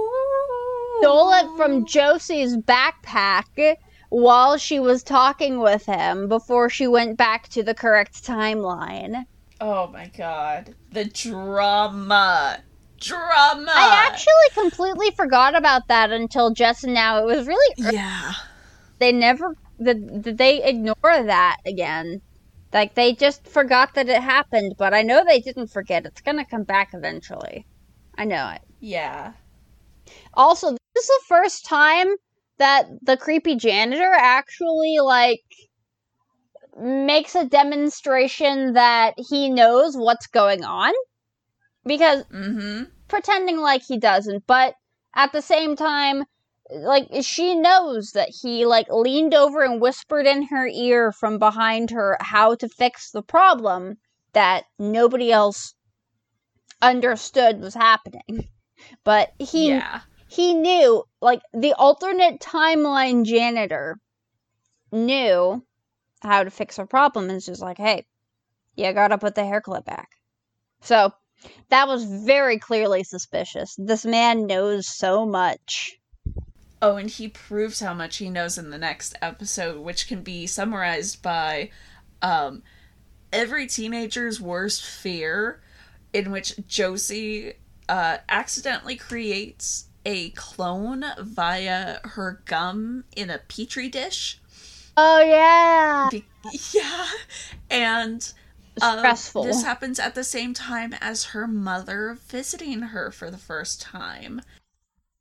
stole 1.01 1.33
it 1.33 1.57
from 1.57 1.87
Josie's 1.87 2.57
backpack 2.57 3.77
while 4.11 4.57
she 4.57 4.79
was 4.79 5.03
talking 5.03 5.59
with 5.59 5.85
him 5.85 6.29
before 6.29 6.71
she 6.71 6.87
went 6.87 7.17
back 7.17 7.49
to 7.49 7.63
the 7.63 7.75
correct 7.75 8.25
timeline. 8.25 9.25
Oh 9.61 9.89
my 9.89 10.07
god. 10.17 10.75
The 10.93 11.07
drama. 11.07 12.59
Drama. 13.01 13.73
I 13.75 14.07
actually 14.09 14.63
completely 14.63 15.11
forgot 15.17 15.57
about 15.57 15.89
that 15.89 16.13
until 16.13 16.53
just 16.53 16.87
now. 16.87 17.19
It 17.19 17.27
was 17.27 17.47
really 17.47 17.75
Yeah. 17.93 18.33
they 18.99 19.13
never 19.13 19.57
did, 19.83 20.23
did 20.23 20.39
they 20.39 20.63
ignore 20.63 20.95
that 21.03 21.57
again. 21.67 22.23
Like 22.77 22.95
they 22.95 23.15
just 23.15 23.49
forgot 23.49 23.95
that 23.95 24.11
it 24.11 24.21
happened, 24.21 24.75
but 24.77 24.93
I 24.93 25.01
know 25.01 25.25
they 25.25 25.41
didn't 25.41 25.69
forget. 25.69 26.05
It's 26.05 26.21
gonna 26.21 26.45
come 26.45 26.65
back 26.65 26.91
eventually. 26.93 27.65
I 28.19 28.27
know 28.27 28.51
it. 28.51 28.61
Yeah. 28.81 29.33
Also, 30.35 30.73
this 30.95 31.05
is 31.05 31.09
the 31.09 31.25
first 31.27 31.65
time 31.65 32.09
that 32.59 32.85
the 33.01 33.17
creepy 33.17 33.57
janitor 33.57 34.13
actually 34.15 34.97
like 35.03 35.41
makes 36.79 37.35
a 37.35 37.47
demonstration 37.47 38.75
that 38.75 39.15
he 39.17 39.49
knows 39.49 39.97
what's 39.97 40.27
going 40.27 40.63
on 40.63 40.93
because 41.87 42.25
mm-hmm. 42.25 42.83
pretending 43.09 43.57
like 43.57 43.85
he 43.89 43.99
doesn't 43.99 44.47
but 44.47 44.75
at 45.15 45.33
the 45.33 45.41
same 45.41 45.77
time 45.77 46.25
like 46.71 47.09
she 47.23 47.55
knows 47.55 48.11
that 48.13 48.29
he 48.43 48.67
like 48.67 48.89
leaned 48.91 49.35
over 49.35 49.63
and 49.63 49.81
whispered 49.81 50.27
in 50.27 50.43
her 50.45 50.67
ear 50.67 51.13
from 51.13 51.39
behind 51.39 51.91
her 51.91 52.17
how 52.21 52.55
to 52.57 52.69
fix 52.69 53.11
the 53.11 53.23
problem 53.23 53.99
that 54.33 54.65
nobody 54.79 55.31
else 55.31 55.75
understood 56.83 57.61
was 57.61 57.75
happening. 57.75 58.49
But 59.05 59.33
he 59.39 59.69
Yeah. 59.69 60.01
he 60.29 60.53
knew 60.53 61.03
like 61.23 61.41
the 61.55 61.73
alternate 61.73 62.41
timeline 62.41 63.25
janitor 63.25 63.99
knew 64.93 65.65
how 66.21 66.45
to 66.45 66.51
fix 66.51 66.79
a 66.79 66.85
problem 66.85 67.31
and 67.31 67.39
it's 67.39 67.47
just 67.47 67.63
like 67.63 67.79
hey 67.79 68.07
you 68.77 68.93
gotta 68.93 69.17
put 69.17 69.35
the 69.35 69.47
hair 69.47 69.63
clip 69.63 69.87
back. 69.87 70.11
So 70.83 71.11
that 71.71 71.89
was 71.89 72.05
very 72.05 72.59
clearly 72.59 73.03
suspicious. 73.03 73.75
This 73.79 74.05
man 74.05 74.47
knows 74.47 74.87
so 74.87 75.25
much 75.25 75.99
Oh, 76.83 76.97
and 76.97 77.09
he 77.11 77.29
proves 77.29 77.81
how 77.81 77.95
much 77.95 78.19
he 78.19 78.29
knows 78.29 78.59
in 78.59 78.71
the 78.71 78.79
next 78.79 79.15
episode, 79.23 79.79
which 79.81 80.07
can 80.09 80.23
be 80.23 80.47
summarized 80.47 81.23
by 81.23 81.71
um, 82.23 82.63
every 83.33 83.67
teenager's 83.67 84.41
worst 84.41 84.85
fear, 84.85 85.61
in 86.13 86.31
which 86.31 86.55
Josie 86.69 87.55
uh, 87.89 88.19
accidentally 88.29 88.97
creates 88.97 89.87
a 90.05 90.31
clone 90.31 91.05
via 91.21 91.99
her 92.05 92.41
gum 92.45 93.05
in 93.17 93.31
a 93.31 93.39
petri 93.39 93.89
dish. 93.89 94.41
oh 94.97 95.21
yeah 95.21 96.09
Be- 96.11 96.25
yeah, 96.73 97.07
and 97.71 98.33
um, 98.83 98.99
Stressful. 98.99 99.45
this 99.45 99.65
happens 99.65 99.99
at 99.99 100.15
the 100.15 100.23
same 100.25 100.55
time 100.55 100.95
as 101.01 101.25
her 101.25 101.47
mother 101.49 102.19
visiting 102.29 102.81
her 102.83 103.11
for 103.11 103.31
the 103.31 103.39
first 103.39 103.81
time. 103.81 104.43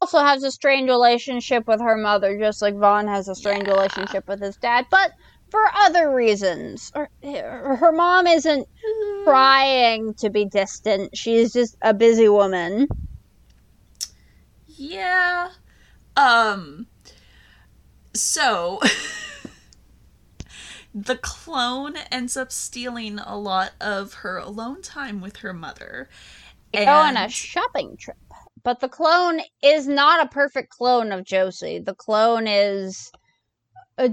Also 0.05 0.19
has 0.19 0.43
a 0.43 0.51
strained 0.51 0.87
relationship 0.87 1.67
with 1.67 1.81
her 1.81 1.97
mother 1.97 2.37
just 2.37 2.61
like 2.61 2.75
vaughn 2.75 3.07
has 3.07 3.27
a 3.27 3.33
strained 3.33 3.67
relationship 3.67 4.27
with 4.27 4.39
his 4.39 4.55
dad 4.57 4.85
but 4.91 5.11
for 5.49 5.61
other 5.77 6.13
reasons 6.13 6.91
her, 6.93 7.09
her 7.23 7.91
mom 7.91 8.27
isn't 8.27 8.67
trying 9.23 10.13
to 10.13 10.29
be 10.29 10.45
distant 10.45 11.17
she's 11.17 11.53
just 11.53 11.75
a 11.81 11.91
busy 11.91 12.29
woman 12.29 12.87
Yeah. 14.67 15.49
Um 16.15 16.85
so 18.13 18.79
the 20.93 21.17
clone 21.17 21.95
ends 22.11 22.37
up 22.37 22.51
stealing 22.51 23.17
a 23.17 23.37
lot 23.37 23.71
of 23.81 24.13
her 24.15 24.37
alone 24.37 24.83
time 24.83 25.19
with 25.19 25.37
her 25.37 25.53
mother. 25.53 26.09
They 26.71 26.85
go 26.85 26.91
on 26.91 27.17
a 27.17 27.27
shopping 27.27 27.97
trip. 27.97 28.17
But 28.66 28.80
the 28.80 28.89
clone 28.89 29.41
is 29.63 29.88
not 29.88 30.26
a 30.26 30.30
perfect 30.30 30.72
clone 30.72 31.11
of 31.11 31.24
Josie. 31.24 31.80
The 31.80 31.93
clone 31.93 32.47
is 32.47 33.11
a, 33.99 34.09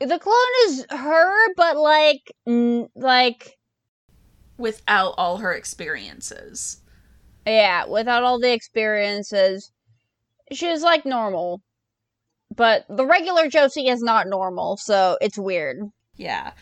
the 0.00 0.18
clone 0.18 0.54
is 0.64 0.86
her, 0.90 1.54
but 1.54 1.76
like 1.76 2.32
n- 2.48 2.88
like 2.96 3.58
without 4.56 5.14
all 5.18 5.36
her 5.36 5.52
experiences. 5.52 6.80
yeah, 7.46 7.84
without 7.86 8.22
all 8.22 8.40
the 8.40 8.54
experiences, 8.54 9.70
she's 10.50 10.82
like 10.82 11.04
normal. 11.04 11.60
But 12.56 12.86
the 12.88 13.04
regular 13.06 13.48
Josie 13.48 13.88
is 13.88 14.02
not 14.02 14.28
normal, 14.28 14.78
so 14.78 15.18
it's 15.20 15.38
weird. 15.38 15.76
Yeah. 16.16 16.52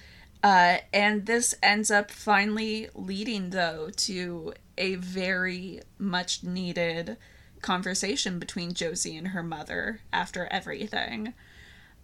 Uh, 0.43 0.79
and 0.93 1.27
this 1.27 1.55
ends 1.62 1.89
up 1.89 2.11
finally 2.11 2.89
leading, 2.95 3.51
though, 3.51 3.91
to 3.97 4.55
a 4.79 4.97
very 4.97 5.81
much 5.99 6.43
needed 6.43 7.16
conversation 7.61 8.39
between 8.39 8.75
Josie 8.75 9.16
and 9.16 9.29
her 9.29 9.43
mother 9.43 10.01
after 10.12 10.47
everything. 10.51 11.35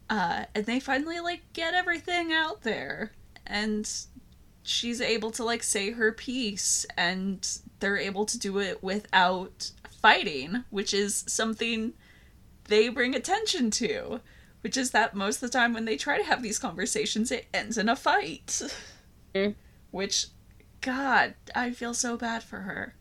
Uh, 0.08 0.44
and 0.54 0.66
they 0.66 0.80
finally, 0.80 1.20
like, 1.20 1.42
get 1.52 1.74
everything 1.74 2.32
out 2.32 2.62
there. 2.62 3.12
And 3.46 3.90
she's 4.62 5.00
able 5.00 5.30
to, 5.32 5.44
like, 5.44 5.62
say 5.62 5.90
her 5.90 6.12
piece. 6.12 6.86
And 6.96 7.46
they're 7.80 7.98
able 7.98 8.24
to 8.26 8.38
do 8.38 8.58
it 8.58 8.82
without 8.82 9.70
fighting, 10.00 10.64
which 10.70 10.94
is 10.94 11.24
something 11.26 11.92
they 12.68 12.88
bring 12.88 13.14
attention 13.14 13.70
to 13.72 14.20
which 14.60 14.76
is 14.76 14.90
that 14.90 15.14
most 15.14 15.36
of 15.36 15.50
the 15.50 15.58
time 15.58 15.72
when 15.72 15.84
they 15.84 15.96
try 15.96 16.18
to 16.18 16.24
have 16.24 16.42
these 16.42 16.58
conversations, 16.58 17.30
it 17.30 17.46
ends 17.54 17.78
in 17.78 17.88
a 17.88 17.96
fight. 17.96 18.60
Which, 19.90 20.26
God, 20.80 21.34
I 21.54 21.72
feel 21.72 21.94
so 21.94 22.16
bad 22.16 22.42
for 22.42 22.60
her. 22.60 22.94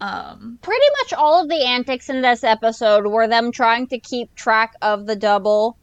Um, 0.00 0.58
Pretty 0.62 0.86
much 1.00 1.12
all 1.12 1.42
of 1.42 1.48
the 1.48 1.64
antics 1.64 2.08
in 2.08 2.22
this 2.22 2.44
episode 2.44 3.06
were 3.06 3.26
them 3.26 3.50
trying 3.50 3.88
to 3.88 3.98
keep 3.98 4.34
track 4.34 4.74
of 4.80 5.06
the 5.06 5.16
double 5.16 5.76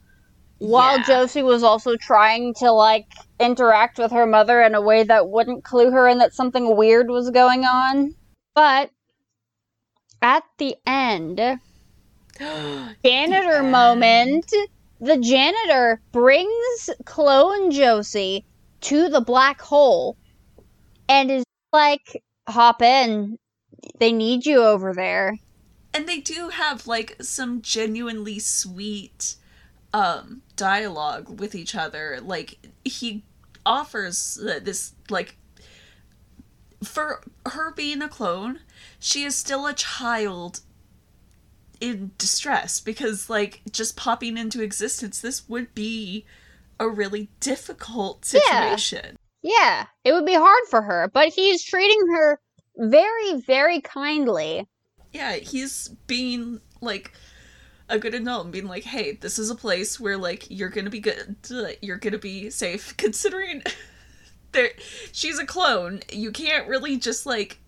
while 0.58 0.98
Yeah. 1.00 1.04
Josie 1.04 1.44
was 1.44 1.64
also 1.64 1.98
trying 1.98 2.54
to 2.56 2.72
like 2.72 3.12
interact 3.40 3.98
with 3.98 4.12
her 4.12 4.26
mother 4.26 4.62
in 4.62 4.74
a 4.74 4.82
way 4.82 5.04
that 5.04 5.30
wouldn't 5.30 5.66
clue 5.66 5.92
her 5.92 6.08
in 6.08 6.20
that 6.20 6.34
something 6.34 6.78
weird 6.78 7.10
was 7.10 7.30
going 7.30 7.66
on. 7.66 8.16
But 8.54 8.90
at 10.22 10.44
the 10.58 10.76
end, 10.88 11.42
janitor 13.04 13.64
moment, 13.64 14.52
the 15.02 15.18
janitor 15.18 16.02
brings 16.14 16.90
clone 17.04 17.72
Josie 17.72 18.46
to 18.82 19.10
the 19.10 19.22
black 19.22 19.62
hole 19.62 20.18
and 21.10 21.32
is 21.32 21.44
like, 21.74 22.24
hop 22.48 22.82
in. 22.82 23.38
They 24.00 24.12
need 24.12 24.46
you 24.46 24.64
over 24.64 24.94
there. 24.94 25.38
and 25.94 26.08
they 26.10 26.20
do 26.20 26.50
have 26.50 26.88
like 26.88 27.16
some 27.22 27.62
genuinely 27.62 28.40
sweet 28.40 29.36
um 29.94 30.42
dialogue 30.58 31.40
with 31.40 31.56
each 31.56 31.74
other 31.74 32.20
like 32.22 32.58
he 32.84 33.24
offers 33.66 34.36
this 34.64 34.94
like 35.10 35.38
for 36.84 37.22
her 37.46 37.72
being 37.72 38.02
a 38.02 38.10
clone 38.10 38.60
she 39.00 39.24
is 39.24 39.36
still 39.36 39.66
a 39.66 39.74
child 39.74 40.60
in 41.80 42.12
distress 42.18 42.80
because 42.82 43.30
like 43.30 43.62
just 43.72 43.96
popping 43.96 44.38
into 44.38 44.62
existence 44.62 45.20
this 45.22 45.48
would 45.48 45.74
be 45.74 46.26
a 46.80 46.88
really 46.90 47.30
difficult 47.40 48.26
situation 48.26 49.12
Yeah, 49.12 49.18
it 50.04 50.12
would 50.14 50.26
be 50.26 50.34
hard 50.34 50.64
for 50.70 50.82
her, 50.82 51.10
but 51.14 51.30
he's 51.30 51.64
treating 51.64 52.00
her 52.16 52.40
very, 52.78 53.40
very 53.42 53.82
kindly. 53.82 54.68
yeah, 55.12 55.36
he's 55.36 55.90
being 56.08 56.60
like 56.82 57.14
a 57.90 58.00
good 58.00 58.14
adult 58.16 58.46
and 58.46 58.52
being 58.54 58.68
like, 58.68 58.84
hey, 58.84 59.14
this 59.14 59.38
is 59.40 59.50
a 59.50 59.56
place 59.56 60.00
where 60.00 60.18
like 60.18 60.48
you're 60.50 60.70
gonna 60.70 60.90
be 60.90 61.00
good, 61.00 61.36
you're 61.82 61.98
gonna 61.98 62.18
be 62.18 62.50
safe. 62.50 62.96
Considering 62.98 63.62
that 64.52 64.72
she's 65.12 65.40
a 65.40 65.46
clone, 65.46 66.02
you 66.12 66.32
can't 66.32 66.68
really 66.68 66.98
just 66.98 67.26
like 67.26 67.60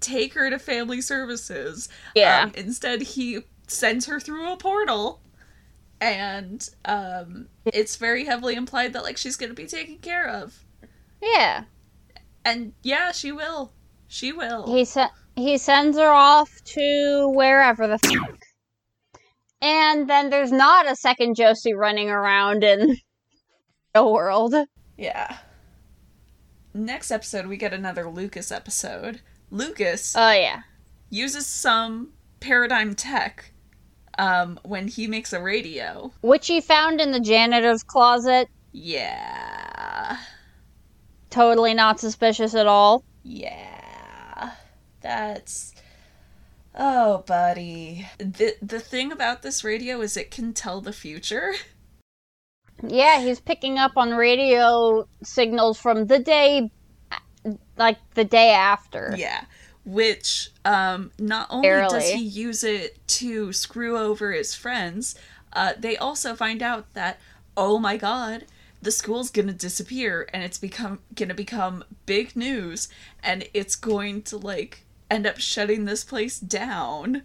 take 0.00 0.34
her 0.34 0.50
to 0.50 0.58
family 0.58 1.00
services. 1.00 1.88
Yeah. 2.14 2.42
Um, 2.44 2.52
instead, 2.56 3.02
he 3.02 3.40
sends 3.68 4.06
her 4.06 4.20
through 4.20 4.52
a 4.52 4.56
portal. 4.56 5.20
And 6.00 6.68
um, 6.84 7.48
it's 7.64 7.96
very 7.96 8.24
heavily 8.24 8.56
implied 8.56 8.92
that 8.94 9.04
like 9.04 9.16
she's 9.16 9.36
gonna 9.36 9.54
be 9.54 9.66
taken 9.66 9.98
care 9.98 10.26
of, 10.28 10.64
Yeah. 11.22 11.64
and 12.44 12.72
yeah, 12.82 13.12
she 13.12 13.30
will. 13.32 13.72
She 14.08 14.32
will. 14.32 14.66
He 14.66 14.84
sen- 14.84 15.10
he 15.36 15.56
sends 15.56 15.96
her 15.96 16.10
off 16.10 16.50
to 16.64 17.30
wherever 17.34 17.86
the 17.86 17.98
fuck. 17.98 18.38
And 19.62 20.10
then 20.10 20.28
there's 20.30 20.50
not 20.52 20.90
a 20.90 20.96
second 20.96 21.36
Josie 21.36 21.72
running 21.72 22.10
around 22.10 22.64
in 22.64 22.96
the 23.94 24.04
world. 24.06 24.54
Yeah. 24.98 25.38
Next 26.74 27.10
episode, 27.10 27.46
we 27.46 27.56
get 27.56 27.72
another 27.72 28.08
Lucas 28.10 28.50
episode. 28.50 29.20
Lucas 29.50 30.14
Oh 30.16 30.32
yeah. 30.32 30.62
uses 31.10 31.46
some 31.46 32.12
paradigm 32.40 32.94
tech 32.94 33.52
um, 34.18 34.58
when 34.64 34.88
he 34.88 35.06
makes 35.06 35.32
a 35.32 35.40
radio. 35.40 36.12
Which 36.22 36.46
he 36.48 36.60
found 36.60 37.00
in 37.00 37.12
the 37.12 37.20
janitor's 37.20 37.82
closet. 37.82 38.48
Yeah. 38.72 40.16
Totally 41.32 41.72
not 41.72 41.98
suspicious 41.98 42.54
at 42.54 42.66
all. 42.66 43.04
Yeah. 43.22 44.52
That's. 45.00 45.74
Oh, 46.74 47.24
buddy. 47.26 48.06
The, 48.18 48.56
the 48.60 48.78
thing 48.78 49.10
about 49.10 49.40
this 49.40 49.64
radio 49.64 50.02
is 50.02 50.16
it 50.16 50.30
can 50.30 50.52
tell 50.52 50.82
the 50.82 50.92
future. 50.92 51.54
Yeah, 52.86 53.20
he's 53.20 53.40
picking 53.40 53.78
up 53.78 53.92
on 53.96 54.10
radio 54.10 55.08
signals 55.22 55.80
from 55.80 56.06
the 56.06 56.18
day, 56.18 56.70
like 57.78 57.96
the 58.12 58.24
day 58.24 58.50
after. 58.50 59.14
Yeah. 59.16 59.44
Which, 59.86 60.50
um, 60.66 61.12
not 61.18 61.46
only 61.48 61.68
does 61.68 62.10
he 62.10 62.20
use 62.20 62.62
it 62.62 62.98
to 63.08 63.54
screw 63.54 63.96
over 63.96 64.32
his 64.32 64.54
friends, 64.54 65.14
uh, 65.54 65.72
they 65.78 65.96
also 65.96 66.34
find 66.34 66.62
out 66.62 66.92
that, 66.92 67.18
oh 67.56 67.78
my 67.78 67.96
god, 67.96 68.44
the 68.82 68.90
school's 68.90 69.30
gonna 69.30 69.52
disappear 69.52 70.28
and 70.32 70.42
it's 70.42 70.58
become 70.58 71.00
gonna 71.14 71.34
become 71.34 71.84
big 72.04 72.36
news 72.36 72.88
and 73.22 73.48
it's 73.54 73.76
going 73.76 74.22
to 74.22 74.36
like 74.36 74.84
end 75.10 75.26
up 75.26 75.38
shutting 75.38 75.84
this 75.84 76.04
place 76.04 76.38
down. 76.38 77.22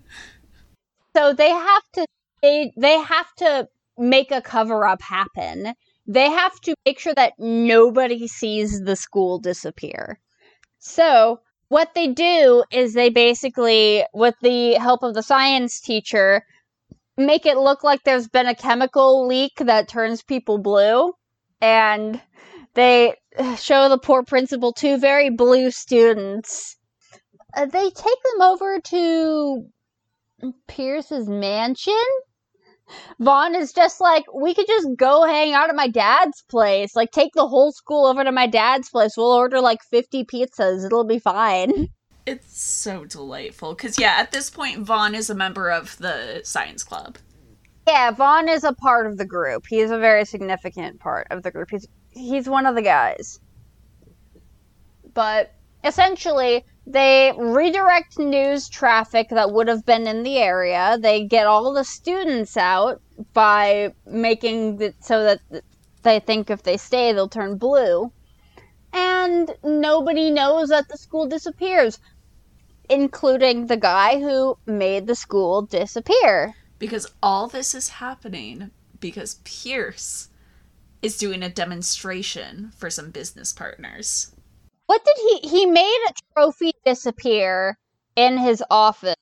So 1.16 1.34
they 1.34 1.50
have 1.50 1.84
to 1.94 2.06
they 2.42 2.72
they 2.78 2.98
have 3.02 3.34
to 3.38 3.68
make 3.98 4.32
a 4.32 4.42
cover 4.42 4.86
up 4.86 5.02
happen. 5.02 5.74
They 6.06 6.30
have 6.30 6.60
to 6.62 6.76
make 6.86 7.00
sure 7.00 7.16
that 7.16 7.34
nobody 7.38 8.28
sees 8.28 8.82
the 8.82 8.96
school 8.96 9.40
disappear. 9.40 10.20
So 10.80 11.42
what 11.70 11.94
they 11.96 12.08
do 12.08 12.64
is 12.72 12.94
they 12.94 13.10
basically, 13.10 14.06
with 14.14 14.36
the 14.42 14.76
help 14.76 15.04
of 15.04 15.14
the 15.14 15.24
science 15.24 15.82
teacher, 15.82 16.44
make 17.18 17.46
it 17.46 17.58
look 17.58 17.84
like 17.84 18.04
there's 18.04 18.30
been 18.30 18.48
a 18.48 18.56
chemical 18.56 19.28
leak 19.28 19.58
that 19.58 19.90
turns 19.90 20.24
people 20.24 20.60
blue. 20.60 21.14
And 21.62 22.22
they 22.74 23.16
show 23.58 23.90
the 23.90 23.98
poor 23.98 24.24
principal 24.24 24.74
two 24.74 24.98
very 24.98 25.30
blue 25.30 25.72
students. 25.72 26.78
Uh, 27.56 27.66
they 27.66 27.90
take 27.90 27.96
them 28.24 28.42
over 28.42 28.80
to 28.80 29.66
Pierce's 30.68 31.28
mansion. 31.28 31.94
Vaughn 33.20 33.56
is 33.56 33.74
just 33.74 34.00
like, 34.00 34.26
we 34.34 34.54
could 34.54 34.68
just 34.68 34.88
go 34.96 35.24
hang 35.26 35.54
out 35.54 35.70
at 35.70 35.76
my 35.76 35.88
dad's 35.88 36.44
place. 36.50 36.96
Like, 36.96 37.12
take 37.12 37.34
the 37.34 37.48
whole 37.48 37.72
school 37.72 38.06
over 38.06 38.24
to 38.24 38.32
my 38.32 38.48
dad's 38.48 38.90
place. 38.90 39.18
We'll 39.18 39.32
order 39.32 39.60
like 39.60 39.82
50 39.84 40.26
pizzas. 40.26 40.86
It'll 40.86 41.04
be 41.04 41.20
fine. 41.20 41.90
It's 42.26 42.62
so 42.62 43.06
delightful. 43.06 43.74
Because, 43.74 43.98
yeah, 43.98 44.16
at 44.18 44.32
this 44.32 44.50
point, 44.50 44.80
Vaughn 44.80 45.16
is 45.16 45.30
a 45.30 45.36
member 45.36 45.70
of 45.70 45.98
the 45.98 46.42
science 46.44 46.84
club. 46.84 47.18
Yeah, 47.88 48.12
Vaughn 48.12 48.50
is 48.50 48.66
a 48.66 48.74
part 48.74 49.08
of 49.08 49.18
the 49.18 49.24
group. 49.24 49.66
He 49.70 49.80
is 49.80 49.92
a 49.92 49.98
very 49.98 50.26
significant 50.26 51.00
part 51.00 51.28
of 51.32 51.42
the 51.42 51.52
group. 51.52 51.70
He's 51.72 51.88
he's 52.12 52.50
one 52.50 52.66
of 52.66 52.76
the 52.76 52.82
guys. 52.82 53.40
But 55.14 55.54
essentially, 55.86 56.66
they 56.86 57.34
redirect 57.38 58.20
news 58.20 58.68
traffic 58.68 59.30
that 59.30 59.54
would 59.54 59.70
have 59.70 59.86
been 59.86 60.06
in 60.06 60.24
the 60.24 60.38
area. 60.38 60.98
They 61.00 61.24
get 61.24 61.48
all 61.48 61.72
the 61.72 61.86
students 61.86 62.58
out 62.58 63.02
by 63.34 63.94
making 64.06 64.82
it 64.82 64.96
so 65.00 65.24
that 65.24 65.40
they 66.04 66.20
think 66.20 66.50
if 66.50 66.64
they 66.64 66.76
stay, 66.76 67.14
they'll 67.14 67.30
turn 67.30 67.58
blue. 67.58 68.12
And 68.92 69.56
nobody 69.64 70.30
knows 70.30 70.68
that 70.70 70.90
the 70.90 70.98
school 70.98 71.26
disappears, 71.26 72.00
including 72.90 73.68
the 73.68 73.78
guy 73.78 74.20
who 74.20 74.58
made 74.66 75.08
the 75.08 75.16
school 75.16 75.62
disappear. 75.62 76.54
Because 76.80 77.12
all 77.24 77.48
this 77.48 77.74
is 77.74 77.90
happening 77.90 78.72
because 79.00 79.42
Pierce 79.44 80.30
is 81.02 81.18
doing 81.18 81.44
a 81.44 81.50
demonstration 81.50 82.72
for 82.78 82.90
some 82.90 83.12
business 83.12 83.54
partners. 83.54 84.34
What 84.88 85.04
did 85.04 85.16
he 85.18 85.50
he 85.50 85.66
made 85.66 86.06
a 86.10 86.14
trophy 86.34 86.72
disappear 86.86 87.78
in 88.16 88.38
his 88.38 88.64
office, 88.70 89.16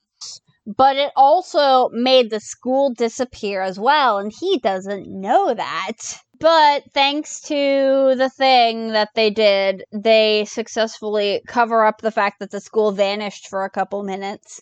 but 0.66 0.96
it 0.96 1.12
also 1.16 1.88
made 1.90 2.30
the 2.30 2.40
school 2.40 2.94
disappear 2.94 3.60
as 3.62 3.78
well, 3.78 4.18
and 4.18 4.32
he 4.32 4.58
doesn't 4.58 5.08
know 5.08 5.54
that. 5.54 6.20
But 6.38 6.84
thanks 6.92 7.40
to 7.42 8.14
the 8.16 8.30
thing 8.36 8.92
that 8.92 9.10
they 9.14 9.30
did, 9.30 9.84
they 9.92 10.44
successfully 10.44 11.42
cover 11.46 11.84
up 11.84 12.00
the 12.00 12.10
fact 12.10 12.40
that 12.40 12.50
the 12.50 12.60
school 12.60 12.92
vanished 12.92 13.48
for 13.48 13.64
a 13.64 13.70
couple 13.70 14.02
minutes. 14.02 14.60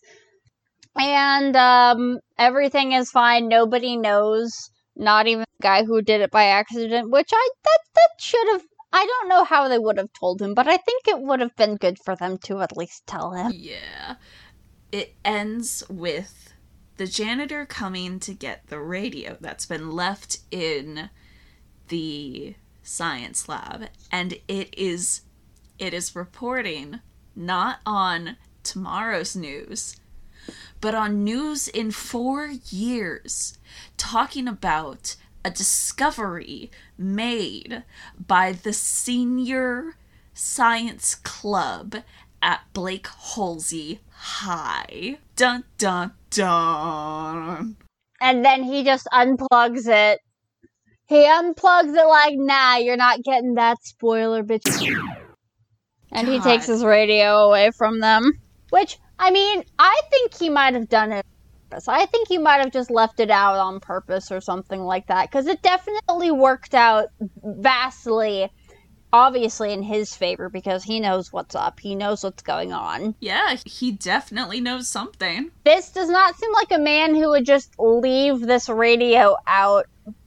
And 0.96 1.56
um 1.56 2.20
everything 2.38 2.92
is 2.92 3.10
fine. 3.10 3.48
Nobody 3.48 3.96
knows. 3.96 4.70
Not 4.96 5.26
even 5.26 5.44
the 5.58 5.62
guy 5.62 5.82
who 5.82 6.02
did 6.02 6.20
it 6.20 6.30
by 6.30 6.44
accident, 6.44 7.10
which 7.10 7.30
I 7.32 7.50
that 7.64 7.78
that 7.94 8.10
should 8.20 8.48
have 8.52 8.62
I 8.92 9.04
don't 9.04 9.28
know 9.28 9.42
how 9.42 9.66
they 9.66 9.78
would 9.78 9.98
have 9.98 10.12
told 10.12 10.40
him, 10.40 10.54
but 10.54 10.68
I 10.68 10.76
think 10.76 11.08
it 11.08 11.20
would 11.20 11.40
have 11.40 11.56
been 11.56 11.76
good 11.76 11.98
for 11.98 12.14
them 12.14 12.38
to 12.44 12.60
at 12.60 12.76
least 12.76 13.06
tell 13.08 13.32
him. 13.32 13.50
Yeah. 13.52 14.16
It 14.92 15.16
ends 15.24 15.82
with 15.90 16.54
the 16.96 17.06
janitor 17.06 17.66
coming 17.66 18.20
to 18.20 18.32
get 18.32 18.68
the 18.68 18.78
radio 18.78 19.36
that's 19.40 19.66
been 19.66 19.90
left 19.90 20.38
in 20.50 21.10
the 21.88 22.54
science 22.82 23.48
lab 23.48 23.88
and 24.12 24.34
it 24.46 24.74
is 24.76 25.22
it 25.78 25.94
is 25.94 26.14
reporting 26.14 27.00
not 27.34 27.78
on 27.86 28.36
tomorrow's 28.62 29.34
news 29.34 29.96
but 30.80 30.94
on 30.94 31.24
news 31.24 31.68
in 31.68 31.90
4 31.90 32.50
years 32.70 33.58
talking 33.96 34.46
about 34.48 35.16
a 35.44 35.50
discovery 35.50 36.70
made 36.96 37.84
by 38.26 38.52
the 38.52 38.72
senior 38.72 39.96
science 40.32 41.14
club 41.14 41.96
at 42.40 42.60
Blake 42.72 43.06
Holsey 43.06 43.98
High. 44.10 45.18
Dun 45.36 45.64
dun 45.78 46.12
dun. 46.30 47.76
And 48.20 48.44
then 48.44 48.62
he 48.62 48.84
just 48.84 49.06
unplugs 49.12 49.86
it. 49.86 50.20
He 51.06 51.26
unplugs 51.26 51.94
it 51.94 52.08
like, 52.08 52.34
nah, 52.36 52.76
you're 52.76 52.96
not 52.96 53.22
getting 53.22 53.54
that 53.54 53.76
spoiler, 53.82 54.42
bitch. 54.42 54.66
And 56.10 56.26
he 56.26 56.40
takes 56.40 56.66
his 56.66 56.82
radio 56.82 57.36
away 57.40 57.70
from 57.76 58.00
them. 58.00 58.40
Which, 58.70 58.98
I 59.18 59.30
mean, 59.30 59.64
I 59.78 60.00
think 60.10 60.34
he 60.34 60.50
might 60.50 60.74
have 60.74 60.88
done 60.88 61.12
it. 61.12 61.24
I 61.88 62.06
think 62.06 62.28
he 62.28 62.38
might 62.38 62.58
have 62.58 62.72
just 62.72 62.90
left 62.90 63.18
it 63.18 63.30
out 63.30 63.58
on 63.58 63.80
purpose 63.80 64.30
or 64.30 64.40
something 64.40 64.82
like 64.82 65.08
that. 65.08 65.30
Because 65.30 65.46
it 65.46 65.60
definitely 65.62 66.30
worked 66.30 66.74
out 66.74 67.08
vastly, 67.42 68.48
obviously, 69.12 69.72
in 69.72 69.82
his 69.82 70.14
favor 70.14 70.48
because 70.48 70.84
he 70.84 71.00
knows 71.00 71.32
what's 71.32 71.56
up. 71.56 71.80
He 71.80 71.96
knows 71.96 72.22
what's 72.22 72.42
going 72.42 72.72
on. 72.72 73.16
Yeah, 73.18 73.56
he 73.64 73.90
definitely 73.90 74.60
knows 74.60 74.88
something. 74.88 75.50
This 75.64 75.90
does 75.90 76.08
not 76.08 76.36
seem 76.36 76.52
like 76.52 76.70
a 76.70 76.78
man 76.78 77.14
who 77.14 77.30
would 77.30 77.46
just 77.46 77.74
leave 77.78 78.40
this 78.40 78.68
radio 78.68 79.36
out 79.46 79.86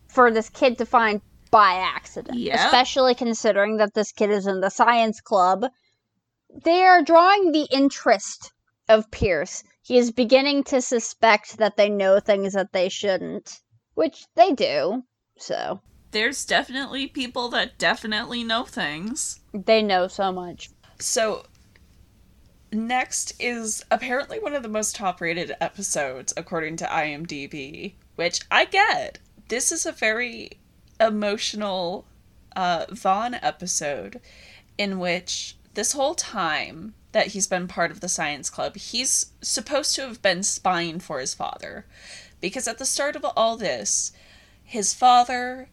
for 0.10 0.32
this 0.32 0.50
kid 0.50 0.78
to 0.80 0.86
find 0.86 1.22
by 1.50 1.76
accident. 1.76 2.40
Yep. 2.40 2.56
Especially 2.56 3.16
considering 3.16 3.78
that 3.78 3.94
this 3.94 4.12
kid 4.12 4.32
is 4.32 4.48
in 4.48 4.60
the 4.60 4.70
science 4.70 5.22
club. 5.22 5.66
They 6.66 6.84
are 6.84 7.04
drawing 7.04 7.54
the 7.54 7.68
interest 7.72 8.52
of 8.90 9.10
Pierce. 9.12 9.64
He 9.82 9.98
is 9.98 10.12
beginning 10.12 10.64
to 10.66 10.82
suspect 10.82 11.58
that 11.58 11.78
they 11.78 11.90
know 11.90 12.20
things 12.20 12.54
that 12.54 12.74
they 12.74 12.90
shouldn't, 12.90 13.60
which 13.96 14.26
they 14.36 14.52
do. 14.54 15.04
So, 15.38 15.82
There's 16.12 16.46
definitely 16.46 17.08
people 17.08 17.50
that 17.50 17.78
definitely 17.78 18.44
know 18.44 18.64
things. 18.66 19.40
they 19.54 19.82
know 19.82 20.08
so 20.08 20.32
much. 20.32 20.70
So, 21.00 21.46
next 22.72 23.34
is 23.40 23.84
apparently 23.92 24.40
one 24.40 24.54
of 24.54 24.64
the 24.64 24.70
most 24.70 24.96
top 24.96 25.22
rated 25.22 25.56
episodes 25.62 26.34
according 26.36 26.78
to 26.78 26.86
IMDb, 26.86 27.94
which 28.16 28.42
I 28.52 28.66
get. 28.66 29.20
This 29.48 29.72
is 29.72 29.86
a 29.86 29.92
very 29.92 30.52
emotional 31.00 32.06
uh, 32.56 32.86
Vaughn 32.90 33.36
episode 33.36 34.20
in 34.78 35.00
which 35.00 35.56
this 35.76 35.94
whole 35.94 36.16
time 36.16 36.94
that 37.12 37.28
he's 37.28 37.48
been 37.48 37.68
part 37.68 37.92
of 37.92 38.00
the 38.00 38.10
science 38.10 38.50
club, 38.50 38.76
he's 38.76 39.28
supposed 39.42 39.96
to 39.96 40.02
have 40.02 40.22
been 40.22 40.44
spying 40.44 41.00
for 41.00 41.20
his 41.20 41.34
father. 41.34 41.86
Because 42.42 42.68
at 42.68 42.78
the 42.78 42.86
start 42.86 43.16
of 43.16 43.26
all 43.36 43.58
this, 43.58 44.12
his 44.64 44.94
father 44.94 45.70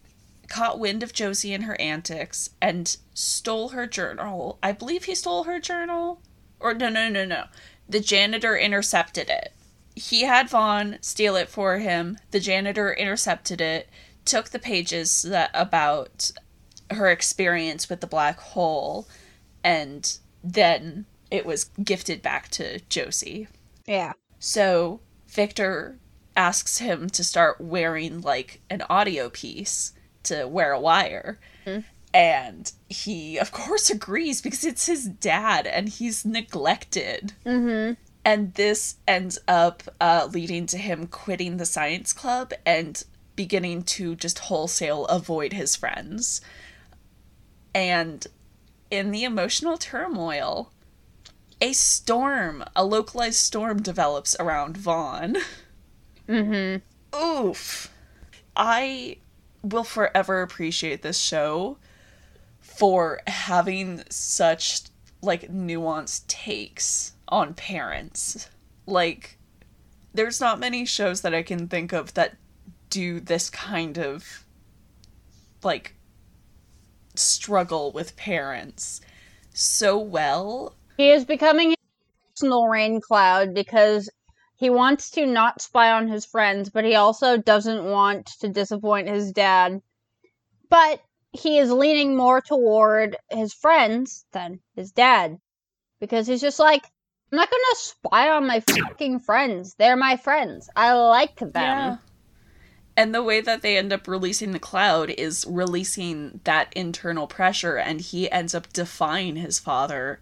caught 0.49 0.79
wind 0.79 1.03
of 1.03 1.13
Josie 1.13 1.53
and 1.53 1.65
her 1.65 1.81
antics 1.81 2.51
and 2.61 2.97
stole 3.13 3.71
her 3.71 3.87
journal. 3.87 4.59
I 4.63 4.73
believe 4.73 5.05
he 5.05 5.15
stole 5.15 5.45
her 5.45 5.61
journal. 5.61 6.21
Or 6.61 6.75
no, 6.75 6.89
no, 6.89 7.09
no, 7.09 7.25
no. 7.25 7.45
The 7.89 8.01
janitor 8.01 8.57
intercepted 8.57 9.29
it. 9.29 9.53
He 9.95 10.23
had 10.23 10.49
Vaughn 10.49 10.99
steal 11.01 11.37
it 11.37 11.49
for 11.49 11.79
him. 11.79 12.19
The 12.31 12.41
janitor 12.41 12.93
intercepted 12.93 13.61
it, 13.61 13.89
took 14.25 14.51
the 14.51 14.59
pages 14.59 15.23
that 15.23 15.51
about 15.55 16.33
her 16.91 17.09
experience 17.11 17.89
with 17.89 18.01
the 18.01 18.07
black 18.07 18.39
hole, 18.39 19.09
and 19.63 20.19
then 20.43 21.07
it 21.35 21.45
was 21.45 21.65
gifted 21.83 22.23
back 22.23 22.49
to 22.49 22.79
Josie. 22.89 23.49
Yeah. 23.87 24.13
So 24.39 25.01
Victor 25.27 25.99
asks 26.37 26.79
him 26.79 27.11
to 27.11 27.25
start 27.25 27.61
wearing 27.61 28.21
like 28.21 28.61
an 28.71 28.83
audio 28.89 29.29
piece 29.31 29.93
to 30.23 30.47
wear 30.47 30.71
a 30.71 30.81
wire. 30.81 31.41
And 32.15 32.71
he, 32.89 33.37
of 33.39 33.51
course, 33.51 33.91
agrees 33.91 34.41
because 34.41 34.65
it's 34.65 34.87
his 34.87 35.07
dad 35.07 35.67
and 35.67 35.89
he's 35.89 36.25
neglected. 36.25 37.33
Mm-hmm. 37.45 37.95
And 38.25 38.55
this 38.55 38.97
ends 39.09 39.41
up 39.49 39.83
uh, 40.01 40.29
leading 40.33 40.67
to 40.67 40.79
him 40.79 41.09
quitting 41.09 41.57
the 41.57 41.67
science 41.67 42.13
club 42.13 42.53
and 42.65 43.03
beginning 43.35 43.83
to 43.83 44.15
just 44.15 44.39
wholesale 44.39 45.07
avoid 45.07 45.53
his 45.53 45.75
friends. 45.75 46.41
And 47.75 48.25
in 48.89 49.11
the 49.11 49.25
emotional 49.25 49.77
turmoil, 49.77 50.71
a 51.61 51.73
storm, 51.73 52.65
a 52.75 52.85
localized 52.85 53.39
storm 53.39 53.83
develops 53.83 54.37
around 54.39 54.77
Vaughn. 54.77 55.37
Mm-hmm. 56.29 57.17
Oof. 57.17 57.91
I 58.57 59.19
will 59.63 59.85
forever 59.85 60.43
appreciate 60.43 61.03
this 61.03 61.19
show 61.19 61.79
for 62.61 63.21
having 63.27 64.03
such 64.11 64.83
like 65.23 65.51
nuanced 65.51 66.27
takes 66.27 67.13
on 67.29 67.55
parents. 67.55 68.49
Like 68.87 69.39
there's 70.13 70.41
not 70.41 70.61
many 70.61 70.85
shows 70.85 71.23
that 71.23 71.35
I 71.35 71.43
can 71.43 71.69
think 71.69 71.93
of 71.93 72.15
that 72.15 72.37
do 72.91 73.21
this 73.21 73.51
kind 73.51 73.99
of 73.99 74.45
like 75.63 75.95
struggle 77.15 77.91
with 77.93 78.17
parents 78.17 79.01
so 79.53 79.99
well. 79.99 80.75
He 80.97 81.11
is 81.11 81.25
becoming 81.25 81.73
a 81.73 81.77
personal 82.31 82.67
rain 82.67 83.01
cloud 83.01 83.55
because 83.55 84.09
he 84.57 84.71
wants 84.71 85.11
to 85.11 85.27
not 85.27 85.61
spy 85.61 85.91
on 85.91 86.09
his 86.09 86.25
friends, 86.25 86.71
but 86.71 86.85
he 86.85 86.95
also 86.95 87.37
doesn't 87.37 87.85
want 87.85 88.27
to 88.41 88.49
disappoint 88.49 89.09
his 89.09 89.33
dad. 89.33 89.83
But 90.71 91.01
he 91.33 91.59
is 91.59 91.73
leaning 91.73 92.17
more 92.17 92.41
toward 92.41 93.17
his 93.31 93.53
friends 93.53 94.25
than 94.33 94.61
his 94.77 94.93
dad. 94.93 95.39
Because 96.01 96.27
he's 96.27 96.41
just 96.41 96.61
like, 96.61 96.85
I'm 97.33 97.37
not 97.37 97.51
gonna 97.51 97.63
spy 97.75 98.31
on 98.31 98.47
my 98.47 98.61
fucking 98.61 99.21
friends. 99.21 99.75
They're 99.75 99.97
my 99.97 100.17
friends. 100.17 100.69
I 100.77 100.93
like 100.93 101.39
them. 101.41 101.51
Yeah. 101.55 101.97
And 102.97 103.13
the 103.13 103.23
way 103.25 103.41
that 103.41 103.63
they 103.63 103.77
end 103.77 103.93
up 103.93 104.07
releasing 104.07 104.53
the 104.53 104.61
cloud 104.61 105.11
is 105.11 105.45
releasing 105.49 106.41
that 106.45 106.73
internal 106.77 107.27
pressure, 107.27 107.77
and 107.77 108.01
he 108.01 108.31
ends 108.31 108.55
up 108.55 108.73
defying 108.73 109.35
his 109.35 109.59
father 109.59 110.21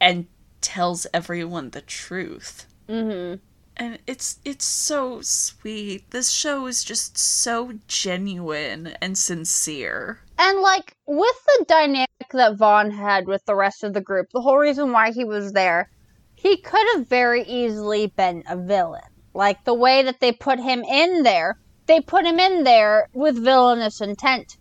and 0.00 0.26
tells 0.60 1.06
everyone 1.12 1.70
the 1.70 1.80
truth. 1.80 2.66
Mm-hmm. 2.88 3.36
And 3.76 3.98
it's 4.06 4.40
it's 4.44 4.66
so 4.66 5.20
sweet. 5.22 6.10
This 6.10 6.30
show 6.30 6.66
is 6.66 6.84
just 6.84 7.16
so 7.16 7.72
genuine 7.88 8.88
and 9.00 9.16
sincere. 9.16 10.20
And 10.38 10.60
like 10.60 10.94
with 11.06 11.36
the 11.46 11.64
dynamic 11.66 12.08
that 12.32 12.56
Vaughn 12.56 12.90
had 12.90 13.26
with 13.26 13.44
the 13.46 13.54
rest 13.54 13.84
of 13.84 13.94
the 13.94 14.00
group, 14.00 14.28
the 14.32 14.40
whole 14.40 14.58
reason 14.58 14.92
why 14.92 15.12
he 15.12 15.24
was 15.24 15.52
there, 15.52 15.90
he 16.34 16.56
could 16.58 16.86
have 16.94 17.06
very 17.06 17.42
easily 17.44 18.08
been 18.08 18.42
a 18.48 18.56
villain. 18.56 19.02
Like 19.34 19.64
the 19.64 19.74
way 19.74 20.02
that 20.02 20.20
they 20.20 20.32
put 20.32 20.58
him 20.58 20.82
in 20.82 21.22
there, 21.22 21.58
they 21.86 22.00
put 22.00 22.26
him 22.26 22.38
in 22.38 22.64
there 22.64 23.08
with 23.14 23.42
villainous 23.42 24.00
intent. 24.00 24.56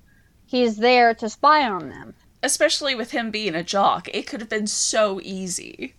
He's 0.46 0.78
there 0.78 1.14
to 1.16 1.30
spy 1.30 1.70
on 1.70 1.90
them. 1.90 2.16
Especially 2.42 2.96
with 2.96 3.12
him 3.12 3.32
being 3.32 3.56
a 3.56 3.64
jock, 3.64 4.08
it 4.14 4.26
could 4.26 4.40
have 4.40 4.50
been 4.50 4.68
so 4.68 5.20
easy. 5.24 5.94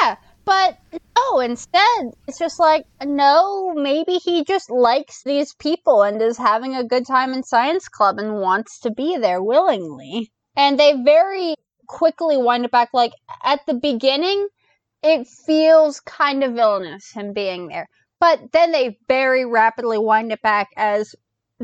Yeah, 0.00 0.16
but 0.44 0.78
no, 1.16 1.40
instead, 1.40 2.12
it's 2.28 2.38
just 2.38 2.60
like, 2.60 2.86
no, 3.04 3.72
maybe 3.74 4.14
he 4.14 4.44
just 4.44 4.70
likes 4.70 5.22
these 5.22 5.54
people 5.54 6.02
and 6.02 6.20
is 6.22 6.38
having 6.38 6.74
a 6.74 6.84
good 6.84 7.06
time 7.06 7.32
in 7.32 7.42
science 7.42 7.88
club 7.88 8.18
and 8.18 8.40
wants 8.40 8.78
to 8.80 8.90
be 8.90 9.16
there 9.16 9.42
willingly. 9.42 10.30
And 10.56 10.78
they 10.78 11.02
very 11.02 11.54
quickly 11.88 12.36
wind 12.36 12.64
it 12.64 12.70
back, 12.70 12.90
like, 12.92 13.12
at 13.44 13.60
the 13.66 13.74
beginning, 13.74 14.48
it 15.02 15.26
feels 15.26 16.00
kind 16.00 16.44
of 16.44 16.54
villainous, 16.54 17.10
him 17.10 17.32
being 17.32 17.68
there. 17.68 17.88
But 18.20 18.52
then 18.52 18.70
they 18.70 18.98
very 19.08 19.44
rapidly 19.44 19.98
wind 19.98 20.30
it 20.30 20.42
back 20.42 20.68
as 20.76 21.14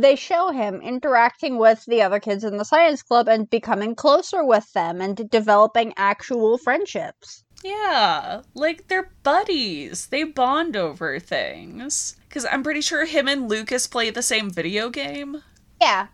they 0.02 0.16
show 0.16 0.50
him 0.50 0.80
interacting 0.80 1.58
with 1.58 1.84
the 1.86 2.02
other 2.02 2.20
kids 2.20 2.44
in 2.44 2.56
the 2.56 2.64
science 2.64 3.02
club 3.02 3.28
and 3.28 3.50
becoming 3.50 3.94
closer 3.94 4.44
with 4.44 4.72
them 4.72 5.00
and 5.00 5.28
developing 5.30 5.92
actual 5.96 6.58
friendships. 6.58 7.44
Yeah, 7.64 8.42
like 8.54 8.88
they're 8.88 9.12
buddies. 9.22 10.06
They 10.06 10.24
bond 10.24 10.76
over 10.76 11.18
things. 11.18 12.16
Because 12.28 12.46
I'm 12.50 12.62
pretty 12.62 12.80
sure 12.80 13.04
him 13.04 13.26
and 13.28 13.48
Lucas 13.48 13.86
play 13.86 14.10
the 14.10 14.22
same 14.22 14.50
video 14.50 14.90
game. 14.90 15.42
Yeah. 15.80 16.06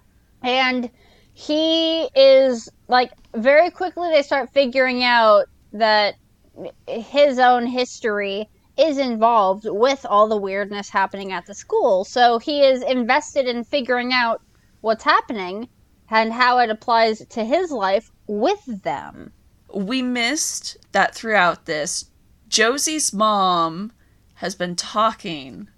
And 0.42 0.90
he 1.34 2.04
is 2.14 2.68
like 2.88 3.12
very 3.34 3.70
quickly 3.70 4.10
they 4.10 4.22
start 4.22 4.50
figuring 4.52 5.02
out 5.02 5.46
that 5.72 6.14
his 6.86 7.38
own 7.38 7.66
history 7.66 8.48
is 8.76 8.98
involved 8.98 9.66
with 9.68 10.04
all 10.08 10.28
the 10.28 10.36
weirdness 10.36 10.88
happening 10.88 11.32
at 11.32 11.46
the 11.46 11.54
school. 11.54 12.04
So 12.04 12.38
he 12.38 12.64
is 12.64 12.82
invested 12.82 13.46
in 13.46 13.64
figuring 13.64 14.12
out 14.12 14.42
what's 14.80 15.04
happening 15.04 15.68
and 16.10 16.32
how 16.32 16.58
it 16.58 16.70
applies 16.70 17.24
to 17.26 17.44
his 17.44 17.70
life 17.70 18.10
with 18.26 18.82
them. 18.82 19.32
We 19.72 20.02
missed 20.02 20.76
that 20.92 21.14
throughout 21.14 21.66
this. 21.66 22.06
Josie's 22.48 23.12
mom 23.12 23.92
has 24.34 24.54
been 24.54 24.76
talking 24.76 25.68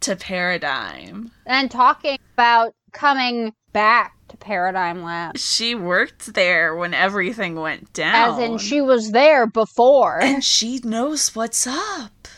to 0.00 0.16
Paradigm. 0.16 1.30
And 1.46 1.70
talking 1.70 2.18
about 2.34 2.74
coming 2.92 3.52
back 3.72 4.14
to 4.30 4.36
Paradigm 4.36 5.02
Lab. 5.02 5.36
She 5.36 5.74
worked 5.74 6.34
there 6.34 6.74
when 6.74 6.94
everything 6.94 7.56
went 7.56 7.92
down. 7.92 8.32
As 8.32 8.38
in, 8.38 8.58
she 8.58 8.80
was 8.80 9.12
there 9.12 9.46
before. 9.46 10.20
And 10.22 10.44
she 10.44 10.80
knows 10.82 11.34
what's 11.34 11.66
up. 11.66 12.28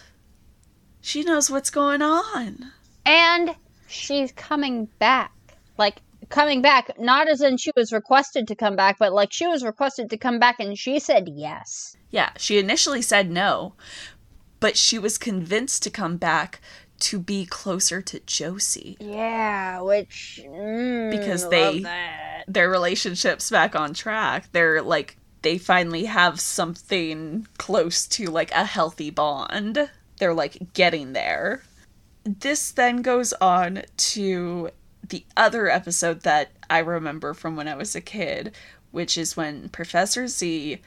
She 1.01 1.23
knows 1.23 1.51
what's 1.51 1.71
going 1.71 2.03
on. 2.03 2.73
And 3.05 3.55
she's 3.89 4.33
coming 4.33 4.87
back. 4.99 5.33
Like, 5.79 6.01
coming 6.29 6.63
back, 6.63 6.99
not 6.99 7.29
as 7.29 7.43
in 7.43 7.57
she 7.57 7.71
was 7.77 7.93
requested 7.93 8.49
to 8.49 8.55
come 8.55 8.75
back, 8.75 8.99
but 8.99 9.13
like 9.13 9.33
she 9.33 9.47
was 9.47 9.63
requested 9.63 10.11
to 10.11 10.17
come 10.17 10.39
back 10.39 10.57
and 10.59 10.79
she 10.79 10.99
said 10.99 11.29
yes. 11.29 11.97
Yeah, 12.11 12.31
she 12.39 12.59
initially 12.59 13.03
said 13.03 13.31
no, 13.31 13.75
but 14.59 14.77
she 14.77 14.99
was 14.99 15.19
convinced 15.19 15.83
to 15.83 15.91
come 15.91 16.17
back 16.17 16.61
to 17.03 17.19
be 17.19 17.45
closer 17.45 18.01
to 18.01 18.21
Josie. 18.21 18.97
Yeah, 19.01 19.81
which 19.81 20.41
mm, 20.45 21.11
because 21.11 21.43
love 21.43 21.51
they 21.51 21.81
that. 21.81 22.45
their 22.47 22.71
relationship's 22.71 23.51
back 23.51 23.75
on 23.75 23.93
track. 23.93 24.51
They're 24.53 24.83
like 24.83 25.17
they 25.43 25.59
finally 25.59 26.05
have 26.05 26.41
something 26.41 27.49
close 27.59 28.07
to 28.07 28.27
like 28.27 28.53
a 28.53 28.65
healthy 28.65 29.11
bond. 29.11 29.91
They're 30.19 30.35
like 30.35 30.73
getting 30.75 31.13
there. 31.13 31.63
This 32.25 32.71
then 32.71 33.03
goes 33.03 33.33
on 33.35 33.83
to 33.97 34.71
the 35.09 35.25
other 35.37 35.69
episode 35.69 36.21
that 36.23 36.53
I 36.71 36.79
remember 36.79 37.35
from 37.35 37.57
when 37.57 37.67
I 37.67 37.75
was 37.75 37.97
a 37.97 38.01
kid, 38.01 38.55
which 38.93 39.19
is 39.19 39.37
when 39.37 39.69
Professor 39.71 40.29
Z 40.29 40.81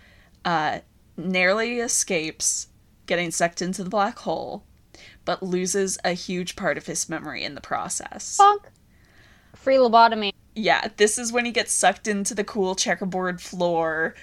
uh, 0.45 0.79
narrowly 1.17 1.79
escapes 1.79 2.67
getting 3.05 3.31
sucked 3.31 3.61
into 3.61 3.83
the 3.83 3.89
black 3.89 4.19
hole, 4.19 4.63
but 5.25 5.43
loses 5.43 5.97
a 6.05 6.13
huge 6.13 6.55
part 6.55 6.77
of 6.77 6.85
his 6.85 7.09
memory 7.09 7.43
in 7.43 7.55
the 7.55 7.61
process. 7.61 8.37
Bonk. 8.39 8.65
Free 9.55 9.75
lobotomy. 9.75 10.31
Yeah, 10.55 10.89
this 10.97 11.17
is 11.17 11.33
when 11.33 11.45
he 11.45 11.51
gets 11.51 11.73
sucked 11.73 12.07
into 12.07 12.33
the 12.33 12.43
cool 12.43 12.75
checkerboard 12.75 13.41
floor 13.41 14.15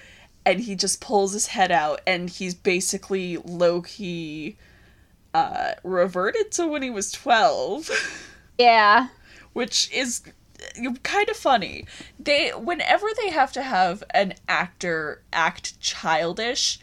and 0.45 0.61
he 0.61 0.75
just 0.75 0.99
pulls 0.99 1.33
his 1.33 1.47
head 1.47 1.71
out 1.71 2.01
and 2.07 2.29
he's 2.29 2.53
basically 2.53 3.37
low 3.37 3.81
key 3.81 4.57
uh, 5.33 5.73
reverted 5.83 6.51
to 6.53 6.67
when 6.67 6.81
he 6.81 6.89
was 6.89 7.11
12. 7.11 7.89
Yeah. 8.59 9.07
Which 9.53 9.91
is 9.91 10.21
kind 11.01 11.29
of 11.29 11.35
funny. 11.35 11.85
They 12.19 12.51
whenever 12.51 13.07
they 13.17 13.31
have 13.31 13.51
to 13.53 13.63
have 13.63 14.03
an 14.11 14.35
actor 14.47 15.23
act 15.33 15.79
childish, 15.79 16.79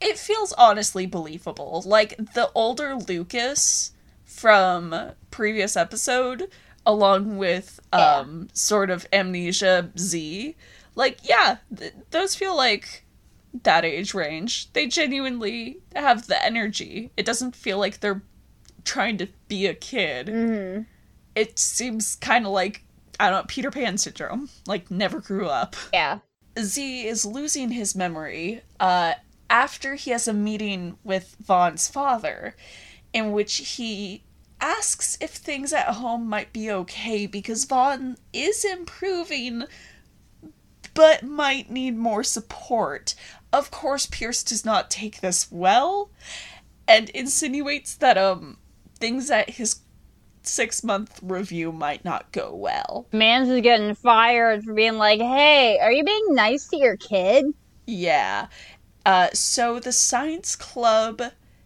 it 0.00 0.18
feels 0.18 0.52
honestly 0.52 1.06
believable. 1.06 1.82
Like 1.84 2.16
the 2.34 2.50
older 2.54 2.94
Lucas 2.94 3.92
from 4.24 5.12
previous 5.30 5.76
episode 5.76 6.50
along 6.86 7.36
with 7.36 7.80
um 7.92 8.48
sort 8.52 8.90
of 8.90 9.06
amnesia 9.12 9.90
Z, 9.98 10.56
like 10.94 11.18
yeah, 11.22 11.58
th- 11.76 11.94
those 12.10 12.34
feel 12.34 12.56
like 12.56 13.04
that 13.62 13.84
age 13.84 14.14
range. 14.14 14.72
They 14.72 14.86
genuinely 14.86 15.78
have 15.94 16.26
the 16.26 16.42
energy. 16.44 17.10
It 17.16 17.26
doesn't 17.26 17.56
feel 17.56 17.78
like 17.78 18.00
they're 18.00 18.22
trying 18.84 19.18
to 19.18 19.28
be 19.48 19.66
a 19.66 19.74
kid. 19.74 20.28
Mm-hmm. 20.28 20.82
It 21.34 21.58
seems 21.58 22.16
kind 22.16 22.46
of 22.46 22.52
like 22.52 22.84
I 23.20 23.30
don't 23.30 23.42
know, 23.42 23.46
Peter 23.48 23.70
Pan 23.70 23.98
syndrome, 23.98 24.48
like 24.66 24.90
never 24.90 25.20
grew 25.20 25.48
up. 25.48 25.76
Yeah. 25.92 26.20
Z 26.58 27.06
is 27.06 27.24
losing 27.24 27.70
his 27.70 27.94
memory 27.94 28.62
uh, 28.80 29.14
after 29.50 29.94
he 29.94 30.10
has 30.10 30.28
a 30.28 30.32
meeting 30.32 30.98
with 31.04 31.36
Vaughn's 31.40 31.88
father, 31.88 32.56
in 33.12 33.32
which 33.32 33.56
he 33.76 34.24
asks 34.60 35.16
if 35.20 35.30
things 35.30 35.72
at 35.72 35.86
home 35.94 36.28
might 36.28 36.52
be 36.52 36.70
okay 36.70 37.26
because 37.26 37.64
Vaughn 37.64 38.16
is 38.32 38.64
improving 38.64 39.64
but 40.94 41.22
might 41.22 41.70
need 41.70 41.96
more 41.96 42.24
support. 42.24 43.14
Of 43.52 43.70
course, 43.70 44.06
Pierce 44.06 44.42
does 44.42 44.64
not 44.64 44.90
take 44.90 45.20
this 45.20 45.50
well 45.50 46.10
and 46.88 47.08
insinuates 47.10 47.94
that 47.96 48.18
um 48.18 48.58
things 48.98 49.30
at 49.30 49.50
his 49.50 49.80
six 50.42 50.82
month 50.82 51.20
review 51.22 51.70
might 51.70 52.04
not 52.04 52.32
go 52.32 52.54
well. 52.54 53.06
Mans 53.12 53.48
is 53.48 53.60
getting 53.60 53.94
fired 53.94 54.64
for 54.64 54.74
being 54.74 54.96
like, 54.96 55.20
hey, 55.20 55.78
are 55.78 55.92
you 55.92 56.02
being 56.02 56.26
nice 56.30 56.66
to 56.68 56.76
your 56.76 56.96
kid? 56.96 57.46
Yeah. 57.86 58.48
Uh, 59.08 59.30
so 59.32 59.80
the 59.80 59.90
science 59.90 60.54
club 60.54 61.22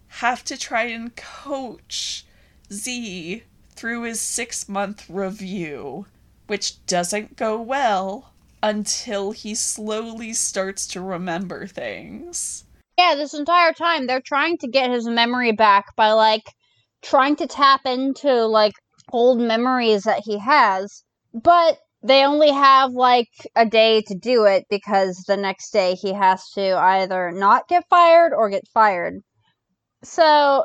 have 0.06 0.44
to 0.44 0.56
try 0.56 0.84
and 0.84 1.16
coach 1.16 2.24
Z 2.72 3.42
through 3.74 4.02
his 4.02 4.20
six 4.20 4.68
month 4.68 5.10
review, 5.10 6.06
which 6.46 6.86
doesn't 6.86 7.34
go 7.34 7.60
well 7.60 8.30
until 8.62 9.32
he 9.32 9.56
slowly 9.56 10.32
starts 10.32 10.86
to 10.86 11.00
remember 11.00 11.66
things. 11.66 12.62
Yeah, 12.96 13.16
this 13.16 13.34
entire 13.34 13.72
time 13.72 14.06
they're 14.06 14.22
trying 14.24 14.56
to 14.58 14.68
get 14.68 14.92
his 14.92 15.08
memory 15.08 15.50
back 15.50 15.96
by 15.96 16.12
like 16.12 16.44
trying 17.02 17.34
to 17.34 17.48
tap 17.48 17.80
into 17.84 18.46
like 18.46 18.74
old 19.10 19.40
memories 19.40 20.04
that 20.04 20.22
he 20.24 20.38
has, 20.38 21.02
but 21.34 21.78
they 22.02 22.24
only 22.24 22.50
have 22.50 22.92
like 22.92 23.28
a 23.54 23.64
day 23.64 24.02
to 24.02 24.14
do 24.14 24.44
it 24.44 24.66
because 24.68 25.24
the 25.26 25.36
next 25.36 25.72
day 25.72 25.94
he 25.94 26.12
has 26.12 26.50
to 26.50 26.76
either 26.76 27.30
not 27.30 27.68
get 27.68 27.84
fired 27.88 28.32
or 28.32 28.50
get 28.50 28.66
fired. 28.74 29.20
So 30.02 30.64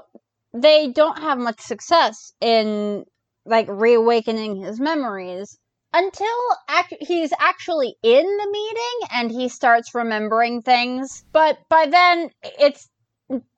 they 0.53 0.91
don't 0.91 1.19
have 1.19 1.37
much 1.37 1.59
success 1.59 2.33
in 2.41 3.05
like 3.45 3.67
reawakening 3.69 4.55
his 4.55 4.79
memories 4.79 5.57
until 5.93 6.27
ac- 6.69 6.97
he's 7.01 7.31
actually 7.39 7.95
in 8.03 8.25
the 8.25 8.49
meeting 8.51 9.09
and 9.13 9.31
he 9.31 9.47
starts 9.49 9.95
remembering 9.95 10.61
things. 10.61 11.23
But 11.31 11.59
by 11.69 11.85
then, 11.85 12.31
it's 12.59 12.89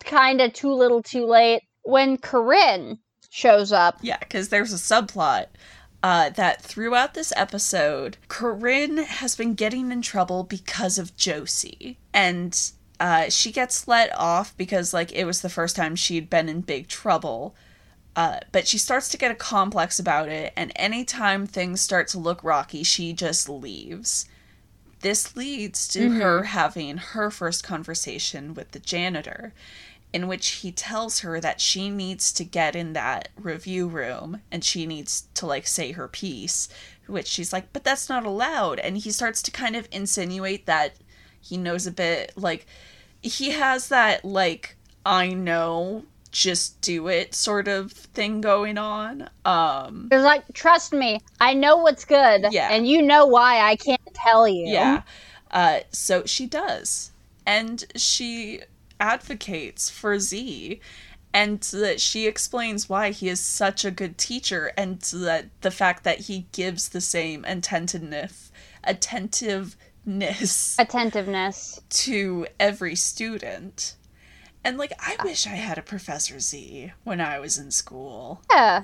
kind 0.03 0.41
of 0.41 0.53
too 0.53 0.73
little 0.73 1.01
too 1.01 1.25
late 1.25 1.61
when 1.83 2.17
Corinne 2.17 2.99
shows 3.29 3.71
up. 3.71 3.97
Yeah, 4.01 4.17
because 4.19 4.49
there's 4.49 4.73
a 4.73 4.77
subplot 4.77 5.47
uh, 6.01 6.29
that 6.29 6.61
throughout 6.61 7.13
this 7.13 7.33
episode, 7.35 8.17
Corinne 8.27 8.97
has 8.97 9.35
been 9.35 9.53
getting 9.53 9.91
in 9.91 10.01
trouble 10.01 10.43
because 10.43 10.97
of 10.97 11.15
Josie. 11.17 11.97
And 12.13 12.57
uh, 12.99 13.29
she 13.29 13.51
gets 13.51 13.87
let 13.87 14.13
off 14.17 14.55
because, 14.57 14.93
like, 14.93 15.11
it 15.11 15.25
was 15.25 15.41
the 15.41 15.49
first 15.49 15.75
time 15.75 15.95
she'd 15.95 16.29
been 16.29 16.49
in 16.49 16.61
big 16.61 16.87
trouble. 16.87 17.55
Uh, 18.15 18.39
but 18.51 18.67
she 18.67 18.77
starts 18.77 19.07
to 19.09 19.17
get 19.17 19.31
a 19.31 19.35
complex 19.35 19.99
about 19.99 20.27
it, 20.27 20.51
and 20.57 20.71
anytime 20.75 21.45
things 21.45 21.79
start 21.79 22.07
to 22.09 22.17
look 22.17 22.43
rocky, 22.43 22.83
she 22.83 23.13
just 23.13 23.47
leaves. 23.47 24.25
This 25.01 25.37
leads 25.37 25.87
to 25.89 26.09
Mhm. 26.09 26.17
her 26.17 26.43
having 26.43 26.97
her 26.97 27.31
first 27.31 27.63
conversation 27.63 28.53
with 28.53 28.71
the 28.71 28.79
janitor, 28.79 29.53
in 30.11 30.27
which 30.27 30.47
he 30.49 30.71
tells 30.71 31.19
her 31.19 31.39
that 31.39 31.61
she 31.61 31.89
needs 31.89 32.31
to 32.33 32.43
get 32.43 32.75
in 32.75 32.93
that 32.93 33.29
review 33.37 33.87
room 33.87 34.41
and 34.51 34.63
she 34.63 34.85
needs 34.85 35.27
to, 35.35 35.45
like, 35.45 35.67
say 35.67 35.91
her 35.91 36.07
piece, 36.07 36.67
which 37.07 37.27
she's 37.27 37.53
like, 37.53 37.71
but 37.73 37.83
that's 37.83 38.09
not 38.09 38.25
allowed. 38.25 38.79
And 38.79 38.97
he 38.97 39.11
starts 39.11 39.41
to 39.43 39.51
kind 39.51 39.75
of 39.75 39.87
insinuate 39.91 40.65
that 40.65 40.95
he 41.39 41.57
knows 41.57 41.85
a 41.85 41.91
bit, 41.91 42.33
like, 42.35 42.65
he 43.21 43.51
has 43.51 43.89
that, 43.89 44.25
like, 44.25 44.75
I 45.05 45.29
know, 45.29 46.05
just 46.31 46.79
do 46.81 47.07
it 47.07 47.33
sort 47.33 47.67
of 47.67 47.91
thing 47.91 48.41
going 48.41 48.77
on. 48.77 49.29
Um, 49.45 50.09
It's 50.11 50.23
like, 50.23 50.43
trust 50.53 50.93
me, 50.93 51.19
I 51.39 51.53
know 51.53 51.77
what's 51.77 52.05
good, 52.05 52.45
Yeah. 52.51 52.69
and 52.71 52.87
you 52.87 53.01
know 53.01 53.25
why 53.25 53.59
I 53.61 53.75
can't 53.75 54.01
tell 54.13 54.47
you. 54.47 54.67
Yeah. 54.67 55.01
Uh, 55.51 55.79
so 55.91 56.25
she 56.25 56.45
does. 56.45 57.11
And 57.45 57.83
she 57.95 58.61
advocates 58.99 59.89
for 59.89 60.19
Z. 60.19 60.79
And 61.31 61.61
that 61.61 62.01
she 62.01 62.25
explains 62.25 62.89
why 62.89 63.11
he 63.11 63.29
is 63.29 63.39
such 63.39 63.85
a 63.85 63.91
good 63.91 64.17
teacher 64.17 64.71
and 64.75 64.99
that 65.01 65.45
the 65.61 65.69
fact 65.69 66.03
that 66.03 66.21
he 66.21 66.47
gives 66.51 66.89
the 66.89 67.01
same 67.01 67.45
attentiveness 67.45 68.51
attentiveness 68.83 70.75
Attentiveness. 70.79 71.81
to 71.89 72.47
every 72.59 72.95
student. 72.95 73.95
And 74.63 74.77
like 74.77 74.93
I 74.99 75.15
ah. 75.19 75.23
wish 75.23 75.47
I 75.47 75.51
had 75.51 75.77
a 75.77 75.83
Professor 75.83 76.39
Z 76.39 76.93
when 77.03 77.21
I 77.21 77.39
was 77.39 77.57
in 77.57 77.71
school. 77.71 78.41
Yeah. 78.51 78.83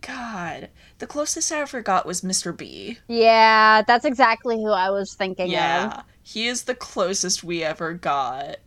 God. 0.00 0.68
The 0.98 1.06
closest 1.06 1.50
I 1.50 1.60
ever 1.60 1.82
got 1.82 2.06
was 2.06 2.20
Mr. 2.20 2.56
B. 2.56 2.98
Yeah, 3.08 3.82
that's 3.82 4.04
exactly 4.04 4.56
who 4.56 4.70
I 4.70 4.90
was 4.90 5.14
thinking 5.14 5.46
of. 5.46 5.52
Yeah, 5.52 5.98
of. 5.98 6.04
he 6.22 6.46
is 6.46 6.64
the 6.64 6.74
closest 6.74 7.42
we 7.42 7.64
ever 7.64 7.94
got 7.94 8.58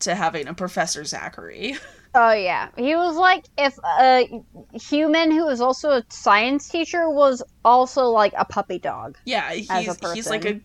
to 0.00 0.14
having 0.14 0.48
a 0.48 0.54
Professor 0.54 1.04
Zachary. 1.04 1.76
Oh 2.14 2.32
yeah, 2.32 2.70
he 2.76 2.96
was 2.96 3.16
like 3.16 3.44
if 3.56 3.78
a 4.00 4.42
human 4.72 5.30
who 5.30 5.46
was 5.46 5.60
also 5.60 5.90
a 5.90 6.04
science 6.08 6.68
teacher 6.68 7.08
was 7.08 7.42
also 7.64 8.06
like 8.06 8.32
a 8.36 8.44
puppy 8.44 8.78
dog. 8.80 9.16
Yeah, 9.24 9.52
he's 9.52 9.70
a 9.70 10.14
he's 10.14 10.28
like 10.28 10.44
a 10.44 10.60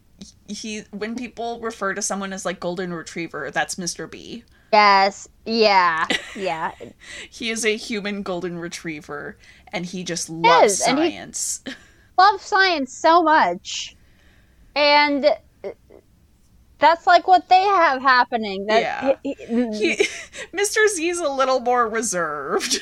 he 0.47 0.81
when 0.91 1.15
people 1.15 1.59
refer 1.59 1.93
to 1.93 2.01
someone 2.01 2.33
as 2.33 2.45
like 2.45 2.59
golden 2.59 2.93
retriever, 2.93 3.51
that's 3.51 3.75
Mr. 3.75 4.09
B. 4.09 4.43
Yes, 4.73 5.27
yeah, 5.45 6.07
yeah. 6.35 6.71
He 7.29 7.51
is 7.51 7.63
a 7.63 7.77
human 7.77 8.23
golden 8.23 8.57
retriever 8.57 9.37
and 9.71 9.85
he 9.85 10.03
just 10.03 10.29
loves 10.29 10.73
is, 10.73 10.83
science. 10.83 11.63
Love 12.17 12.41
science 12.41 12.93
so 12.93 13.21
much, 13.21 13.95
and 14.73 15.27
that's 16.79 17.07
like 17.07 17.27
what 17.27 17.47
they 17.49 17.61
have 17.61 18.01
happening. 18.01 18.65
That 18.67 18.81
Yeah. 18.81 19.15
he- 19.23 19.35
he- 19.39 19.95
he 19.95 19.95
Mr. 20.53 20.87
Z's 20.87 21.19
a 21.19 21.29
little 21.29 21.59
more 21.59 21.87
reserved. 21.87 22.79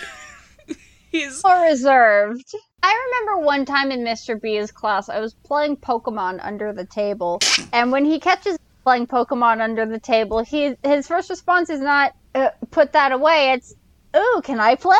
he's 1.11 1.43
more 1.43 1.61
reserved. 1.63 2.53
I 2.81 3.09
remember 3.25 3.45
one 3.45 3.65
time 3.65 3.91
in 3.91 4.01
Mr. 4.01 4.39
B's 4.41 4.71
class, 4.71 5.07
I 5.09 5.19
was 5.19 5.33
playing 5.33 5.77
Pokemon 5.77 6.39
under 6.43 6.73
the 6.73 6.85
table, 6.85 7.39
and 7.71 7.91
when 7.91 8.03
he 8.03 8.19
catches 8.19 8.57
playing 8.83 9.07
Pokemon 9.07 9.61
under 9.61 9.85
the 9.85 9.99
table, 9.99 10.43
he 10.43 10.75
his 10.83 11.07
first 11.07 11.29
response 11.29 11.69
is 11.69 11.79
not 11.79 12.13
uh, 12.35 12.49
"put 12.71 12.91
that 12.91 13.13
away." 13.13 13.53
It's 13.53 13.73
"Ooh, 14.17 14.41
can 14.43 14.59
I 14.59 14.75
play?" 14.75 14.97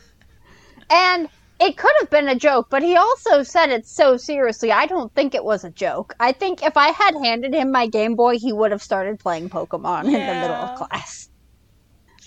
and 0.90 1.28
it 1.58 1.76
could 1.76 1.92
have 2.00 2.10
been 2.10 2.28
a 2.28 2.34
joke, 2.34 2.68
but 2.70 2.82
he 2.82 2.96
also 2.96 3.42
said 3.42 3.70
it 3.70 3.86
so 3.86 4.16
seriously. 4.16 4.70
I 4.72 4.86
don't 4.86 5.12
think 5.14 5.34
it 5.34 5.44
was 5.44 5.64
a 5.64 5.70
joke. 5.70 6.14
I 6.20 6.32
think 6.32 6.62
if 6.62 6.76
I 6.76 6.88
had 6.88 7.14
handed 7.16 7.54
him 7.54 7.72
my 7.72 7.86
Game 7.86 8.14
Boy, 8.14 8.38
he 8.38 8.52
would 8.52 8.72
have 8.72 8.82
started 8.82 9.18
playing 9.18 9.48
Pokemon 9.48 10.04
in 10.06 10.12
the 10.12 10.18
middle 10.18 10.56
of 10.56 10.76
class. 10.78 11.28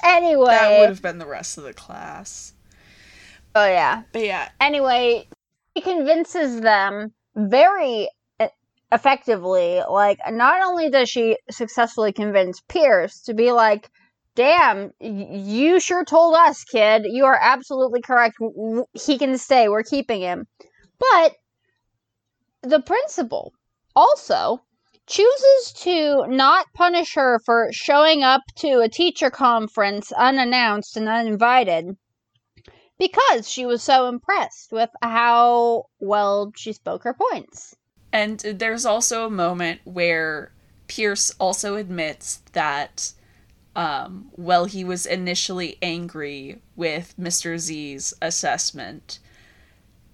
Anyway, 0.03 0.47
that 0.47 0.79
would 0.79 0.89
have 0.89 1.01
been 1.01 1.19
the 1.19 1.27
rest 1.27 1.57
of 1.57 1.63
the 1.63 1.73
class. 1.73 2.53
oh 3.55 3.65
yeah. 3.67 4.03
But 4.13 4.25
yeah, 4.25 4.49
anyway, 4.59 5.27
he 5.75 5.81
convinces 5.81 6.61
them 6.61 7.13
very 7.35 8.09
effectively. 8.91 9.81
Like, 9.87 10.19
not 10.31 10.61
only 10.65 10.89
does 10.89 11.09
she 11.09 11.37
successfully 11.51 12.13
convince 12.13 12.61
Pierce 12.61 13.21
to 13.21 13.33
be 13.33 13.51
like, 13.51 13.89
damn, 14.39 14.93
you 15.01 15.81
sure 15.81 16.05
told 16.05 16.33
us, 16.33 16.63
kid. 16.63 17.03
You 17.05 17.25
are 17.25 17.37
absolutely 17.41 18.01
correct. 18.01 18.37
He 18.93 19.17
can 19.17 19.37
stay. 19.37 19.67
We're 19.67 19.83
keeping 19.83 20.21
him. 20.21 20.47
But 20.97 21.35
the 22.61 22.79
principal 22.79 23.51
also 23.97 24.61
chooses 25.07 25.73
to 25.79 26.25
not 26.27 26.67
punish 26.73 27.15
her 27.15 27.39
for 27.45 27.67
showing 27.73 28.23
up 28.23 28.41
to 28.59 28.79
a 28.79 28.87
teacher 28.87 29.29
conference 29.29 30.13
unannounced 30.13 30.95
and 30.95 31.09
uninvited 31.09 31.97
because 32.97 33.49
she 33.49 33.65
was 33.65 33.83
so 33.83 34.07
impressed 34.07 34.71
with 34.71 34.89
how 35.01 35.83
well 35.99 36.53
she 36.55 36.71
spoke 36.71 37.03
her 37.03 37.13
points. 37.13 37.75
And 38.13 38.39
there's 38.39 38.85
also 38.85 39.25
a 39.25 39.29
moment 39.29 39.81
where 39.83 40.53
Pierce 40.87 41.35
also 41.39 41.75
admits 41.75 42.37
that 42.53 43.11
um, 43.79 44.29
while 44.33 44.65
he 44.65 44.83
was 44.83 45.05
initially 45.05 45.77
angry 45.81 46.61
with 46.75 47.13
Mr. 47.17 47.57
Z's 47.57 48.13
assessment, 48.21 49.19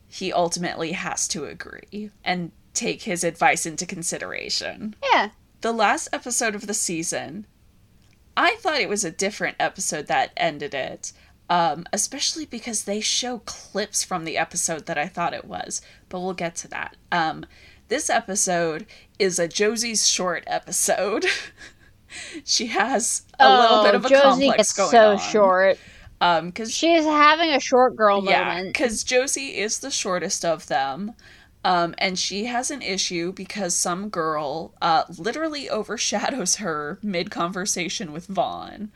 he 0.07 0.31
ultimately 0.31 0.91
has 0.91 1.27
to 1.29 1.45
agree 1.45 2.11
and 2.23 2.51
take 2.75 3.01
his 3.01 3.23
advice 3.23 3.65
into 3.65 3.87
consideration. 3.87 4.95
Yeah. 5.11 5.29
The 5.61 5.71
last 5.71 6.09
episode 6.13 6.53
of 6.53 6.67
the 6.67 6.75
season, 6.75 7.47
I 8.37 8.55
thought 8.57 8.81
it 8.81 8.87
was 8.87 9.03
a 9.03 9.09
different 9.09 9.55
episode 9.59 10.05
that 10.05 10.33
ended 10.37 10.75
it. 10.75 11.11
Um, 11.49 11.85
especially 11.91 12.45
because 12.45 12.83
they 12.83 13.01
show 13.01 13.39
clips 13.45 14.03
from 14.03 14.25
the 14.25 14.37
episode 14.37 14.85
that 14.85 14.99
I 14.99 15.07
thought 15.07 15.33
it 15.33 15.45
was, 15.45 15.81
but 16.09 16.19
we'll 16.19 16.33
get 16.33 16.55
to 16.57 16.67
that. 16.67 16.97
Um, 17.11 17.47
this 17.87 18.11
episode 18.11 18.85
is 19.17 19.39
a 19.39 19.47
Josie's 19.47 20.07
short 20.07 20.43
episode. 20.45 21.25
she 22.43 22.67
has 22.67 23.23
a 23.39 23.49
little 23.49 23.79
Oh, 23.79 23.83
bit 23.83 23.95
of 23.95 24.05
a 24.05 24.09
Josie 24.09 24.47
complex 24.47 24.57
gets 24.57 24.73
going 24.73 24.91
so 24.91 25.11
on. 25.11 25.17
short. 25.17 25.79
Um, 26.21 26.47
because 26.47 26.73
she's 26.73 27.03
having 27.03 27.51
a 27.51 27.59
short 27.59 27.95
girl 27.95 28.23
yeah, 28.23 28.43
moment. 28.45 28.67
because 28.67 29.03
Josie 29.03 29.57
is 29.57 29.79
the 29.79 29.91
shortest 29.91 30.45
of 30.45 30.67
them. 30.67 31.13
Um, 31.63 31.95
and 31.97 32.17
she 32.17 32.45
has 32.45 32.69
an 32.71 32.81
issue 32.81 33.31
because 33.33 33.73
some 33.75 34.09
girl 34.09 34.73
uh, 34.81 35.03
literally 35.17 35.69
overshadows 35.79 36.55
her 36.57 36.99
mid 37.01 37.31
conversation 37.31 38.13
with 38.13 38.27
Vaughn. 38.27 38.91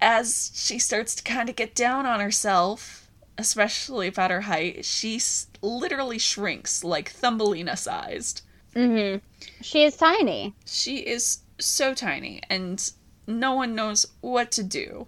As 0.00 0.52
she 0.54 0.78
starts 0.78 1.14
to 1.16 1.22
kind 1.24 1.48
of 1.48 1.56
get 1.56 1.74
down 1.74 2.06
on 2.06 2.20
herself, 2.20 3.10
especially 3.36 4.06
about 4.08 4.30
her 4.30 4.42
height, 4.42 4.84
she 4.84 5.16
s- 5.16 5.48
literally 5.60 6.18
shrinks 6.18 6.84
like 6.84 7.10
Thumbelina 7.10 7.76
sized. 7.76 8.42
Mm-hmm. 8.76 9.18
She 9.60 9.82
is 9.84 9.96
tiny. 9.96 10.54
She 10.66 10.98
is 10.98 11.38
so 11.58 11.94
tiny, 11.94 12.40
and 12.48 12.92
no 13.26 13.54
one 13.54 13.74
knows 13.74 14.06
what 14.20 14.50
to 14.52 14.62
do. 14.62 15.06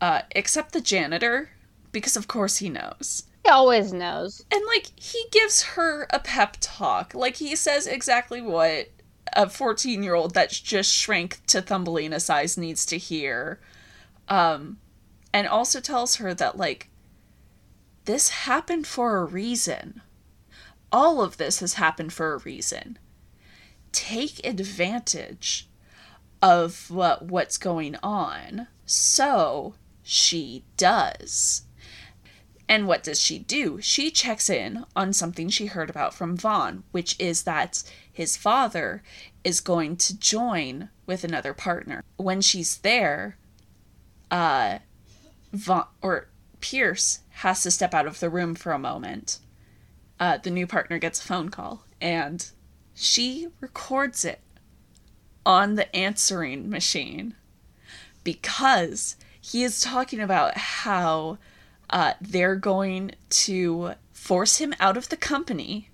Uh, 0.00 0.22
except 0.32 0.72
the 0.72 0.80
janitor, 0.80 1.50
because 1.92 2.16
of 2.16 2.26
course 2.26 2.56
he 2.56 2.68
knows. 2.68 3.24
He 3.44 3.50
always 3.50 3.92
knows. 3.92 4.44
And 4.50 4.62
like 4.66 4.88
he 4.96 5.24
gives 5.30 5.62
her 5.62 6.06
a 6.10 6.18
pep 6.18 6.56
talk. 6.60 7.14
Like 7.14 7.36
he 7.36 7.56
says 7.56 7.86
exactly 7.86 8.40
what 8.40 8.90
a 9.32 9.48
14 9.48 10.02
year 10.02 10.14
old 10.14 10.34
that's 10.34 10.60
just 10.60 10.92
shrank 10.92 11.44
to 11.46 11.62
Thumbelina 11.62 12.20
size 12.20 12.56
needs 12.56 12.86
to 12.86 12.98
hear. 12.98 13.60
Um, 14.28 14.78
and 15.32 15.46
also 15.48 15.80
tells 15.80 16.16
her 16.16 16.34
that 16.34 16.56
like 16.56 16.88
this 18.04 18.28
happened 18.30 18.86
for 18.86 19.18
a 19.18 19.24
reason. 19.24 20.02
All 20.90 21.22
of 21.22 21.36
this 21.36 21.60
has 21.60 21.74
happened 21.74 22.12
for 22.12 22.34
a 22.34 22.38
reason. 22.38 22.98
Take 23.92 24.44
advantage 24.44 25.68
of 26.40 26.90
what 26.90 27.26
what's 27.26 27.56
going 27.56 27.96
on. 28.02 28.66
So 28.84 29.74
she 30.02 30.64
does. 30.76 31.62
And 32.68 32.86
what 32.86 33.02
does 33.02 33.20
she 33.20 33.38
do? 33.38 33.80
She 33.80 34.10
checks 34.10 34.48
in 34.48 34.86
on 34.96 35.12
something 35.12 35.48
she 35.48 35.66
heard 35.66 35.90
about 35.90 36.14
from 36.14 36.36
Vaughn, 36.36 36.84
which 36.90 37.16
is 37.18 37.42
that 37.42 37.82
his 38.10 38.36
father 38.36 39.02
is 39.44 39.60
going 39.60 39.96
to 39.96 40.18
join 40.18 40.88
with 41.04 41.22
another 41.22 41.52
partner. 41.52 42.02
When 42.16 42.40
she's 42.40 42.78
there, 42.78 43.36
uh, 44.30 44.78
Vaughn 45.52 45.86
or 46.00 46.28
Pierce 46.60 47.20
has 47.30 47.62
to 47.62 47.70
step 47.70 47.92
out 47.92 48.06
of 48.06 48.20
the 48.20 48.30
room 48.30 48.54
for 48.54 48.72
a 48.72 48.78
moment. 48.78 49.38
Uh, 50.18 50.38
the 50.38 50.50
new 50.50 50.66
partner 50.66 50.98
gets 50.98 51.22
a 51.22 51.26
phone 51.26 51.50
call, 51.50 51.84
and 52.00 52.50
she 52.94 53.48
records 53.60 54.24
it 54.24 54.40
on 55.44 55.74
the 55.74 55.94
answering 55.94 56.70
machine 56.70 57.34
because 58.24 59.16
he 59.40 59.62
is 59.64 59.80
talking 59.80 60.20
about 60.20 60.56
how 60.56 61.38
uh, 61.90 62.14
they're 62.20 62.56
going 62.56 63.12
to 63.28 63.92
force 64.12 64.58
him 64.58 64.72
out 64.78 64.96
of 64.96 65.08
the 65.08 65.16
company, 65.16 65.90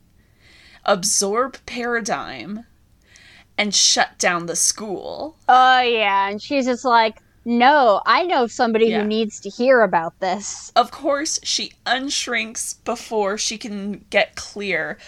absorb 0.85 1.57
Paradigm, 1.67 2.65
and 3.57 3.75
shut 3.75 4.19
down 4.19 4.47
the 4.47 4.55
school. 4.57 5.37
Oh 5.49 5.81
yeah, 5.81 6.29
and 6.29 6.41
she's 6.41 6.67
just 6.67 6.85
like, 6.85 7.19
no, 7.45 8.03
I 8.05 8.25
know 8.25 8.47
somebody 8.47 8.89
Yeah. 8.89 9.01
who 9.03 9.09
needs 9.09 9.41
to 9.41 9.49
hear 9.49 9.81
about 9.81 10.21
this. 10.21 10.71
Of 10.77 10.91
course, 10.91 11.41
she 11.43 11.73
unshrinks 11.87 12.85
before 12.85 13.39
she 13.39 13.57
can 13.57 14.05
get 14.11 14.37
clear 14.37 14.99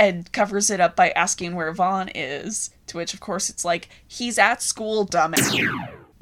and 0.00 0.32
covers 0.32 0.70
it 0.70 0.80
up 0.80 0.96
by 0.96 1.10
asking 1.10 1.54
where 1.54 1.72
Vaughn 1.72 2.08
is. 2.14 2.70
To 2.86 2.96
which, 2.96 3.12
of 3.12 3.20
course, 3.20 3.50
it's 3.50 3.66
like, 3.66 3.90
he's 4.08 4.38
at 4.38 4.62
school, 4.62 5.06
dumbass. 5.06 5.60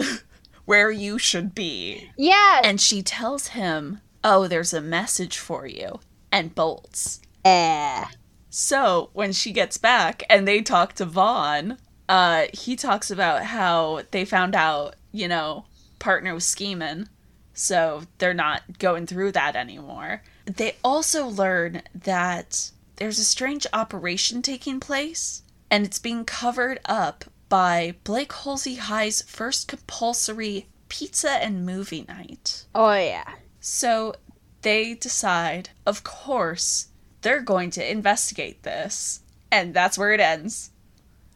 where 0.64 0.90
you 0.90 1.16
should 1.16 1.54
be. 1.54 2.10
Yeah. 2.16 2.60
And 2.64 2.80
she 2.80 3.02
tells 3.02 3.48
him, 3.48 4.00
oh, 4.24 4.48
there's 4.48 4.74
a 4.74 4.80
message 4.80 5.38
for 5.38 5.64
you, 5.64 6.00
and 6.32 6.56
bolts. 6.56 7.20
Eh. 7.44 8.04
So 8.50 9.10
when 9.12 9.32
she 9.32 9.52
gets 9.52 9.78
back 9.78 10.24
and 10.28 10.46
they 10.46 10.60
talk 10.60 10.94
to 10.94 11.04
Vaughn, 11.04 11.78
uh, 12.08 12.46
he 12.52 12.74
talks 12.74 13.12
about 13.12 13.44
how 13.44 14.02
they 14.10 14.24
found 14.24 14.56
out, 14.56 14.96
you 15.12 15.28
know, 15.28 15.66
partner 16.00 16.34
was 16.34 16.44
scheming, 16.44 17.08
so 17.54 18.02
they're 18.18 18.34
not 18.34 18.80
going 18.80 19.06
through 19.06 19.32
that 19.32 19.54
anymore. 19.54 20.22
They 20.46 20.76
also 20.82 21.28
learn 21.28 21.82
that 21.94 22.72
there's 22.98 23.18
a 23.18 23.24
strange 23.24 23.66
operation 23.72 24.42
taking 24.42 24.78
place, 24.80 25.42
and 25.70 25.84
it's 25.86 25.98
being 25.98 26.24
covered 26.24 26.80
up 26.84 27.24
by 27.48 27.94
Blake 28.04 28.30
Holsey 28.32 28.76
High's 28.78 29.22
first 29.22 29.68
compulsory 29.68 30.66
pizza 30.88 31.30
and 31.30 31.64
movie 31.64 32.04
night. 32.06 32.66
Oh 32.74 32.92
yeah. 32.92 33.34
So 33.60 34.14
they 34.62 34.94
decide, 34.94 35.70
of 35.86 36.04
course, 36.04 36.88
they're 37.22 37.40
going 37.40 37.70
to 37.70 37.90
investigate 37.90 38.62
this. 38.62 39.20
And 39.50 39.72
that's 39.72 39.96
where 39.96 40.12
it 40.12 40.20
ends. 40.20 40.70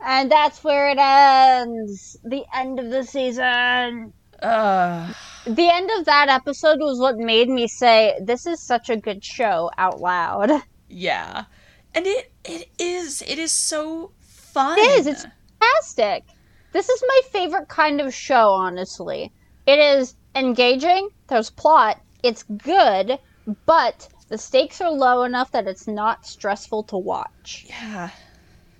And 0.04 0.30
that's 0.30 0.62
where 0.62 0.90
it 0.90 0.98
ends. 0.98 2.16
The 2.24 2.44
end 2.54 2.78
of 2.78 2.90
the 2.90 3.04
season. 3.04 4.12
Uh, 4.42 5.12
The 5.46 5.68
end 5.72 5.90
of 5.98 6.04
that 6.06 6.28
episode 6.28 6.78
was 6.80 6.98
what 6.98 7.16
made 7.16 7.48
me 7.48 7.66
say, 7.68 8.18
"This 8.20 8.46
is 8.46 8.60
such 8.60 8.90
a 8.90 8.96
good 8.96 9.24
show" 9.24 9.70
out 9.78 10.00
loud. 10.00 10.50
Yeah. 10.92 11.44
And 11.94 12.06
it 12.06 12.32
it 12.44 12.68
is. 12.78 13.22
It 13.22 13.38
is 13.38 13.52
so 13.52 14.12
fun. 14.20 14.78
It 14.78 15.00
is. 15.00 15.06
It's 15.06 15.26
fantastic. 15.60 16.24
This 16.72 16.88
is 16.88 17.02
my 17.06 17.20
favorite 17.30 17.68
kind 17.68 18.00
of 18.00 18.14
show, 18.14 18.50
honestly. 18.50 19.32
It 19.66 19.78
is 19.78 20.14
engaging. 20.34 21.10
There's 21.28 21.50
plot. 21.50 22.00
It's 22.22 22.44
good, 22.44 23.18
but 23.66 24.08
the 24.28 24.38
stakes 24.38 24.80
are 24.80 24.90
low 24.90 25.24
enough 25.24 25.52
that 25.52 25.66
it's 25.66 25.86
not 25.86 26.26
stressful 26.26 26.84
to 26.84 26.96
watch. 26.96 27.66
Yeah. 27.68 28.10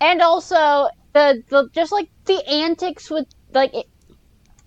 And 0.01 0.23
also 0.23 0.89
the 1.13 1.43
the 1.49 1.69
just 1.73 1.93
like 1.93 2.09
the 2.25 2.43
antics 2.49 3.11
with 3.11 3.27
like 3.53 3.75
it, 3.75 3.89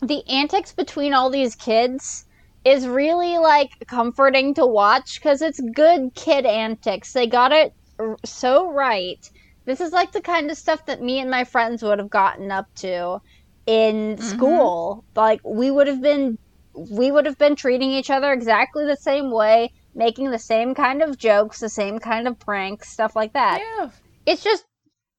the 0.02 0.24
antics 0.30 0.72
between 0.74 1.14
all 1.14 1.30
these 1.30 1.56
kids 1.56 2.25
is 2.66 2.88
really 2.88 3.38
like 3.38 3.72
comforting 3.88 4.56
to 4.56 4.66
watch 4.66 5.22
because 5.22 5.42
it's 5.42 5.60
good 5.60 6.14
kid 6.16 6.46
antics. 6.46 7.14
They 7.14 7.28
got 7.28 7.52
it 7.52 7.74
r- 8.00 8.18
so 8.26 8.72
right. 8.72 9.30
This 9.66 9.80
is 9.80 9.94
like 9.94 10.12
the 10.12 10.22
kind 10.22 10.50
of 10.52 10.58
stuff 10.58 10.86
that 10.88 11.02
me 11.02 11.20
and 11.20 11.30
my 11.30 11.44
friends 11.44 11.84
would 11.84 12.00
have 12.00 12.10
gotten 12.10 12.52
up 12.52 12.74
to 12.78 13.22
in 13.68 14.16
mm-hmm. 14.16 14.24
school. 14.24 15.06
Like 15.16 15.42
we 15.46 15.70
would 15.70 15.88
have 15.88 16.02
been 16.02 16.40
we 16.74 17.12
would 17.12 17.26
have 17.26 17.38
been 17.38 17.56
treating 17.56 17.92
each 17.92 18.10
other 18.10 18.34
exactly 18.34 18.86
the 18.86 18.98
same 18.98 19.32
way, 19.32 19.72
making 19.94 20.32
the 20.32 20.40
same 20.40 20.74
kind 20.74 21.02
of 21.04 21.18
jokes, 21.18 21.60
the 21.60 21.70
same 21.70 22.00
kind 22.00 22.28
of 22.28 22.40
pranks, 22.40 22.90
stuff 22.90 23.16
like 23.16 23.34
that. 23.34 23.62
Yeah. 23.62 23.90
It's 24.26 24.44
just 24.44 24.66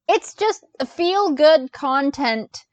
it's 0.08 0.34
just 0.34 0.64
feel 0.84 1.32
good 1.32 1.72
content 1.72 2.65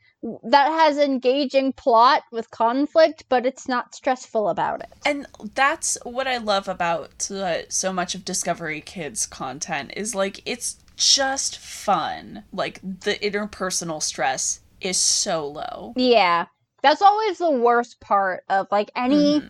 that 0.44 0.70
has 0.70 0.98
engaging 0.98 1.74
plot 1.74 2.24
with 2.32 2.50
conflict, 2.50 3.26
but 3.28 3.46
it's 3.46 3.68
not 3.68 3.94
stressful 3.94 4.50
about 4.50 4.82
it. 4.82 4.90
And 5.06 5.28
that's 5.54 5.98
what 6.04 6.28
I 6.28 6.38
love 6.38 6.68
about 6.68 7.30
uh, 7.30 7.70
so 7.70 7.92
much 7.92 8.16
of 8.16 8.24
Discovery 8.24 8.82
Kids 8.82 9.26
content 9.26 9.92
is 9.98 10.16
like 10.16 10.42
it's 10.46 10.78
just 10.96 11.58
fun. 11.58 12.44
Like 12.54 12.80
the 12.82 13.16
interpersonal 13.16 14.02
stress 14.02 14.62
is 14.80 14.98
so 14.98 15.48
low. 15.48 15.94
Yeah. 15.98 16.46
That's 16.82 17.02
always 17.02 17.38
the 17.38 17.52
worst 17.52 18.00
part 18.02 18.44
of 18.50 18.68
like 18.72 18.92
any 18.96 19.42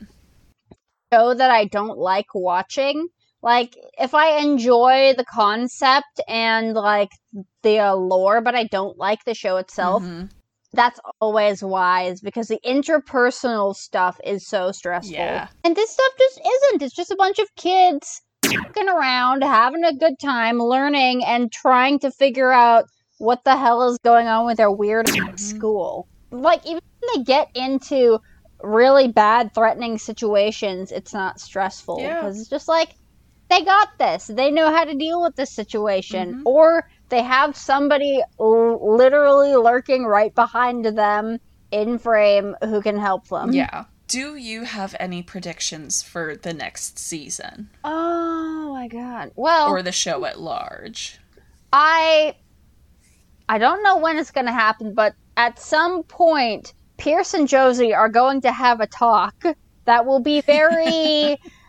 show 1.12 1.34
that 1.34 1.52
I 1.52 1.66
don't 1.66 1.98
like 1.98 2.34
watching. 2.34 3.08
Like 3.42 3.76
if 4.00 4.14
I 4.14 4.40
enjoy 4.40 5.14
the 5.18 5.26
concept 5.26 6.22
and 6.28 6.74
like 6.74 7.10
the 7.62 7.80
uh, 7.80 7.96
lore, 7.96 8.42
but 8.42 8.56
I 8.56 8.66
don't 8.66 8.98
like 8.98 9.24
the 9.26 9.34
show 9.34 9.58
itself, 9.58 10.04
Mm-hmm. 10.04 10.28
That's 10.74 11.00
always 11.22 11.64
wise 11.64 12.20
because 12.22 12.48
the 12.48 12.60
interpersonal 12.66 13.76
stuff 13.76 14.20
is 14.26 14.48
so 14.48 14.72
stressful. 14.72 15.14
Yeah. 15.16 15.48
And 15.64 15.76
this 15.76 15.92
stuff 15.92 16.12
just 16.18 16.40
isn't. 16.40 16.82
It's 16.82 16.96
just 16.96 17.12
a 17.12 17.16
bunch 17.16 17.40
of 17.40 17.48
kids 17.56 18.22
fucking 18.44 18.90
around, 18.90 19.44
having 19.44 19.84
a 19.84 19.94
good 19.96 20.20
time, 20.20 20.58
learning 20.60 21.24
and 21.26 21.52
trying 21.52 22.00
to 22.00 22.12
figure 22.12 22.52
out 22.52 22.86
what 23.20 23.44
the 23.44 23.56
hell 23.56 23.88
is 23.90 23.98
going 24.04 24.28
on 24.28 24.46
with 24.46 24.58
their 24.58 24.72
weird 24.72 25.06
Mm-hmm. 25.08 25.36
school. 25.38 26.08
Like 26.32 26.66
even 26.66 26.82
when 27.00 27.18
they 27.20 27.24
get 27.24 27.50
into 27.56 28.20
really 28.62 29.08
bad 29.08 29.54
threatening 29.54 29.98
situations, 29.98 30.92
it's 30.92 31.14
not 31.14 31.40
stressful 31.40 32.00
Yeah. 32.00 32.16
because 32.16 32.40
it's 32.40 32.50
just 32.50 32.68
like 32.68 32.96
they 33.50 33.62
got 33.64 33.90
this. 34.00 34.26
They 34.28 34.50
know 34.50 34.72
how 34.72 34.84
to 34.86 34.96
deal 34.96 35.22
with 35.22 35.36
this 35.36 35.52
situation 35.52 36.34
Mm-hmm. 36.36 36.48
or 36.48 36.90
they 37.10 37.22
have 37.22 37.56
somebody 37.56 38.22
l- 38.40 38.96
literally 38.96 39.56
lurking 39.56 40.06
right 40.06 40.34
behind 40.34 40.86
them 40.86 41.40
in 41.72 41.98
frame 41.98 42.56
who 42.64 42.82
can 42.82 42.98
help 42.98 43.28
them. 43.28 43.52
Yeah. 43.52 43.86
Do 44.08 44.36
you 44.36 44.64
have 44.64 44.96
any 45.00 45.24
predictions 45.24 46.04
for 46.04 46.36
the 46.36 46.54
next 46.54 47.00
season 47.00 47.70
Oh 47.84 48.74
my 48.74 48.88
god. 48.88 49.32
Well, 49.36 49.70
or 49.70 49.82
the 49.82 49.92
show 49.92 50.26
at 50.26 50.40
large? 50.40 51.20
I 51.72 52.36
I 53.50 53.58
don't 53.58 53.84
know 53.84 53.98
when 53.98 54.18
it's 54.18 54.32
going 54.32 54.46
to 54.46 54.54
happen, 54.54 54.94
but 54.94 55.16
at 55.36 55.60
some 55.60 56.04
point 56.04 56.74
Pierce 56.98 57.34
and 57.34 57.48
Josie 57.48 57.94
are 57.94 58.10
going 58.10 58.42
to 58.42 58.52
have 58.52 58.82
a 58.82 58.88
talk 58.88 59.44
that 59.86 60.06
will 60.06 60.20
be 60.20 60.42
very 60.42 61.38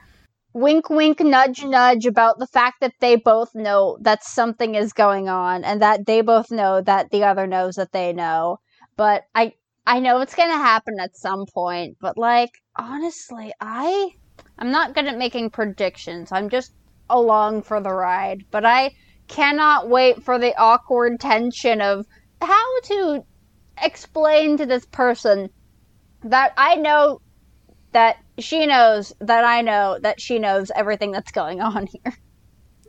wink 0.55 0.88
wink 0.88 1.20
nudge 1.20 1.64
nudge 1.64 2.07
about 2.07 2.38
the 2.38 2.46
fact 2.46 2.80
that 2.80 2.94
they 3.00 3.16
both 3.16 3.55
know 3.55 3.98
that 4.00 4.24
something 4.24 4.76
is 4.76 4.92
going 4.92 5.28
on 5.28 5.64
and 5.64 5.82
that 5.82 6.07
they 6.07 6.20
both 6.20 6.50
know 6.50 6.80
that 6.80 7.11
the 7.11 7.24
other 7.24 7.46
knows 7.46 7.74
that 7.74 7.92
they 7.92 8.12
know. 8.12 8.59
But 8.96 9.24
I 9.34 9.55
I 9.86 10.00
know 10.00 10.20
it's 10.20 10.36
going 10.36 10.50
to 10.50 10.57
happen 10.57 10.94
at 11.00 11.16
some 11.16 11.44
point, 11.52 11.98
but 12.00 12.16
like 12.16 12.50
honestly, 12.78 13.52
I 13.61 14.11
I'm 14.59 14.70
not 14.70 14.94
good 14.94 15.07
at 15.07 15.18
making 15.18 15.50
predictions. 15.50 16.30
I'm 16.32 16.48
just 16.48 16.72
along 17.11 17.62
for 17.62 17.80
the 17.80 17.92
ride, 17.92 18.44
but 18.50 18.64
I 18.64 18.92
cannot 19.26 19.88
wait 19.88 20.22
for 20.22 20.38
the 20.38 20.57
awkward 20.57 21.18
tension 21.20 21.80
of 21.80 22.07
how 22.40 22.80
to 22.82 23.24
explain 23.82 24.57
to 24.59 24.66
this 24.66 24.86
person 24.86 25.48
that 26.22 26.52
I 26.57 26.76
know 26.76 27.20
that 27.95 28.16
she 28.38 28.66
knows 28.66 29.12
that 29.20 29.45
I 29.45 29.62
know 29.62 29.99
that 30.03 30.20
she 30.20 30.38
knows 30.38 30.70
everything 30.76 31.12
that's 31.12 31.32
going 31.32 31.61
on 31.62 31.86
here. 31.86 32.14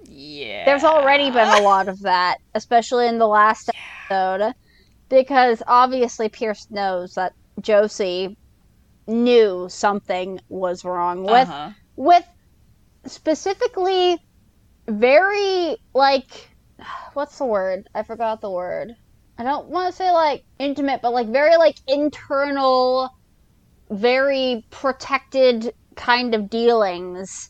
Yeah. 0.08 0.66
There's 0.66 0.84
already 0.84 1.32
been 1.32 1.48
a 1.48 1.62
lot 1.62 1.88
of 1.88 2.02
that, 2.02 2.38
especially 2.54 3.08
in 3.08 3.18
the 3.18 3.28
last 3.28 3.70
episode, 4.10 4.54
because 5.10 5.64
obviously 5.68 6.30
Pierce 6.30 6.68
knows 6.70 7.14
that 7.16 7.34
Josie 7.62 8.38
knew 9.08 9.68
something 9.70 10.40
was 10.50 10.84
wrong 10.84 11.24
with 11.24 11.48
Uh-huh. 11.50 11.72
with 11.96 12.26
specifically 13.06 14.18
very 14.88 15.78
like 15.94 16.50
what's 17.14 17.38
the 17.38 17.46
word? 17.46 17.88
I 17.96 18.04
forgot 18.04 18.42
the 18.42 18.50
word. 18.52 18.94
I 19.38 19.44
don't 19.44 19.68
want 19.70 19.92
to 19.92 19.96
say 19.96 20.12
like 20.12 20.44
intimate, 20.60 21.02
but 21.02 21.14
like 21.14 21.28
very 21.28 21.58
like 21.58 21.78
internal, 21.88 23.10
very 23.90 24.66
protected 24.72 25.74
kind 25.96 26.36
of 26.36 26.50
dealings 26.50 27.50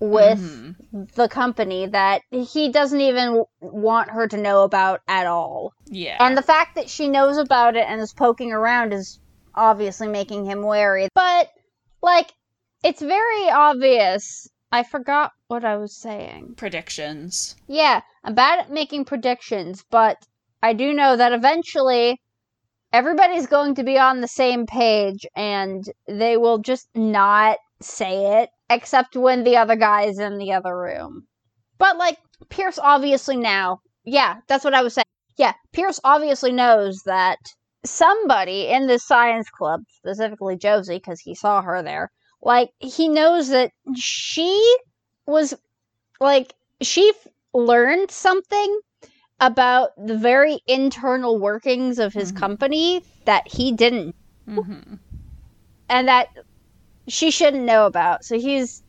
with 0.00 0.38
mm-hmm. 0.38 1.04
the 1.14 1.28
company 1.28 1.86
that 1.86 2.22
he 2.30 2.70
doesn't 2.70 3.00
even 3.00 3.44
want 3.60 4.10
her 4.10 4.28
to 4.28 4.36
know 4.36 4.62
about 4.62 5.00
at 5.08 5.26
all. 5.26 5.72
Yeah. 5.86 6.16
And 6.20 6.36
the 6.36 6.42
fact 6.42 6.76
that 6.76 6.88
she 6.88 7.08
knows 7.08 7.36
about 7.36 7.76
it 7.76 7.84
and 7.88 8.00
is 8.00 8.12
poking 8.12 8.52
around 8.52 8.92
is 8.92 9.18
obviously 9.54 10.06
making 10.06 10.44
him 10.44 10.62
wary. 10.62 11.08
But, 11.14 11.48
like, 12.00 12.32
it's 12.84 13.02
very 13.02 13.50
obvious. 13.50 14.48
I 14.70 14.84
forgot 14.84 15.32
what 15.48 15.64
I 15.64 15.78
was 15.78 15.96
saying. 15.96 16.54
Predictions. 16.56 17.56
Yeah, 17.66 18.02
I'm 18.22 18.34
bad 18.34 18.60
at 18.60 18.70
making 18.70 19.06
predictions, 19.06 19.84
but 19.90 20.18
I 20.62 20.74
do 20.74 20.92
know 20.92 21.16
that 21.16 21.32
eventually 21.32 22.20
everybody's 22.92 23.46
going 23.46 23.74
to 23.76 23.84
be 23.84 23.98
on 23.98 24.20
the 24.20 24.28
same 24.28 24.66
page 24.66 25.26
and 25.36 25.84
they 26.06 26.36
will 26.36 26.58
just 26.58 26.88
not 26.94 27.58
say 27.80 28.40
it, 28.42 28.50
except 28.70 29.16
when 29.16 29.44
the 29.44 29.56
other 29.56 29.76
guy 29.76 30.02
is 30.02 30.18
in 30.18 30.38
the 30.38 30.52
other 30.52 30.76
room. 30.76 31.26
But, 31.78 31.96
like, 31.96 32.18
Pierce 32.48 32.78
obviously 32.78 33.36
now, 33.36 33.80
yeah, 34.04 34.36
that's 34.48 34.64
what 34.64 34.74
I 34.74 34.82
was 34.82 34.94
saying. 34.94 35.04
Yeah, 35.36 35.52
Pierce 35.72 36.00
obviously 36.02 36.50
knows 36.50 37.02
that 37.06 37.38
somebody 37.84 38.66
in 38.68 38.86
this 38.86 39.06
science 39.06 39.48
club, 39.50 39.82
specifically 39.90 40.56
Josie, 40.56 40.96
because 40.96 41.20
he 41.20 41.34
saw 41.34 41.62
her 41.62 41.82
there, 41.82 42.10
like, 42.42 42.70
he 42.78 43.08
knows 43.08 43.48
that 43.50 43.70
she 43.96 44.76
was, 45.26 45.54
like, 46.20 46.54
she 46.82 47.08
f- 47.10 47.32
learned 47.52 48.10
something 48.10 48.80
about 49.40 49.90
the 49.96 50.16
very 50.16 50.60
internal 50.66 51.38
workings 51.38 51.98
of 51.98 52.12
his 52.12 52.32
company 52.32 53.02
that 53.24 53.46
he 53.48 53.72
didn't 53.72 54.14
Mm-hmm. 54.48 54.94
and 55.90 56.08
that 56.08 56.28
she 57.06 57.30
shouldn't 57.30 57.64
know 57.64 57.86
about. 57.86 58.24
So 58.24 58.38
he's 58.38 58.82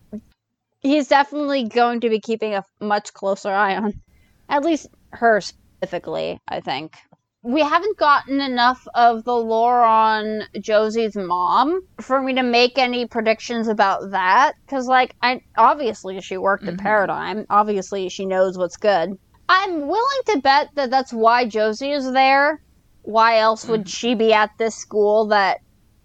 he's 0.79 1.07
definitely 1.07 1.65
going 1.67 1.99
to 2.01 2.09
be 2.09 2.19
keeping 2.19 2.53
a 2.53 2.63
much 2.79 3.13
closer 3.13 3.49
eye 3.49 3.75
on 3.75 4.01
at 4.47 4.63
least 4.63 4.87
her 5.11 5.41
specifically, 5.41 6.39
I 6.47 6.61
think. 6.61 6.95
We 7.41 7.61
haven't 7.61 7.97
gotten 7.97 8.41
enough 8.41 8.85
of 8.95 9.23
the 9.23 9.35
lore 9.35 9.81
on 9.83 10.43
Josie's 10.59 11.15
mom 11.15 11.81
for 12.01 12.21
me 12.21 12.33
to 12.35 12.43
make 12.43 12.77
any 12.77 13.05
predictions 13.05 13.67
about 13.67 14.11
that 14.11 14.53
cuz 14.67 14.87
like 14.87 15.15
I 15.21 15.41
obviously 15.57 16.19
she 16.21 16.37
worked 16.37 16.67
at 16.67 16.77
Paradigm. 16.77 17.45
Obviously 17.49 18.09
she 18.09 18.25
knows 18.25 18.57
what's 18.57 18.77
good. 18.77 19.17
I'm 19.49 19.87
willing 19.87 20.21
to 20.27 20.41
bet 20.41 20.69
that 20.75 20.91
that's 20.91 21.11
why 21.11 21.45
Josie 21.45 21.91
is 21.91 22.11
there. 22.11 22.61
Why 23.01 23.39
else 23.39 23.67
would 23.67 23.89
she 23.89 24.13
be 24.13 24.31
at 24.31 24.51
this 24.59 24.75
school 24.75 25.25
that 25.29 25.61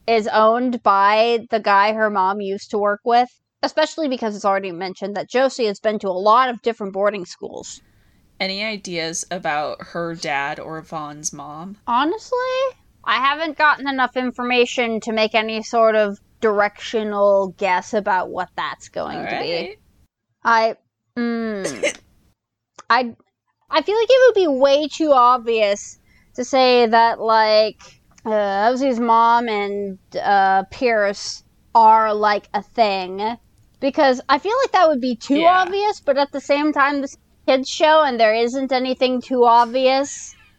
is 0.06 0.26
owned 0.28 0.82
by 0.82 1.46
the 1.50 1.60
guy 1.60 1.92
her 1.92 2.08
mom 2.08 2.40
used 2.40 2.70
to 2.70 2.78
work 2.78 3.00
with? 3.04 3.28
Especially 3.62 4.08
because 4.08 4.34
it's 4.34 4.46
already 4.46 4.72
mentioned 4.72 5.16
that 5.16 5.28
Josie 5.28 5.66
has 5.66 5.78
been 5.78 5.98
to 5.98 6.08
a 6.08 6.10
lot 6.10 6.48
of 6.48 6.62
different 6.62 6.94
boarding 6.94 7.26
schools. 7.26 7.82
Any 8.40 8.64
ideas 8.64 9.26
about 9.30 9.82
her 9.82 10.14
dad 10.14 10.58
or 10.58 10.80
Vaughn's 10.80 11.32
mom? 11.32 11.76
Honestly, 11.86 12.38
I 13.04 13.16
haven't 13.16 13.58
gotten 13.58 13.86
enough 13.86 14.16
information 14.16 15.00
to 15.00 15.12
make 15.12 15.34
any 15.34 15.62
sort 15.62 15.96
of 15.96 16.18
directional 16.40 17.48
guess 17.58 17.92
about 17.92 18.30
what 18.30 18.48
that's 18.56 18.88
going 18.88 19.26
to 19.26 19.38
be. 19.40 19.76
I, 20.42 20.76
mm, 21.16 21.98
I, 22.90 23.16
I 23.74 23.82
feel 23.82 23.96
like 23.96 24.08
it 24.08 24.22
would 24.28 24.40
be 24.40 24.60
way 24.60 24.88
too 24.88 25.12
obvious 25.12 25.98
to 26.36 26.44
say 26.44 26.86
that 26.86 27.20
like 27.20 27.76
uh, 28.24 28.70
Ozzy's 28.70 29.00
mom 29.00 29.48
and 29.48 29.98
uh, 30.22 30.62
Pierce 30.70 31.42
are 31.74 32.14
like 32.14 32.48
a 32.54 32.62
thing 32.62 33.36
because 33.80 34.20
I 34.28 34.38
feel 34.38 34.54
like 34.62 34.72
that 34.72 34.88
would 34.88 35.00
be 35.00 35.16
too 35.16 35.40
Yeah. 35.40 35.62
obvious. 35.62 36.00
But 36.06 36.18
at 36.18 36.30
the 36.32 36.40
same 36.40 36.72
time, 36.72 37.00
this 37.00 37.16
kids 37.48 37.68
show 37.68 38.02
and 38.04 38.18
there 38.20 38.34
isn't 38.34 38.72
anything 38.72 39.20
too 39.20 39.44
obvious 39.44 40.08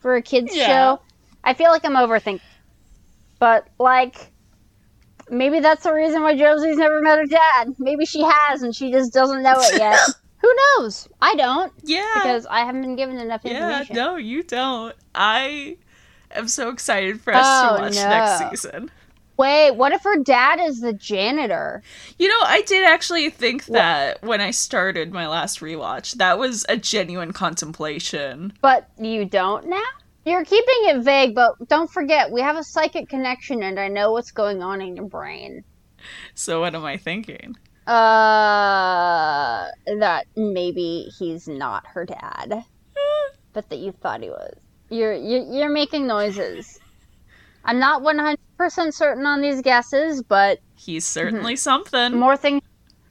for 0.01 0.15
a 0.15 0.21
kids 0.21 0.53
Yeah. 0.53 0.65
show. 0.65 0.99
I 1.43 1.53
feel 1.53 1.71
like 1.71 1.85
I'm 1.85 1.93
overthinking, 1.93 2.39
but 3.39 3.63
like. 3.79 4.33
Maybe 5.29 5.59
that's 5.59 5.83
the 5.83 5.93
reason 5.93 6.21
why 6.21 6.37
Josie's 6.37 6.77
never 6.77 7.01
met 7.01 7.17
her 7.17 7.25
dad. 7.25 7.69
Maybe 7.79 8.05
she 8.05 8.21
has 8.23 8.61
and 8.61 8.75
she 8.75 8.91
just 8.91 9.11
doesn't 9.13 9.41
know 9.43 9.59
it 9.61 9.75
yet. 9.75 9.99
Who 10.45 10.55
knows? 10.77 11.09
I 11.23 11.33
don't. 11.35 11.73
Yeah. 11.83 12.07
Because 12.13 12.45
I 12.45 12.59
haven't 12.59 12.81
been 12.81 12.95
given 12.95 13.17
enough 13.17 13.43
information. 13.45 13.95
Yeah, 13.95 14.03
no, 14.03 14.15
you 14.17 14.43
don't. 14.43 14.95
I 15.15 15.77
am 16.29 16.47
so 16.47 16.69
excited 16.69 17.19
for 17.19 17.33
us 17.33 17.43
Oh, 17.43 17.77
to 17.77 17.81
watch 17.81 17.95
no. 17.95 18.07
next 18.09 18.61
season. 18.61 18.91
Wait, 19.37 19.71
what 19.71 19.91
if 19.91 20.03
her 20.03 20.21
dad 20.21 20.59
is 20.61 20.81
the 20.81 20.93
janitor? 20.93 21.81
You 22.19 22.27
know, 22.27 22.39
I 22.43 22.61
did 22.61 22.85
actually 22.85 23.31
think 23.31 23.65
that 23.65 24.21
when 24.21 24.39
I 24.39 24.51
started 24.51 25.11
my 25.11 25.27
last 25.27 25.61
rewatch. 25.61 26.13
That 26.13 26.37
was 26.37 26.63
a 26.69 26.77
genuine 26.77 27.33
contemplation. 27.33 28.53
But 28.61 28.87
you 28.99 29.25
don't 29.25 29.67
now? 29.67 29.81
You're 30.25 30.45
keeping 30.45 30.75
it 30.89 31.01
vague, 31.03 31.33
but 31.33 31.53
don't 31.67 31.89
forget, 31.89 32.31
we 32.31 32.41
have 32.41 32.55
a 32.55 32.63
psychic 32.63 33.09
connection 33.09 33.63
and 33.63 33.79
I 33.79 33.87
know 33.87 34.11
what's 34.11 34.31
going 34.31 34.61
on 34.61 34.79
in 34.79 34.95
your 34.95 35.05
brain. 35.05 35.63
So 36.35 36.59
what 36.61 36.75
am 36.75 36.85
I 36.85 36.97
thinking? 36.97 37.55
Uh, 37.87 39.67
that 39.99 40.25
maybe 40.35 41.11
he's 41.19 41.47
not 41.47 41.85
her 41.87 42.05
dad, 42.05 42.63
but 43.53 43.69
that 43.69 43.77
you 43.77 43.91
thought 43.91 44.23
he 44.23 44.29
was. 44.29 44.55
You're 44.89 45.13
you're, 45.13 45.43
you're 45.43 45.69
making 45.69 46.07
noises. 46.07 46.79
I'm 47.63 47.79
not 47.79 48.03
100% 48.03 48.37
certain 48.93 49.25
on 49.25 49.41
these 49.41 49.61
guesses, 49.61 50.21
but 50.21 50.59
He's 50.75 51.05
certainly 51.05 51.55
something. 51.55 52.17
more 52.17 52.37
things. 52.37 52.61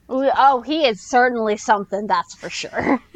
Oh, 0.07 0.61
he 0.61 0.85
is 0.85 1.01
certainly 1.01 1.57
something, 1.57 2.07
that's 2.07 2.35
for 2.35 2.49
sure. 2.49 3.01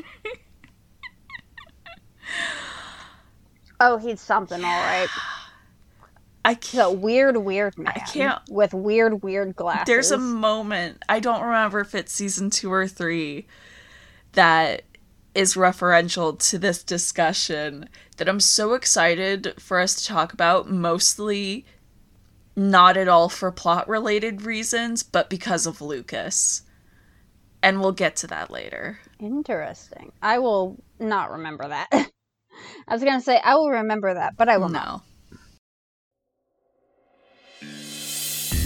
oh, 3.79 3.97
he's 3.97 4.19
something, 4.19 4.63
all 4.63 4.81
right. 4.81 5.07
I 6.45 6.57
He's 6.61 6.79
a 6.79 6.91
weird, 6.91 7.37
weird 7.37 7.77
man. 7.77 7.91
I 7.95 7.99
can't- 7.99 8.41
With 8.49 8.73
weird, 8.73 9.21
weird 9.23 9.55
glasses. 9.55 9.85
There's 9.85 10.11
a 10.11 10.17
moment, 10.17 11.03
I 11.09 11.19
don't 11.19 11.41
remember 11.43 11.79
if 11.81 11.93
it's 11.93 12.13
season 12.13 12.49
two 12.49 12.71
or 12.71 12.87
three, 12.87 13.47
that 14.33 14.83
is 15.35 15.55
referential 15.55 16.37
to 16.49 16.57
this 16.57 16.83
discussion 16.83 17.89
that 18.17 18.27
I'm 18.29 18.39
so 18.39 18.73
excited 18.73 19.53
for 19.59 19.79
us 19.79 19.95
to 19.95 20.05
talk 20.07 20.33
about, 20.33 20.69
mostly 20.69 21.65
not 22.55 22.97
at 22.97 23.07
all 23.07 23.29
for 23.29 23.51
plot 23.51 23.87
related 23.87 24.41
reasons, 24.41 25.03
but 25.03 25.29
because 25.29 25.65
of 25.65 25.81
Lucas. 25.81 26.63
And 27.61 27.79
we'll 27.81 27.91
get 27.91 28.15
to 28.17 28.27
that 28.27 28.49
later. 28.49 28.99
Interesting. 29.19 30.11
I 30.21 30.39
will 30.39 30.81
not 30.99 31.31
remember 31.31 31.67
that. 31.67 31.87
I 32.87 32.93
was 32.93 33.03
gonna 33.03 33.21
say 33.21 33.39
I 33.43 33.55
will 33.55 33.69
remember 33.69 34.13
that, 34.13 34.35
but 34.37 34.49
I 34.49 34.57
will 34.57 34.69
not. 34.69 35.03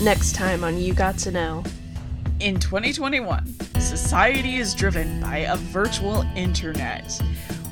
Next 0.03 0.35
time 0.35 0.65
on 0.65 0.77
You 0.77 0.93
Got 0.93 1.17
to 1.19 1.31
Know. 1.31 1.63
In 2.41 2.59
2021, 2.59 3.47
society 3.79 4.57
is 4.57 4.73
driven 4.75 5.21
by 5.21 5.37
a 5.37 5.55
virtual 5.55 6.23
internet, 6.35 7.09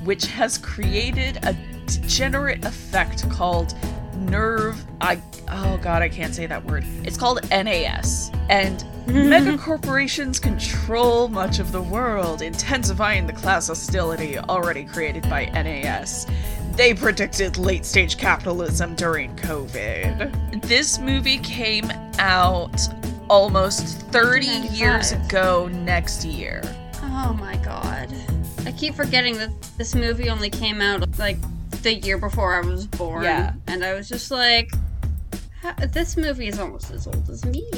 which 0.05 0.27
has 0.27 0.57
created 0.57 1.43
a 1.43 1.53
degenerate 1.87 2.63
effect 2.63 3.29
called 3.29 3.75
nerve. 4.15 4.81
I 5.01 5.21
oh 5.49 5.77
god, 5.81 6.01
I 6.03 6.07
can't 6.07 6.33
say 6.33 6.45
that 6.45 6.63
word. 6.63 6.85
It's 7.03 7.17
called 7.17 7.41
NAS, 7.49 8.31
and 8.49 8.85
Mega 9.07 9.57
corporations 9.57 10.39
control 10.39 11.27
much 11.27 11.59
of 11.59 11.73
the 11.73 11.81
world, 11.81 12.41
intensifying 12.41 13.27
the 13.27 13.33
class 13.33 13.67
hostility 13.67 14.37
already 14.37 14.85
created 14.85 15.29
by 15.29 15.47
NAS. 15.47 16.27
They 16.75 16.93
predicted 16.93 17.57
late 17.57 17.85
stage 17.85 18.17
capitalism 18.17 18.95
during 18.95 19.35
COVID. 19.35 20.61
This 20.63 20.99
movie 20.99 21.37
came 21.37 21.91
out 22.17 22.79
almost 23.29 24.01
30 24.07 24.45
years 24.45 25.11
ago 25.11 25.67
next 25.67 26.25
year. 26.25 26.61
Oh 27.03 27.37
my 27.39 27.57
god. 27.57 28.13
I 28.65 28.71
keep 28.71 28.95
forgetting 28.95 29.37
that 29.37 29.51
this 29.77 29.95
movie 29.95 30.29
only 30.29 30.49
came 30.49 30.81
out 30.81 31.17
like 31.19 31.37
the 31.83 31.95
year 31.95 32.17
before 32.17 32.55
I 32.55 32.61
was 32.61 32.87
born. 32.87 33.23
Yeah. 33.23 33.53
And 33.67 33.83
I 33.83 33.93
was 33.93 34.07
just 34.09 34.31
like, 34.31 34.71
this 35.89 36.17
movie 36.17 36.47
is 36.47 36.59
almost 36.59 36.91
as 36.91 37.05
old 37.07 37.29
as 37.29 37.45
me. 37.45 37.69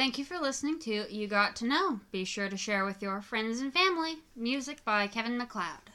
Thank 0.00 0.16
you 0.16 0.24
for 0.24 0.38
listening 0.38 0.78
to 0.78 1.14
You 1.14 1.28
Got 1.28 1.56
to 1.56 1.66
Know. 1.66 2.00
Be 2.10 2.24
sure 2.24 2.48
to 2.48 2.56
share 2.56 2.86
with 2.86 3.02
your 3.02 3.20
friends 3.20 3.60
and 3.60 3.70
family. 3.70 4.14
Music 4.34 4.82
by 4.82 5.06
Kevin 5.06 5.36
MacLeod. 5.36 5.89